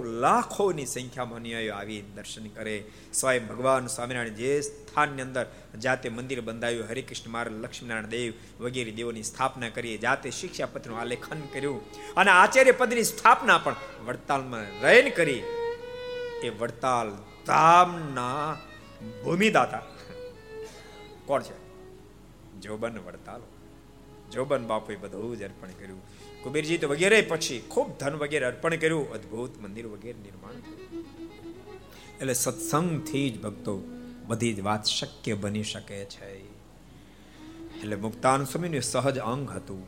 લાખોની 0.03 0.86
સંખ્યામાં 0.86 1.36
અનુયાયીઓ 1.36 1.74
આવી 1.74 2.01
દર્શન 2.01 2.47
કરે. 2.47 2.86
સ્વયં 3.13 3.47
ભગવાન 3.47 3.88
સ્વામિનારાયણ 3.88 4.34
જે 4.34 4.61
સ્થાનની 4.61 5.22
અંદર 5.22 5.51
જાતે 5.80 6.09
મંદિર 6.09 6.41
બંધાયું 6.41 6.89
હરિકૃષ્ણ 6.89 7.32
મહારાજ, 7.32 7.53
લક્ષ્મીનારાયણ 7.53 8.05
દેવ 8.05 8.34
વગેરે 8.59 8.91
દેવોની 8.91 9.24
સ્થાપના 9.24 9.70
કરી 9.70 9.97
જાતે 9.97 10.32
શિક્ષાપત્રનું 10.32 10.99
આલેખન 10.99 11.41
કર્યું. 11.41 11.82
અને 12.13 12.32
આચાર્ય 12.32 12.72
પદની 12.72 13.03
સ્થાપના 13.03 13.57
પણ 13.57 13.76
વડતાલમાં 14.05 14.82
રહીને 14.82 15.09
કરી. 15.09 15.43
એ 16.43 16.49
વડતાલ 16.49 17.18
ધામના 17.45 18.57
ભૂમિદાતા. 19.24 19.82
કોણ 21.26 21.41
છે? 21.41 21.66
જોબન 22.59 22.99
વડતાલ. 22.99 23.41
જોબન 24.32 24.68
બાપુએ 24.68 24.95
બધું 24.95 25.38
જ 25.38 25.43
અર્પણ 25.43 25.68
કર્યું. 25.68 26.01
કુબેરજી 26.46 26.78
તો 26.78 26.88
વગેરે 26.88 27.22
પછી 27.22 27.60
ખૂબ 27.60 27.98
ધન 27.98 28.14
વગેરે 28.14 28.46
અર્પણ 28.46 28.76
કર્યું, 28.76 29.14
અદ્ભુત 29.14 29.62
મંદિર 29.62 29.88
વગેરે 29.88 30.20
નિર્માણ 30.20 30.54
એટલે 32.22 32.34
સત્સંગથી 32.34 33.30
જ 33.30 33.41
ભક્તો 33.41 33.82
બધી 34.28 34.54
જ 34.54 34.60
વાત 34.60 34.86
શક્ય 34.86 35.34
બની 35.34 35.64
શકે 35.64 36.06
છે. 36.06 36.38
એટલે 37.80 37.96
મુક્તાન 37.96 38.43
સ્વામીનું 38.43 38.82
સહજ 38.82 39.20
અંગ 39.20 39.50
હતું. 39.50 39.86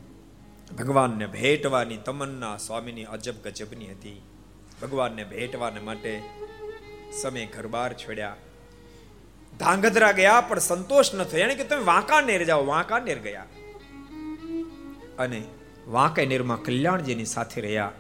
ભગવાનને 0.76 1.28
ભેટવાની 1.28 1.97
તમન્ના 1.97 2.58
સ્વામીની 2.58 3.03
અજબ 3.03 3.34
ગજબની 3.43 3.86
હતી. 3.86 4.22
ભગવાનને 4.82 5.24
ભેટવાને 5.24 5.80
માટે 5.80 6.22
સમય 7.22 7.45
ઘરબાર 7.45 7.93
છોડ્યા. 7.93 8.36
ધાંગધ્રા 9.60 10.12
ગયા, 10.12 10.41
પણ 10.41 10.60
સંતોષ 10.60 11.16
ન 11.16 11.24
થયો. 11.24 11.41
એને 11.41 11.55
કે 11.55 11.64
તમે 11.64 11.84
વાંકાનેર 11.84 12.43
જાઓ, 12.43 12.66
વાંકાનેર 12.66 13.20
ગયા. 13.20 13.45
અને 15.20 15.43
વાંકાનેરમાં 15.88 16.64
કલ્યાણજીની 16.64 17.26
સાથે 17.26 17.62
રહ્યા. 17.62 17.92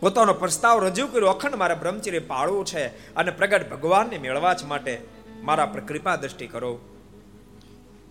પોતાનો 0.00 0.34
પ્રસ્તાવ 0.34 0.84
રજૂ 0.84 1.06
કર્યો. 1.06 1.28
અખંડ 1.28 1.54
મારા 1.54 1.74
બ્રહ્મચર્ય 1.74 2.18
પાળવું 2.18 2.64
છે 2.64 3.14
અને 3.14 3.30
પ્રગટ 3.30 3.70
ભગવાનને 3.70 4.18
મેળવા 4.18 4.52
જ 4.52 4.64
માટે 4.64 4.98
મારા 5.42 5.66
પર 5.66 5.80
કૃપા 5.80 6.16
દ્રષ્ટિ 6.16 6.46
કરો. 6.46 6.72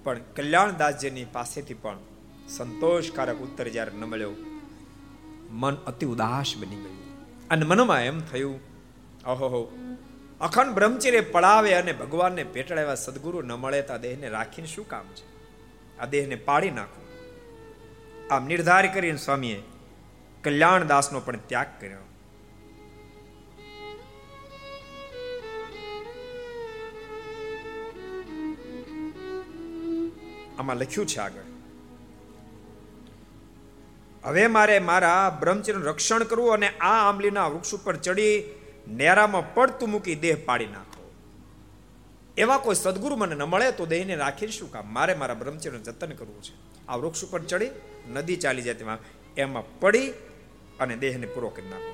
પણ 0.04 0.20
કલ્યાણદાસજીની 0.36 1.26
પાસેથી 1.26 1.74
પણ 1.74 2.00
સંતોષકારક 2.48 3.38
ઉત્તર 3.38 3.68
જ્યારે 3.68 3.92
ન 3.92 4.04
મળ્યો, 4.04 4.34
મન 5.52 5.76
અતિ 5.88 6.06
ઉદાસ 6.06 6.54
બની 6.58 6.76
ગયું. 6.76 6.98
અને 7.50 7.66
મનમાં 7.66 8.02
એમ 8.02 8.20
થયું 8.22 8.60
અહોહો 9.24 9.62
અખંડ 10.42 10.74
બ્રહ્મચર્ય 10.74 11.22
પડાવે 11.22 11.74
અને 11.74 11.94
ભગવાનને 11.94 12.44
ભેટાડ્યા 12.44 12.96
સદગુરુ 12.96 13.42
ન 13.42 13.54
મળે 13.54 13.82
તો 13.82 13.94
આ 13.94 13.98
દેહને 13.98 14.30
રાખીને 14.30 14.68
શું 14.68 14.88
કામ 14.88 15.06
છે? 15.16 15.26
આ 16.00 16.06
દેહને 16.06 16.36
પાડી 16.36 16.72
નાખો. 16.72 17.03
આમ 18.34 18.46
નિર્ધાર 18.46 18.94
કરીને 18.94 19.18
સ્વામીએ 19.18 19.64
કલ્યાણદાસનો 20.44 21.20
પણ 21.20 21.36
ત્યાગ 21.36 21.68
કર્યો. 21.82 21.98
આમાં 30.60 30.76
લખ્યું 30.76 31.08
છે 31.08 31.20
આગળ. 31.20 31.42
હવે 34.24 34.48
મારે 34.48 34.80
મારા 34.80 35.38
બ્રહ્મચર્યનું 35.40 35.86
રક્ષણ 35.86 36.24
કરવું 36.24 36.54
અને 36.54 36.68
આ 36.68 37.10
આંબલીના 37.10 37.48
વૃક્ષ 37.48 37.76
ઉપર 37.76 37.96
ચડી 37.96 38.44
નેરામાં 38.88 39.54
પડતું 39.54 39.90
મૂકી 39.90 40.16
દેહ 40.16 40.38
પાડી 40.46 40.66
નાખો. 40.66 41.12
એવા 42.38 42.58
કોઈ 42.58 42.76
સદગુરુ 42.76 43.16
મને 43.16 43.36
ન 43.36 43.44
મળે 43.44 43.72
તો 43.72 43.86
દેહને 43.86 44.16
રાખી 44.16 44.48
શું 44.48 44.72
કામ? 44.72 44.94
મારે 44.94 45.14
મારા 45.14 45.34
બ્રહ્મચર્યનું 45.34 45.84
જતન 45.84 46.12
કરવું 46.12 46.42
છે. 46.44 46.73
આ 46.90 46.96
વૃક્ષ 46.96 47.24
ઉપર 47.24 47.42
ચડી 47.44 47.70
નદી 48.12 48.36
ચાલી 48.36 48.62
જાય 48.62 48.74
તેમાં. 48.74 48.98
એમાં 49.38 49.80
પડી 49.80 50.10
અને 50.80 50.98
દેહને 50.98 51.28
પૂરો 51.28 51.50
કરી 51.50 51.70
નાખો. 51.70 51.94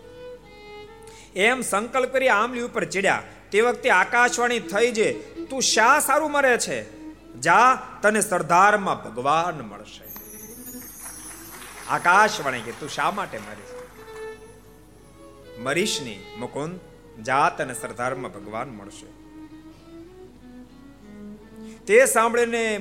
એમ 1.35 1.61
સંકલ્પ 1.61 2.09
કરી 2.09 2.27
આમલી 2.27 2.61
ઉપર 2.61 2.85
ચડ્યા. 2.85 3.23
તે 3.51 3.61
વખતે 3.61 3.89
આકાશવાણી 3.89 4.59
થઈ 4.59 4.91
જે, 4.91 5.13
તું 5.49 5.61
શા 5.61 5.99
સારું 5.99 6.31
મરે 6.31 6.57
છે? 6.57 7.03
જા, 7.33 7.87
તને 8.01 8.21
સરદારમાં 8.21 9.03
ભગવાન 9.03 9.61
મળશે. 9.61 10.03
આકાશવાણી 11.89 12.61
કે, 12.61 12.71
તું 12.71 12.89
શા 12.89 13.11
માટે 13.11 13.37
મરીશ? 13.37 13.69
મરીશની 15.59 16.35
મુકુંદ. 16.39 16.79
જાત 17.19 17.61
અને 17.61 17.73
સરદારમાં 17.73 18.33
ભગવાન 18.33 18.69
મળશે. 18.69 19.05
તે 21.75 22.05
સાંભળીને 22.05 22.79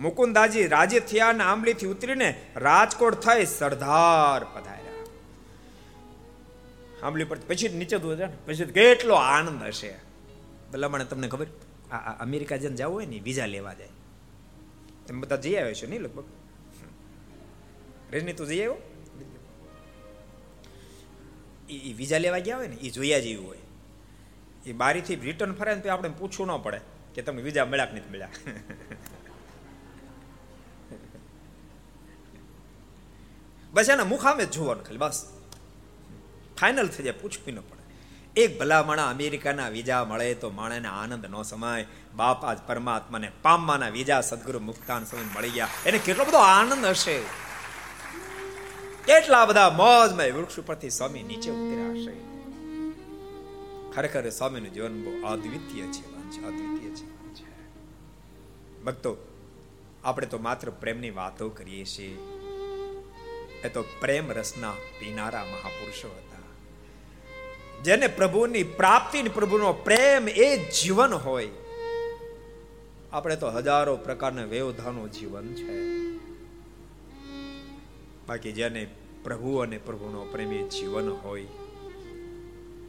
મુકુંદાજી 0.00 0.66
રાજે 0.66 1.00
થયા 1.00 1.28
અને 1.28 1.44
આંબલીથી 1.44 1.86
ઉતરીને 1.86 2.46
રાજકોટ 2.56 3.14
થઈ 3.14 3.44
સરદાર 3.44 4.44
પધાર્યા. 4.44 4.92
આંબલી 7.06 7.24
પર 7.24 7.38
પછી 7.48 7.68
નીચે 7.68 7.98
છે 7.98 8.46
પછી 8.46 8.64
કેટલો 8.64 9.14
આનંદ 9.14 9.62
હશે. 9.62 9.94
ભલામણે 10.72 11.04
તમને 11.04 11.28
ખબર? 11.28 11.46
આ 11.90 12.24
અમેરિકા 12.24 12.56
જઈને 12.56 12.76
જવું 12.76 12.94
હોય 12.94 13.06
ને 13.06 13.18
વિઝા 13.18 13.46
લેવા 13.46 13.74
જાય. 13.74 13.88
તમે 15.06 15.20
બધા 15.20 15.36
જઈ 15.36 15.54
આવ્યો 15.54 15.74
છો 15.74 15.86
નહીં 15.86 16.00
લગભગ? 16.00 16.24
રજની 18.12 18.32
તું 18.32 18.46
જઈ 18.46 18.58
આવ્યો? 18.58 18.76
એ 21.68 21.92
વિઝા 21.92 22.18
લેવા 22.18 22.38
ગયા 22.38 22.56
હોય 22.56 22.68
ને 22.68 22.74
એ 22.74 22.90
જોયા 22.90 23.18
જેવું 23.18 23.46
હોય. 23.46 23.58
એ 24.66 24.72
બારીથી 24.72 25.16
રિટર્ન 25.16 25.52
ફરે 25.52 25.74
ને 25.74 25.80
તો 25.80 25.88
આપણે 25.88 26.08
પૂછવું 26.08 26.46
ન 26.46 26.62
પડે 26.62 26.80
કે 27.14 27.22
તમને 27.22 27.42
વિઝા 27.42 27.64
મળ્યા 27.64 27.86
કે 27.86 27.96
નથી 27.96 28.10
મળ્યા. 28.10 28.28
બસ 33.72 33.90
એના 33.90 34.04
મુખામે 34.04 34.44
જ 34.44 34.50
જોવાનું 34.50 34.84
ખાલી, 34.84 34.98
બસ. 34.98 35.26
ફાઇનલ 36.60 36.88
થઈ 36.88 37.02
જાય, 37.02 37.12
પૂછવી 37.12 37.52
ન 37.52 37.60
પડે. 37.60 37.82
એક 38.40 38.58
ભલામણા 38.58 39.10
અમેરિકાના 39.10 39.68
વિઝા 39.68 40.04
મળે 40.04 40.34
તો 40.34 40.50
માણેને 40.50 40.88
આનંદ 40.88 41.26
ન 41.26 41.42
સમાય. 41.42 41.86
બાપા 42.16 42.54
જ 42.54 42.58
પરમાત્માને 42.66 43.32
પામવાના 43.42 43.88
વિઝા 43.88 44.20
સદગુરુ 44.20 44.58
મુક્તાન 44.58 45.04
સમય 45.04 45.20
મળી 45.20 45.50
ગયા. 45.50 45.68
એને 45.86 45.98
કેટલો 45.98 46.24
બધો 46.24 46.38
આનંદ 46.38 46.84
હશે. 46.84 47.18
કેટલા 49.04 49.46
બધા 49.46 49.70
મોજમય 49.70 50.30
વૃક્ષ 50.30 50.58
ઉપરથી 50.58 50.90
સ્વામી 50.90 51.22
નીચે 51.22 51.50
ઉતર્યા 51.50 51.90
હશે. 51.90 52.32
ખરેખર 53.92 54.30
સ્વામીનું 54.30 54.72
જીવન 54.72 55.04
બહુ 55.04 55.26
અદ્વિતીય 55.26 55.82
છે 55.82 56.06
અદ્વિતીય 56.44 56.94
છે. 56.94 57.12
ભક્તો, 58.82 59.16
આપણે 60.04 60.26
તો 60.26 60.38
માત્ર 60.38 60.70
પ્રેમની 60.70 61.10
વાતો 61.10 61.48
કરીએ 61.48 61.84
છીએ. 61.84 62.41
એ 63.64 63.68
તો 63.68 63.82
પ્રેમ 63.82 64.32
રસના 64.32 64.72
પીનારા 65.00 65.44
મહાપુરુષો 65.44 66.08
હતા. 66.08 66.42
જેને 67.82 68.06
પ્રભુની 68.06 68.62
પ્રાપ્તિ 68.62 69.22
પ્રભુનો 69.22 69.72
પ્રેમ 69.72 70.28
એ 70.28 70.70
જીવન 70.70 71.14
હોય. 71.14 71.48
આપણે 73.12 73.36
તો 73.36 73.50
હજારો 73.50 73.96
પ્રકારના 73.96 74.44
વ્યવધાનો 74.44 75.08
જીવન 75.08 75.54
છે. 75.54 75.78
બાકી 78.26 78.52
જેને 78.52 78.86
પ્રભુ 79.24 79.56
અને 79.56 79.78
પ્રભુનો 79.78 80.24
પ્રેમ 80.24 80.52
એ 80.52 80.62
જીવન 80.68 81.08
હોય, 81.08 81.46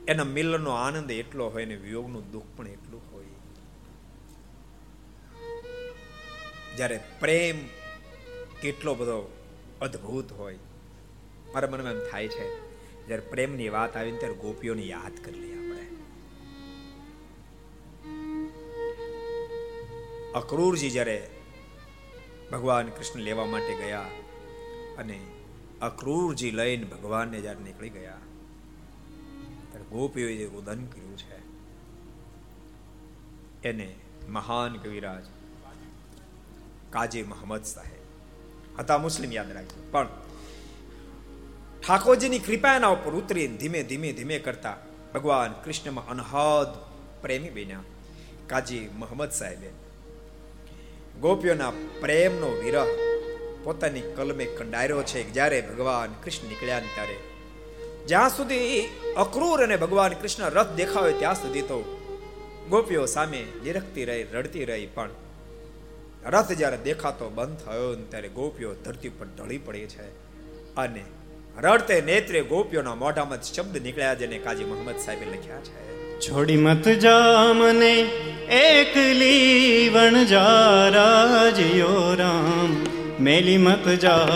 એના 0.07 0.23
મિલનનો 0.23 0.71
આનંદ 0.71 1.11
એટલો 1.11 1.49
હોય 1.49 1.65
ને 1.65 1.75
વિયોગનું 1.75 2.31
દુઃખ 2.31 2.43
પણ 2.57 2.67
એટલું 2.67 3.01
હોય. 3.11 3.25
જ્યારે 6.75 6.99
પ્રેમ 7.19 7.55
કેટલો 8.61 8.95
બધો 8.95 9.42
અદ્ભુત 9.81 10.29
હોય. 10.31 10.59
મારા 11.53 11.69
મનમાં 11.69 11.93
એમ 11.93 12.01
થાય 12.11 12.27
છે, 12.27 12.45
જ્યારે 13.07 13.25
પ્રેમની 13.29 13.69
વાત 13.69 13.97
આવી 13.97 14.11
ત્યારે 14.11 14.35
ગોપીઓને 14.35 14.85
યાદ 14.85 15.15
કરી 15.23 15.39
લઈએ 15.39 15.57
આપણે. 15.57 15.85
અક્રૂરજી 20.35 20.89
જ્યારે 20.89 21.17
ભગવાન 22.51 22.87
કૃષ્ણ 22.89 23.19
લેવા 23.19 23.45
માટે 23.45 23.73
ગયા 23.73 24.09
અને 24.97 25.17
અક્રૂરજી 25.81 26.51
લઈને 26.51 26.85
ભગવાનને 26.85 27.37
જ્યારે 27.39 27.61
નીકળી 27.63 27.89
ગયા, 27.89 28.21
ત્યારે 29.71 29.85
ગોપીઓએ 29.89 30.35
જે 30.37 30.45
રુદન 30.45 30.81
કર્યું 30.85 31.17
છે, 31.17 31.37
એને 33.69 33.87
મહાન 34.29 34.73
કવિરાજ 34.77 35.25
કાજી 36.89 37.23
મહમદ 37.23 37.63
સાહેબ 37.63 37.92
હતા 38.77 38.99
મુસ્લિમ 38.99 39.31
યાદ 39.31 39.51
રાખજો 39.51 39.85
પણ 39.91 40.09
ઠાકોરજીની 41.81 42.39
કૃપા 42.39 42.75
એના 42.75 42.91
ઉપર 42.91 43.15
ઉતરી 43.15 43.47
ધીમે 43.57 43.79
ધીમે 43.83 44.09
ધીમે 44.13 44.37
કરતા 44.39 44.77
ભગવાન 45.13 45.55
કૃષ્ણમાં 45.63 46.11
અનહદ 46.13 46.77
પ્રેમી 47.21 47.51
બન્યા 47.51 47.83
કાજી 48.47 48.83
મોહમ્મદ 48.95 49.33
સાહેબે 49.33 49.73
ગોપીઓના 51.17 51.73
પ્રેમનો 52.01 52.49
વિરહ 52.57 52.85
પોતાની 53.63 54.05
કલમે 54.15 54.45
કંડાર્યો 54.51 55.03
છે 55.03 55.25
જ્યારે 55.29 55.59
ભગવાન 55.63 56.15
કૃષ્ણ 56.23 56.47
નીકળ્યા 56.47 56.87
ત્યારે 56.87 57.17
જ્યાં 58.05 58.31
સુધી 58.31 58.79
અક્રૂર 59.17 59.59
અને 59.61 59.77
ભગવાન 59.77 60.15
કૃષ્ણ 60.15 60.49
રથ 60.49 60.71
દેખાવે 60.75 61.13
ત્યાં 61.15 61.41
સુધી 61.41 61.65
તો 61.65 61.77
ગોપીઓ 62.69 63.05
સામે 63.09 63.41
નિરખતી 63.63 64.05
રહી 64.05 64.25
રડતી 64.33 64.65
રહી 64.65 64.89
પણ 64.95 65.22
રથ 66.25 66.51
જ્યારે 66.51 66.77
દેખાતો 66.77 67.29
બંધ 67.29 67.57
થયો 67.57 67.95
ને 67.95 68.03
ત્યારે 68.09 68.29
ગોપીઓ 68.29 68.73
ધરતી 68.73 69.09
પર 69.09 69.25
ઢળી 69.25 69.57
પડી 69.57 69.79
છે. 69.79 70.23
અને 70.75 71.01
રડતે 71.61 72.01
નેત્રે 72.01 72.41
ગોપીઓના 72.41 72.95
મોઢામાં 72.95 73.41
શબ્દ 73.41 73.77
નીકળ્યા 73.77 74.13
જેને 74.13 74.37
કાજી 74.37 74.63
મોહમ્મદ 74.63 74.95
સાહેબે 75.05 75.25
લખ્યા 75.25 75.57
છે. 75.57 76.19
છોડી 76.19 76.57
મત 76.57 76.89
જા 76.89 77.53
મને 77.53 78.09
એકલી 78.49 79.89
વણજારા 79.89 81.49
જીયો 81.49 82.15
રામ. 82.15 82.85
મેલી 83.19 83.57
મત 83.57 83.89
જા 83.89 84.27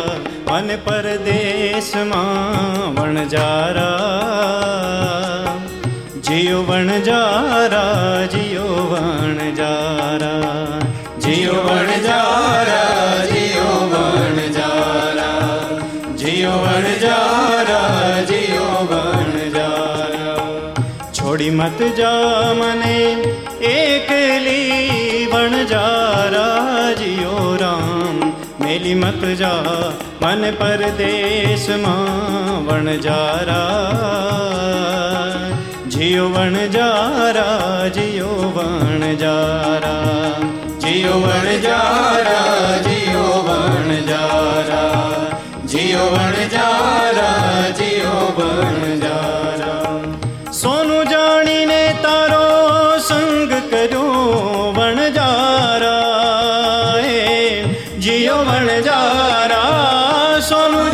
મન 0.51 0.77
પરદેશમાં 0.85 3.01
વણજારા 3.01 5.61
જીયો 6.21 6.63
વણ 6.63 6.99
જારા 6.99 8.25
જીયો 8.25 8.63
વણજારા 8.63 10.76
જીયો 11.47 11.65
વણજારા 11.65 13.25
જીયો 13.31 13.79
વણજારા 13.91 15.59
જીયો 16.15 16.59
વણજારા 16.63 18.21
જીયો 18.21 18.87
વણજારા 18.89 20.73
છોડી 21.11 21.51
મત 21.51 21.79
જા 21.97 22.53
મને 22.53 23.17
એકલી 23.71 25.27
વણજારા 25.27 26.93
જીયો 26.93 27.57
રામ. 27.57 28.33
મેલી 28.61 28.95
મત 28.95 29.23
જા 29.39 29.93
મન 30.21 30.53
પરદેશમાં 30.59 32.65
વણજારા 32.67 33.87
જીઓ 35.89 36.29
વણજારા 36.29 37.89
જીઓ 37.89 38.29
વણજારા 38.55 40.56
જીઓ 40.87 41.13
વણજારા 41.13 42.75
જીઓ 42.85 43.23
વણજારા 43.47 45.15
જીઓ 45.65 46.03
વણજારા 46.11 47.63
જીઓ 47.79 48.13
વણજારા 48.37 49.89
સોનું 50.51 51.09
જાણીને 51.09 51.81
તારો 52.01 52.45
સંગ 52.99 53.51
કર્યો 53.65 54.71
વણજારા 54.77 55.97
જીઓ 57.99 58.37
વણજારા 58.45 60.41
સોનું 60.41 60.89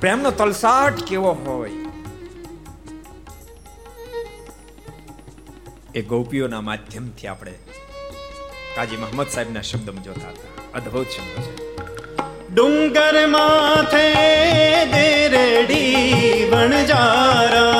પ્રેમનો 0.00 0.30
તલસાટ 0.30 1.02
કેવો 1.02 1.30
હોય? 1.30 1.70
એ 5.94 6.02
ગોપીઓના 6.02 6.60
માધ્યમથી 6.60 7.26
આપણે 7.26 7.54
કાજી 8.76 8.96
મહમ્મદ 8.96 9.26
સાહેબના 9.28 9.60
શબ્દમાં 9.60 10.02
જોતા 10.02 10.28
હતા. 10.28 10.72
અદ્ભુત 10.74 11.06
શબ્દ 11.08 11.44
છે. 11.44 11.70
ડુંગર 12.54 13.26
માથે 13.26 14.14
દેરડી 14.84 16.50
વણજારા 16.52 17.72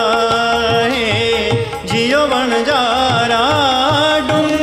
હે 0.86 1.50
જીઓ 1.86 2.20
વણજારા 2.26 3.48
ડુંગર 4.28 4.59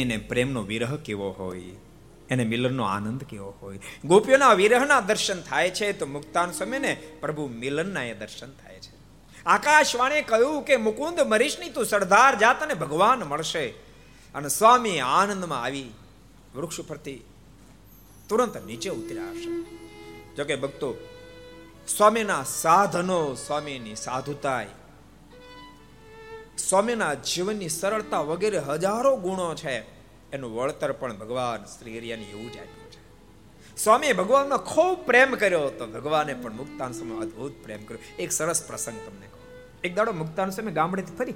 પ્રેમીને 0.00 0.28
પ્રેમનો 0.28 0.62
વિરહ 0.62 0.96
કેવો 0.96 1.30
હોય? 1.30 1.60
એને 2.30 2.44
મિલનનો 2.44 2.84
આનંદ 2.84 3.24
કેવો 3.24 3.54
હોય? 3.62 3.80
ગોપીઓના 4.04 4.52
વિરહના 4.52 5.00
દર્શન 5.00 5.42
થાય 5.42 5.70
છે 5.70 5.92
તો 5.92 6.06
મુક્તાન 6.06 6.50
સમયને 6.50 7.02
પ્રભુ 7.20 7.46
મિલનના 7.46 8.02
એ 8.02 8.14
દર્શન 8.14 8.50
થાય 8.50 8.80
છે. 8.80 8.92
આકાશવાણીએ 9.46 10.22
કહ્યું 10.22 10.62
કે 10.62 10.76
મુકુંદ 10.76 11.20
મરીશની 11.20 11.70
તું 11.70 11.86
સરદાર 11.86 12.38
જાત 12.38 12.74
ભગવાન 12.74 13.18
મળશે. 13.18 13.66
અને 14.34 14.48
સ્વામી 14.48 14.98
આનંદમાં 14.98 15.64
આવી 15.64 15.90
વૃક્ષ 16.54 16.80
ઉપરથી 16.80 17.24
તુરંત 18.28 18.66
નીચે 18.66 18.90
ઉતર્યા 18.90 19.30
હશે. 19.30 19.62
જોકે 20.36 20.56
ભક્તો, 20.56 20.94
સ્વામીના 21.88 22.44
સાધનો 22.44 23.34
સ્વામીની 23.34 23.94
સાધુતાય 23.94 24.66
સ્વામીના 26.68 27.14
જીવનની 27.14 27.68
સરળતા 27.68 28.20
વગેરે 28.20 28.58
હજારો 28.58 29.16
ગુણો 29.16 29.54
છે. 29.54 29.80
એનું 30.30 30.56
વળતર 30.56 30.92
પણ 30.92 31.18
ભગવાન 31.18 31.64
શ્રી 31.64 31.98
હરિયાને 31.98 32.22
એવું 32.22 32.52
જ 32.52 32.56
આપ્યું 32.56 32.92
છે. 32.92 33.00
સ્વામીએ 33.76 34.12
ભગવાનનો 34.12 34.58
ખૂબ 34.58 35.06
પ્રેમ 35.06 35.34
કર્યો 35.34 35.70
તો 35.70 35.86
ભગવાને 35.86 36.34
પણ 36.34 36.52
મુક્તાન 36.52 36.92
સમય 36.92 37.20
અદ્ભુત 37.20 37.52
પ્રેમ 37.62 37.84
કર્યો. 37.84 38.22
એક 38.22 38.32
સરસ 38.32 38.66
પ્રસંગ 38.66 39.00
તમને 39.06 39.26
કહું. 39.26 39.80
એક 39.84 39.94
દાડો 39.94 40.12
મુક્તાન 40.12 40.50
સમય 40.50 40.72
ગામડેથી 40.72 41.16
ફરી 41.16 41.32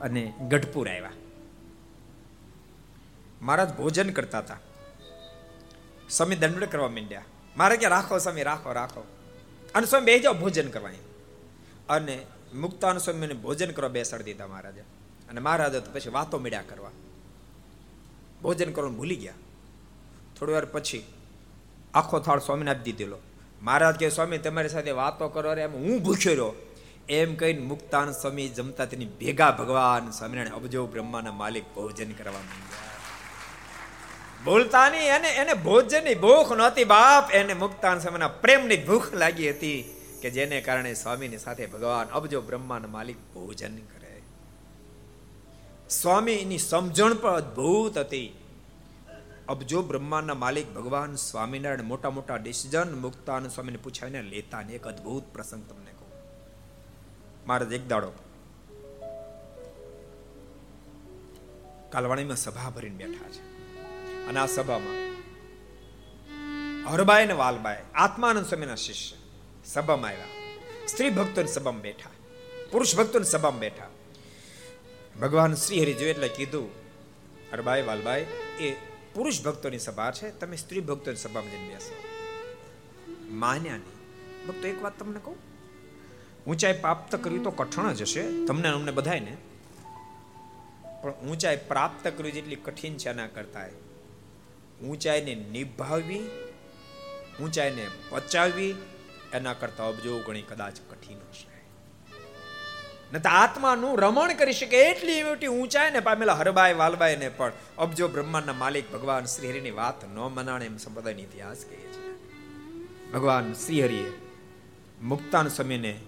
અને 0.00 0.32
ગઢપુર 0.48 0.88
આવ્યા. 0.88 1.12
મહારાજ 3.42 3.76
ભોજન 3.76 4.10
કરતા 4.10 4.38
હતા. 4.38 4.58
સ્વામી 6.10 6.36
દંડ 6.36 6.64
કરવા 6.64 6.88
માંડ્યા. 6.88 7.22
મારે 7.56 7.76
કે 7.76 7.88
રાખો 7.88 8.18
સ્વામી? 8.18 8.42
રાખો 8.42 8.72
રાખો. 8.72 9.06
અને 9.74 9.86
સ્વામી 9.86 10.06
બે 10.06 10.18
જાઓ 10.18 10.34
ભોજન 10.34 10.68
કરવા 10.68 10.90
અને 11.88 12.26
મુક્તાન 12.54 12.98
સ્વામીને 12.98 13.34
ભોજન 13.34 13.70
કરવા 13.70 13.88
બેસાડી 13.88 14.24
દીધા 14.24 14.46
મહારાજે. 14.46 14.80
અને 15.28 15.40
મહારાજે 15.40 15.80
તો 15.80 15.90
પછી 15.92 16.10
વાતો 16.10 16.38
મળ્યા 16.38 16.62
કરવા. 16.62 16.90
ભોજન 18.42 18.72
કરવાનું 18.72 18.96
ભૂલી 18.96 19.16
ગયા. 19.16 19.32
થોડી 20.38 20.52
વાર 20.52 20.64
પછી 20.64 21.06
આખો 21.94 22.18
થાળ 22.18 22.38
સ્વામીને 22.38 22.70
આપી 22.70 22.82
દીધેલો. 22.82 23.18
મહારાજ 23.62 23.94
કે, 23.94 24.10
સ્વામી, 24.10 24.38
તમારી 24.38 24.68
સાથે 24.68 24.90
વાતો 24.90 25.28
કરો 25.28 25.54
રે 25.54 25.62
એમ 25.62 25.72
હું 25.72 26.02
ભૂખ્યો 26.02 26.32
રહ્યો. 26.32 26.52
એમ 27.08 27.34
કહીને 27.34 27.62
મુક્તાન 27.62 28.12
સ્વામી 28.12 28.48
જમતા 28.48 28.84
તેની 28.84 29.06
ભેગા 29.06 29.50
ભગવાન 29.50 30.10
સ્વામિનારાયણ 30.10 30.54
અબજો 30.54 30.86
બ્રહ્માના 30.86 31.32
માલિક 31.32 31.64
ભોજન 31.74 32.12
કરવા 32.12 32.32
માંડ્યા. 32.32 32.90
બોલતા 34.44 34.90
નહીં, 34.90 35.02
એને 35.02 35.28
એને 35.28 35.54
ભોજનની 35.54 36.14
ભૂખ 36.14 36.52
નહોતી 36.52 36.84
બાપ. 36.84 37.30
એને 37.30 37.54
મુક્તાન 37.54 37.98
સ્વામીના 37.98 38.28
પ્રેમની 38.28 38.76
ભૂખ 38.76 39.14
લાગી 39.14 39.50
હતી. 39.50 39.99
કે 40.22 40.30
જેને 40.30 40.60
કારણે 40.60 40.94
સ્વામીની 40.94 41.38
સાથે 41.38 41.66
ભગવાન 41.66 42.08
અબજો 42.08 42.40
બ્રહ્માના 42.40 42.88
માલિક 42.88 43.16
ભોજન 43.34 43.76
કરે. 43.76 44.22
સ્વામીની 45.90 46.58
સમજણ 46.58 47.14
પણ 47.14 47.30
અદ્ભુત 47.30 47.98
હતી. 47.98 48.36
અબજો 49.48 49.82
બ્રહ્માના 49.82 50.34
માલિક 50.34 50.74
ભગવાન 50.74 51.14
સ્વામિનારાયણ 51.14 51.82
મોટા 51.82 52.10
મોટા 52.10 52.36
ડિસિઝન 52.36 53.00
મુક્તાન 53.00 53.48
સ્વામીને 53.48 53.78
પૂછાવીને, 53.78 54.22
લેતા 54.22 54.62
ને 54.62 54.72
એક 54.72 54.86
અદ્ભુત 54.86 55.24
પ્રસંગ 55.32 55.68
તમને 55.68 55.90
કહું. 55.90 56.08
મહારાજ, 57.46 57.72
એક 57.72 57.88
દાડો. 57.88 58.12
કાલવાણીમાં 61.90 62.36
સભા 62.36 62.70
ભરીને 62.70 62.96
બેઠા 62.96 63.28
છે. 63.28 63.42
અને 64.26 64.40
આ 64.40 64.46
સભામાં 64.46 65.10
હરબાઈ 66.92 67.26
ને 67.26 67.32
વાલબાઈ, 67.32 67.82
આત્માનંદ 67.94 68.46
સ્વામીના 68.46 68.74
શિષ્ય. 68.74 69.19
સભામાં 69.64 70.10
આવ્યા. 70.10 70.26
સ્ત્રી 70.86 71.10
ભક્તોની 71.10 71.48
સભામાં 71.48 71.82
બેઠા. 71.82 72.10
પુરુષ 72.72 72.96
ભક્તોની 72.96 73.24
સભામાં 73.24 73.60
બેઠા. 73.60 73.88
ભગવાન 75.20 75.54
શ્રી 75.54 75.82
હરિ 75.82 75.94
જોયું 75.94 76.10
એટલે 76.10 76.28
કીધું 76.28 76.70
અરબાઈ 77.52 77.82
વાલબાઈ 77.82 78.26
એ 78.60 78.76
પુરુષ 79.14 79.42
ભક્તોની 79.42 79.78
સભા 79.78 80.10
છે, 80.10 80.30
તમે 80.30 80.56
સ્ત્રી 80.56 80.80
ભક્તોની 80.80 81.16
સભામાં 81.16 81.50
જઈને 81.50 81.68
બેસો. 81.68 81.94
માન્યા 83.30 83.76
નહીં. 83.76 84.46
ભક્તો, 84.46 84.68
એક 84.68 84.82
વાત 84.82 84.98
તમને 84.98 85.20
કહું? 85.24 85.36
ઊંચાઈ 86.46 86.72
પ્રાપ્ત 86.72 87.16
કરવી 87.16 87.38
તો 87.38 87.50
કઠણ 87.50 87.92
જ 87.92 88.02
હશે, 88.02 88.46
તમને 88.46 88.68
અમને 88.68 88.92
બધાય 88.92 89.20
ને 89.20 89.36
પણ 91.02 91.10
ઊંચાઈ 91.10 91.56
પ્રાપ્ત 91.56 92.08
કરવી 92.08 92.30
જેટલી 92.30 92.56
કઠિન 92.56 92.96
છે 92.96 93.12
ના 93.12 93.26
કરતા 93.26 93.68
ઊંચાઈને 94.88 95.34
નિભાવવી, 95.34 96.22
ઊંચાઈને 97.42 97.86
પચાવવી 98.10 98.74
એના 99.32 99.52
કરતા 99.52 99.88
અબજો 99.88 100.18
ગણી 100.18 100.42
કદાચ 100.42 100.72
કઠિન 100.90 101.18
હશે. 101.18 101.50
ન 103.12 103.18
તો 103.18 103.28
આત્માનું 103.28 103.98
રમણ 103.98 104.32
કરી 104.32 104.52
શકે 104.52 104.76
એટલી 104.76 105.22
મોટી 105.22 105.46
ઊંચાઈ 105.46 105.90
ને 105.90 106.00
પામેલા 106.00 106.32
હરબાઈ 106.32 106.74
વાલબાઈ 106.74 107.16
ને 107.16 107.28
પણ 107.28 107.52
અબજો 107.78 108.08
બ્રહ્માંડના 108.08 108.52
માલિક 108.52 108.92
ભગવાન 108.92 109.24
શ્રી 109.24 109.50
હરિની 109.50 109.70
વાત 109.70 110.04
ન 110.04 110.14
મનાણે 110.14 110.66
એમ 110.66 110.76
સંપ્રદાયનો 110.76 111.20
ઇતિહાસ 111.20 111.56
કહે 111.56 111.76
છે. 111.76 112.10
ભગવાન 113.12 113.52
શ્રી 113.52 113.84
હરિએ 113.84 114.12
મુક્તાન 115.02 115.48
સમયને 115.48 116.00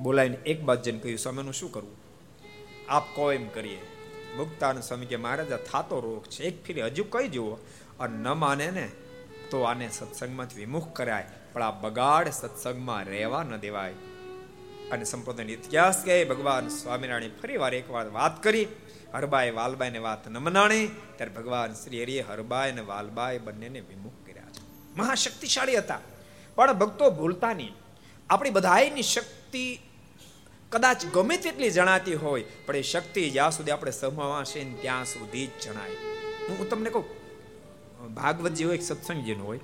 બોલાવીને 0.00 0.36
એક 0.36 0.60
બાદ 0.60 0.82
જઈને 0.82 0.98
કહ્યું, 0.98 1.18
સ્વામીનું 1.18 1.52
શું 1.52 1.72
કરવું? 1.72 1.96
આપ 2.88 3.16
કહો 3.16 3.32
એમ 3.32 3.48
કરીએ. 3.48 3.82
મુક્તાન 4.36 4.80
સ્વામી 4.80 5.06
કે, 5.06 5.16
મહારાજ 5.16 5.52
થાતો 5.52 6.00
રોગ 6.00 6.24
છે. 6.24 6.44
એક 6.44 6.64
ફેરી 6.64 6.82
હજુ 6.82 7.04
કહી 7.04 7.28
જુઓ? 7.28 7.54
અને 8.00 8.18
ન 8.18 8.28
માને 8.28 8.70
ને 8.70 8.90
તો 9.50 9.62
આને 9.62 9.90
સત્સંગમાંથી 9.90 10.56
વિમુખ 10.56 10.96
કરાય. 10.96 11.26
આ 11.62 11.70
બગાડ 11.70 12.28
સત્સંગમાં 12.28 13.04
રહેવા 13.04 13.42
ન 13.42 13.56
દેવાય. 13.56 13.92
અને 14.92 15.04
સંપ્રદાયનો 15.04 15.52
ઇતિહાસ 15.52 16.04
કહે, 16.04 16.24
ભગવાન 16.24 16.68
સ્વામિનારાયણ 16.68 17.30
ફરી 17.42 17.56
વાર 17.56 17.74
એક 17.74 17.90
વાર 17.90 18.08
વાત 18.08 18.42
કરી, 18.42 18.66
હરબાઈ 19.14 19.50
વાલબાઈને 19.50 19.98
વાત 19.98 20.28
ન 20.28 20.38
મનાણી, 20.38 20.86
ત્યારે 20.86 21.32
ભગવાન 21.32 21.72
શ્રી 21.72 22.02
હરિએ 22.02 22.20
હરબાઈ 22.20 22.70
અને 22.72 22.80
વાલબાઈ 22.80 23.38
બંનેને 23.38 23.80
વિમુખ 23.80 24.26
કર્યા. 24.26 24.42
છે 24.42 24.92
મહાશક્તિશાળી 24.96 25.76
હતા, 25.76 26.00
પણ 26.54 26.72
ભક્તો 26.72 27.10
ભૂલતા 27.10 27.52
નહીં. 27.52 27.74
આપણી 28.30 28.50
બધાની 28.50 29.02
શક્તિ 29.02 29.80
કદાચ 30.70 31.06
ગમે 31.14 31.36
તેટલી 31.36 31.70
જણાતી 31.70 32.14
હોય, 32.14 32.44
પણ 32.66 32.76
એ 32.76 32.82
શક્તિ 32.82 33.30
જ્યાં 33.30 33.50
સુધી 33.50 33.70
આપણે 33.70 33.90
સમૂહમાં 33.90 34.44
છે 34.44 34.82
ત્યાં 34.82 35.04
સુધી 35.04 35.46
જ 35.46 35.50
જણાય. 35.64 35.90
હું 36.48 36.68
તમને 36.68 36.90
કહું 36.90 37.18
ભાગવત 38.14 38.62
હોય 38.62 38.76
એક 38.76 38.82
સત્સંગ 38.82 39.40
હોય 39.40 39.60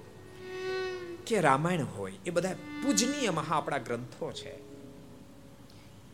કે 1.27 1.41
રામાયણ 1.41 1.85
હોય, 1.85 2.13
એ 2.27 2.31
બધા 2.31 2.53
પૂજનીય 2.53 3.31
મહા 3.31 3.57
આપણા 3.57 3.79
ગ્રંથો 3.79 4.33
છે. 4.33 4.75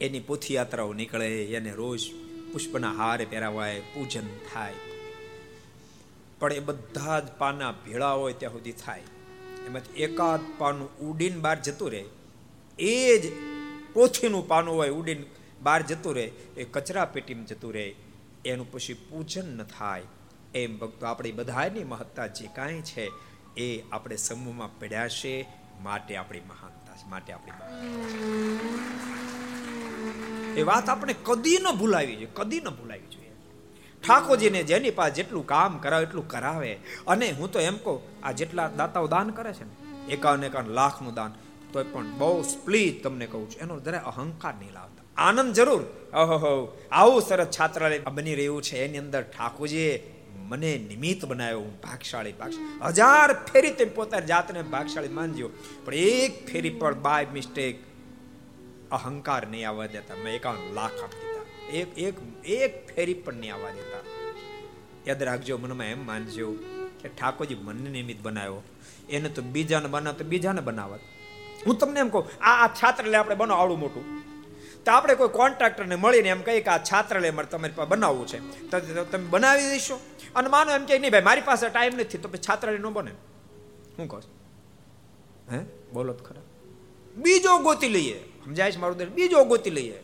એની 0.00 0.20
પોથીયાત્રાઓ 0.20 0.92
નીકળે, 0.92 1.44
એને 1.44 1.70
રોજ 1.70 2.10
પુષ્પના 2.52 2.92
હાર 2.92 3.26
પહેરાવાય, 3.30 3.80
પૂજન 3.80 4.26
થાય. 4.52 4.74
પણ 6.38 6.52
એ 6.52 6.60
બધા 6.60 7.20
જ 7.20 7.26
પાના 7.38 7.72
ભેળા 7.72 8.12
હોય 8.12 8.32
ત્યાં 8.32 8.52
સુધી 8.52 8.72
થાય. 8.72 9.02
એમાંથી 9.66 10.02
એકાદ 10.02 10.40
પાનું 10.58 10.98
ઉડીન 10.98 11.40
બહાર 11.40 11.60
જતું 11.60 11.90
રહે. 11.90 12.04
એ 12.78 13.18
જ 13.18 13.32
પોથીનું 13.92 14.48
પાનું 14.48 14.74
હોય, 14.74 14.88
ઉડીન 14.88 15.24
બહાર 15.62 15.82
જતું 15.82 16.14
રહે, 16.14 16.30
એ 16.56 16.64
કચરા 16.64 17.04
પેટીમાં 17.04 17.46
જતું 17.46 17.74
રહે. 17.74 17.94
એનું 18.44 18.72
પછી 18.72 18.94
પૂજન 18.94 19.56
ન 19.56 19.62
થાય. 19.62 20.02
એમ 20.54 20.78
ભક્તો 20.78 21.06
આપણી 21.06 21.32
બધાની 21.32 21.84
મહત્તા 21.84 22.26
જે 22.26 22.48
કાંઈ 22.54 22.80
છે 22.80 23.29
એ 23.62 23.66
આપણે 23.92 24.16
સમૂહમાં 24.26 24.72
પડ્યા 24.80 25.10
છે 25.18 25.32
માટે 25.86 26.12
આપણી 26.16 26.46
મહાનતા 26.52 26.94
છે, 26.98 27.04
માટે 27.12 27.30
આપણી 27.32 27.58
એ 30.60 30.62
વાત 30.70 30.86
આપણે 30.88 31.14
કદી 31.28 31.58
ન 31.64 31.66
ભૂલાવી 31.80 32.16
જોઈએ, 32.20 32.32
કદી 32.38 32.60
ન 32.66 32.68
ભૂલાવી 32.78 33.10
જોઈએ. 33.14 33.34
ઠાકોરજીને 34.04 34.60
જેની 34.70 34.94
પાસે 34.98 35.14
જેટલું 35.18 35.44
કામ 35.52 35.72
કરાવે 35.84 36.04
એટલું 36.08 36.26
કરાવે. 36.32 36.72
અને 37.12 37.26
હું 37.38 37.48
તો 37.52 37.58
એમ 37.68 37.76
કહું, 37.84 37.98
આ 38.26 38.32
જેટલા 38.38 38.68
દાતાઓ 38.78 39.06
દાન 39.14 39.28
કરે 39.38 39.52
છે 39.58 39.64
ને 39.68 39.74
એકાવન 40.14 40.44
એકાવન 40.48 40.70
લાખનું 40.78 41.14
દાન 41.18 41.32
તો 41.72 41.78
પણ 41.92 42.08
બહુ 42.20 42.30
સ્પ્લીટ 42.52 42.96
તમને 43.04 43.26
કહું 43.32 43.44
છું, 43.50 43.60
એનો 43.64 43.74
જરા 43.86 44.02
અહંકાર 44.10 44.54
નહીં 44.60 44.74
લાવતા. 44.78 45.04
આનંદ 45.26 45.52
જરૂર. 45.58 45.82
ઓહો, 46.22 46.52
આવું 47.00 47.22
સરસ 47.28 47.50
છાત્રાલય 47.56 47.98
બની 48.16 48.36
રહ્યું 48.40 48.62
છે, 48.68 48.76
એની 48.84 49.02
અંદર 49.04 49.22
ઠાકોરજીએ 49.34 49.92
મને 50.50 50.70
નિમિત્ત 50.90 51.22
બનાવ્યો 51.30 51.60
હું 51.64 51.74
ભાગશાળી 51.84 52.36
ભાગશાળી. 52.40 52.94
હજાર 52.98 53.28
ફેરી 53.50 53.74
તે 53.80 53.84
પોતાની 53.98 54.30
જાતને 54.32 54.62
ભાગશાળી 54.74 55.16
માનજો, 55.18 55.48
પણ 55.84 55.94
એક 55.94 56.32
ફેરી 56.50 56.74
પણ 56.80 57.00
બાય 57.06 57.32
મિસ્ટેક 57.36 57.76
અહંકાર 58.98 59.42
નહીં 59.52 59.68
આવવા 59.68 59.88
દેતા. 59.94 60.18
મેં 60.24 60.32
એકાવન 60.38 60.64
લાખ 60.78 60.98
આપી 61.04 61.22
દીધા. 61.22 61.46
એક 61.78 61.88
એક 62.06 62.16
એક 62.58 62.74
ફેરી 62.90 63.18
પણ 63.24 63.40
નહીં 63.42 63.54
આવવા 63.54 63.72
દેતા. 63.78 64.02
યાદ 65.06 65.22
રાખજો, 65.22 65.58
મનમાં 65.58 65.92
એમ 65.94 66.02
માનજો 66.10 66.48
કે 67.02 67.08
ઠાકોરજી 67.08 67.60
મનને 67.66 67.90
નિમિત્ત 67.90 68.20
બનાવ્યો. 68.22 68.62
એને 69.08 69.28
તો 69.28 69.42
બીજાને 69.54 69.88
બનાવ 69.88 70.14
તો 70.14 70.24
બીજાને 70.24 70.62
બનાવત. 70.68 71.02
હું 71.66 71.78
તમને 71.78 72.00
એમ 72.00 72.10
કહું, 72.10 72.24
આ 72.40 72.56
આ 72.64 72.68
છાત્રાલય 72.80 73.18
આપણે 73.20 73.34
બનાવો 73.34 73.60
આવડું 73.62 73.80
મોટું. 73.84 74.04
તો 74.84 74.92
આપણે 74.92 75.14
કોઈ 75.14 75.28
કોન્ટ્રાક્ટરને 75.28 75.94
મળીને 75.94 76.28
એમ 76.28 76.42
કહીએ 76.42 76.60
કે 76.60 76.70
આ 76.70 76.78
છાત્રાલય 76.78 77.30
મારે 77.30 77.48
તમારી 77.48 77.72
પાસે 77.76 77.88
બનાવવું 77.88 78.26
છે. 78.26 78.38
તો 78.70 79.04
તમે 79.04 79.24
બનાવી 79.24 79.70
દઈશો 79.70 80.00
અને 80.34 80.48
માનો 80.48 80.72
એમ 80.72 80.84
કે 80.84 80.98
નહીં, 80.98 81.12
ભાઈ, 81.12 81.22
મારી 81.22 81.40
પાસે 81.40 81.68
ટાઈમ 81.68 81.92
નથી, 81.94 82.18
તો 82.18 82.28
પછી 82.28 82.38
છાત્રાલય 82.38 82.78
ન 82.78 82.86
બને. 82.86 83.10
શું 83.96 84.08
કહો 84.08 84.20
હે? 85.52 85.58
બોલો 85.92 86.12
તો 86.12 86.24
ખરા. 86.24 86.42
બીજો 87.16 87.58
ગોતી 87.58 87.88
લઈએ. 87.88 88.20
સમજાય 88.44 88.72
છે 88.72 88.76
મારું 88.76 88.96
દર 88.96 89.08
બીજો 89.08 89.44
ગોતી 89.44 89.70
લઈએ. 89.70 89.98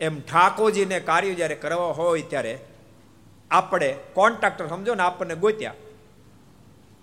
એમ 0.00 0.20
ઠાકોરજીને 0.20 1.00
કાર્ય 1.00 1.34
જ્યારે 1.34 1.54
કરવા 1.54 1.86
હોય 1.86 2.22
ત્યારે 2.22 2.58
આપણે 3.50 3.96
કોન્ટ્રાક્ટર 4.12 4.66
સમજો 4.66 4.94
ને 4.94 5.02
આપણને 5.02 5.34
ગોત્યા. 5.34 5.74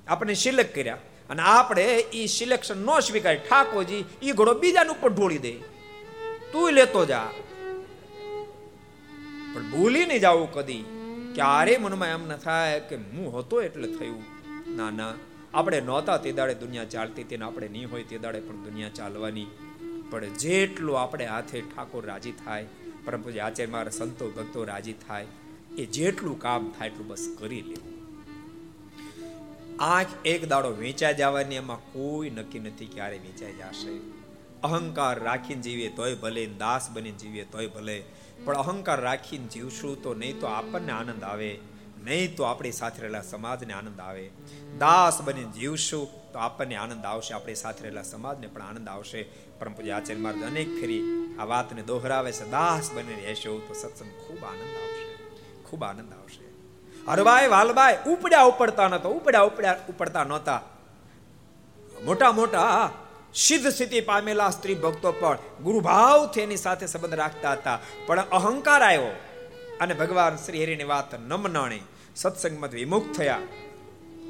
આપણે 0.07 0.33
સિલેક્ટ 0.33 0.75
કર્યા. 0.75 0.97
અને 1.29 1.41
આપણે 1.41 1.83
એ 1.97 2.25
સિલેક્શન 2.25 2.77
ન 2.77 2.99
સ્વીકારે. 2.99 3.35
ઠાકોરજી 3.35 4.05
એ 4.21 4.31
ઘોડો 4.31 4.53
બીજાને 4.53 4.89
ઉપર 4.89 5.09
ઢોળી 5.09 5.37
દે. 5.37 5.72
તું 6.53 6.71
લેતો 6.71 7.05
જા. 7.05 7.29
પણ 9.53 9.71
ભૂલી 9.71 10.05
નહીં 10.05 10.19
જાવું 10.19 10.51
કદી. 10.51 10.83
ક્યારે 11.35 11.77
મનમાં 11.77 12.07
એમ 12.07 12.27
ન 12.27 12.35
થાય 12.37 12.79
કે 12.79 12.95
હું 12.95 13.39
હતો 13.39 13.61
એટલે 13.61 13.87
થયું. 13.87 14.23
ના 14.75 14.89
ના. 14.89 15.13
આપણે 15.53 15.81
નહોતા 15.81 16.17
તે 16.17 16.31
દાડે 16.31 16.53
દુનિયા 16.53 16.85
ચાલતી 16.85 17.23
હતી 17.23 17.35
આપણે 17.35 17.67
નહીં 17.67 17.91
હોય 17.91 18.03
તે 18.03 18.17
દાડે 18.17 18.39
પણ 18.39 18.55
દુનિયા 18.55 18.89
ચાલવાની. 18.89 19.45
પણ 20.09 20.25
જેટલું 20.25 21.01
આપણે 21.01 21.25
હાથે 21.25 21.61
ઠાકોર 21.61 22.05
રાજી 22.05 22.31
થાય, 22.31 22.65
પરમ 23.05 23.21
પૂજ્ય 23.21 23.39
આચાર્ય 23.39 23.71
મારા 23.71 23.89
સંતો, 23.89 24.29
ભક્તો 24.29 24.63
રાજી 24.63 24.93
થાય, 24.93 25.27
એ 25.77 25.85
જેટલું 25.85 26.39
કામ 26.39 26.73
થાય 26.77 26.87
એટલું 26.87 27.07
બસ 27.07 27.35
કરી 27.39 27.61
લેવું 27.61 27.93
આંખ 29.79 30.07
એક 30.25 30.47
દાડો 30.47 30.71
વેચાઈ 30.71 31.13
જવાની, 31.13 31.55
એમાં 31.55 31.77
કોઈ 31.77 32.29
નક્કી 32.29 32.59
નથી 32.59 32.85
ક્યારે 32.85 33.17
વેચાઈ 33.17 33.53
જશે. 33.53 34.22
અહંકાર 34.63 35.19
રાખીને 35.19 35.61
જીવીએ 35.61 35.89
તોય 35.89 36.15
ભલે, 36.15 36.45
દાસ 36.45 36.89
બની 36.89 37.11
જીવીએ 37.11 37.43
તોય 37.43 37.67
ભલે. 37.67 38.03
પણ 38.45 38.57
અહંકાર 38.57 39.01
રાખીને 39.01 39.47
જીવશું 39.47 40.03
તો 40.03 40.13
નહીં 40.13 40.39
તો 40.39 40.47
આપણને 40.47 40.91
આનંદ 40.91 41.23
આવે. 41.23 41.59
નહીં 42.03 42.35
તો 42.35 42.43
આપણી 42.43 42.71
સાથે 42.71 43.01
રહેલા 43.01 43.21
સમાજને 43.21 43.73
આનંદ 43.73 43.99
આવે. 43.99 44.31
દાસ 44.79 45.21
બની 45.21 45.43
જીવશું 45.43 46.07
તો 46.33 46.39
આપણને 46.39 46.75
આનંદ 46.75 47.05
આવશે, 47.05 47.33
આપણી 47.33 47.55
સાથે 47.55 47.81
રહેલા 47.81 48.03
સમાજને 48.03 48.47
પણ 48.47 48.61
આનંદ 48.61 48.89
આવશે. 48.89 49.23
પરમ 49.59 49.73
પૂજ્ય 49.73 49.91
આચાર્ય 49.91 50.19
મહારાજ, 50.19 50.43
અનેક 50.43 50.81
ફેરી 50.81 51.01
આ 51.39 51.43
વાતને 51.43 51.81
દોહરાવે 51.81 52.31
છે. 52.31 52.49
દાસ 52.49 52.91
બની 52.91 53.25
રહેશો 53.25 53.59
તો 53.59 53.73
સત્સંગ 53.73 54.11
ખૂબ 54.11 54.43
આનંદ 54.43 54.75
આવશે. 54.75 55.23
ખૂબ 55.63 55.83
આનંદ 55.83 56.13
આવશે. 56.13 56.43
હરભાઈ, 57.11 57.47
વાલભાઈ, 57.47 57.97
ઉપડ્યા 58.07 58.41
ઉપડતા 58.41 58.87
નતો 58.87 59.09
ઉપડ્યા 59.09 59.41
ઉપડ્યા 59.41 59.79
ઉપડતા 59.89 60.23
નહોતા. 60.23 60.61
મોટા 62.05 62.31
મોટા 62.31 62.91
સિદ્ધ 63.35 63.67
સ્થિતિ 63.67 64.01
પામેલા 64.01 64.49
સ્ત્રી 64.49 64.75
ભક્તો 64.75 65.11
પણ 65.11 65.37
ગુરુભાવથી 65.63 66.41
એની 66.41 66.57
સાથે 66.57 66.85
સંબંધ 66.85 67.13
રાખતા 67.13 67.51
હતા. 67.51 67.79
પણ 68.05 68.19
અહંકાર 68.19 68.81
આવ્યો 68.81 69.15
અને 69.81 69.93
ભગવાન 69.93 70.35
શ્રી 70.35 70.63
હરિની 70.63 70.83
વાત 70.83 71.19
ન 71.19 71.33
મનાણી 71.33 71.79
સત્સંગમાં 72.15 72.69
વિમુખ 72.69 73.17
થયા. 73.17 73.39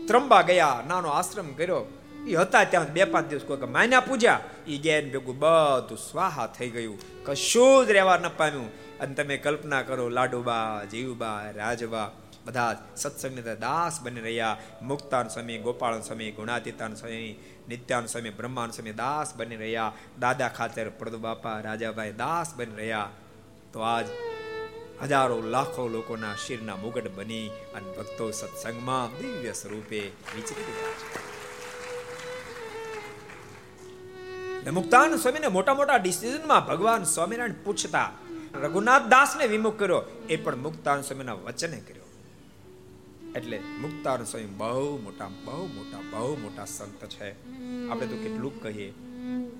ત્રંબા 0.08 0.42
ગયા, 0.42 0.84
નાનો 0.88 1.10
આશ્રમ 1.10 1.54
કર્યો. 1.54 1.86
એ 2.28 2.36
હતા 2.36 2.64
ત્યાં 2.64 2.94
બે 2.94 3.04
પાંચ 3.04 3.30
દિવસ 3.30 3.42
કોઈ 3.44 3.58
માન્યા 3.58 4.00
પૂજ્યા. 4.00 4.40
એ 4.68 4.78
ગેન 4.78 5.12
ભેગું 5.12 5.40
બધું 5.40 5.98
સ્વાહા 5.98 6.48
થઈ 6.48 6.70
ગયું. 6.70 7.00
કશું 7.26 7.86
જ 7.86 7.92
રહેવા 7.92 8.18
ન 8.18 8.30
પામ્યું. 8.38 8.72
અને 9.00 9.14
તમે 9.14 9.38
કલ્પના 9.38 9.82
કરો, 9.82 10.10
લાડુબા, 10.10 10.82
જીવબા, 10.92 11.44
રાજબા, 11.56 12.12
બધા 12.46 12.84
સત્સંગની 12.96 13.42
દાસ 13.42 14.02
બની 14.02 14.22
રહ્યા. 14.22 14.58
મુક્તાન 14.82 15.28
સ્વામી 15.28 15.58
ગોપાલ 15.58 16.02
સ્વામી 16.02 16.32
ગુણાતીતાન 16.32 16.96
સ્વામી 16.96 17.53
નિત્યાન 17.68 18.06
સ્વામી 18.06 18.30
બ્રહ્માન 18.30 18.72
સ્વામી 18.72 18.92
દાસ 18.92 19.36
બની 19.36 19.56
રહ્યા. 19.56 19.94
દાદા 20.20 20.48
ખાતર 20.48 20.90
પ્રદ 20.90 21.16
બાપા, 21.16 21.60
રાજાભાઈ 21.60 22.12
દાસ 22.12 22.56
બની 22.56 22.76
રહ્યા. 22.76 23.10
તો 23.74 23.80
આજ 23.80 24.06
હજારો, 25.04 25.42
લાખો 25.42 25.88
લોકોના 25.88 26.36
શિરના 26.36 26.76
મુગટ 26.76 27.16
બની 27.16 27.48
અને 27.48 27.92
ભક્તો 27.92 28.32
સત્સંગમાં 28.32 29.22
દિવ્ય 29.22 29.54
સ્વરૂપે 29.54 30.12
વિચરી 30.36 30.62
રહ્યા 30.62 30.92
છે. 30.92 31.34
મુક્તાન 34.70 35.16
સ્વામીને 35.16 35.48
મોટા 35.48 35.74
મોટા 35.74 35.96
ડિસિઝનમાં 35.96 36.68
ભગવાન 36.68 37.04
સ્વામિનારાયણ 37.04 37.64
પૂછતા, 37.64 38.12
રઘુનાથ 38.62 39.02
દાસને 39.02 39.48
વિમુખ 39.48 39.80
કર્યો. 39.80 40.04
એ 40.30 40.36
પણ 40.36 40.56
મુક્તાન 40.56 41.02
સ્વામીના 41.02 41.34
વચને 41.34 41.80
કર્યો. 41.80 42.03
એટલે 43.36 43.60
મુક્તાર 43.82 44.24
સ્વયં 44.24 44.58
બહુ 44.58 45.00
મોટા 45.04 45.28
બહુ 45.46 45.68
મોટા 45.68 46.18
બહુ 46.18 46.38
મોટા 46.38 46.66
સંત 46.66 47.06
છે. 47.10 47.32
આપણે 47.90 48.08
તો 48.08 48.16
કેટલું 48.16 48.64
કહીએ. 48.64 48.94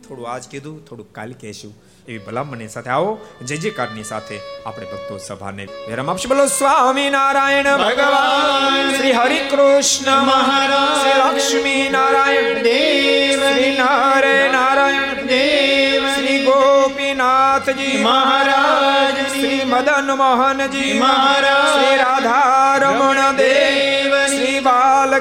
થોડું 0.08 0.30
આજ 0.30 0.48
કીધું 0.48 0.86
થોડું 0.86 1.14
કાલ 1.14 1.32
કહેશું. 1.32 1.74
એવી 2.08 2.18
ભલામણની 2.18 2.68
સાથે 2.68 2.90
આવો. 2.90 3.18
જય 3.46 3.58
જયકારની 3.58 4.04
સાથે 4.04 4.40
આપણે 4.66 4.86
ભક્તો 4.86 5.18
સભાને 5.18 5.66
વિરામ 5.66 6.10
આપશું. 6.10 6.30
બોલો, 6.30 6.46
સ્વામી 6.46 7.10
નારાયણ 7.10 7.64
ભગવાન, 7.64 8.96
શ્રી 8.96 9.12
હરિ 9.12 9.38
કૃષ્ણ 9.38 10.12
મહારાજ 10.12 11.34
લક્ષ્મી 11.34 11.90
નારાયણ 11.92 12.54
દેવ, 12.54 13.52
શ્રી 13.52 13.78
નારે 13.78 14.50
નારાયણ 14.52 15.14
દેવ, 15.14 16.16
શ્રી 16.16 16.46
ગોપીનાથજી 16.46 18.04
મહારાજ, 18.04 19.28
શ્રી 19.28 19.62
મદન 19.66 20.12
મોહનજી 20.12 21.00
મહારાજ, 21.00 21.80
શ્રી 21.80 21.98
રાધા 21.98 22.64
દેવ 23.32 23.53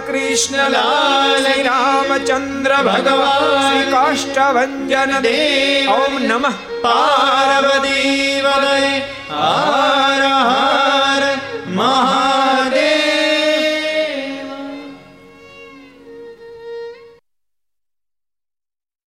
कृष्णलाल 0.08 1.46
रामचन्द्र 1.66 2.76
भगवान् 2.88 3.90
काष्ठभञ्जन 3.92 5.12
देव 5.26 5.90
ॐ 5.92 6.18
नमः 6.28 6.56
पार्वती 6.84 8.00
वदय 8.46 8.88
हर 9.30 10.22
हर 10.48 11.24
महा 11.76 12.21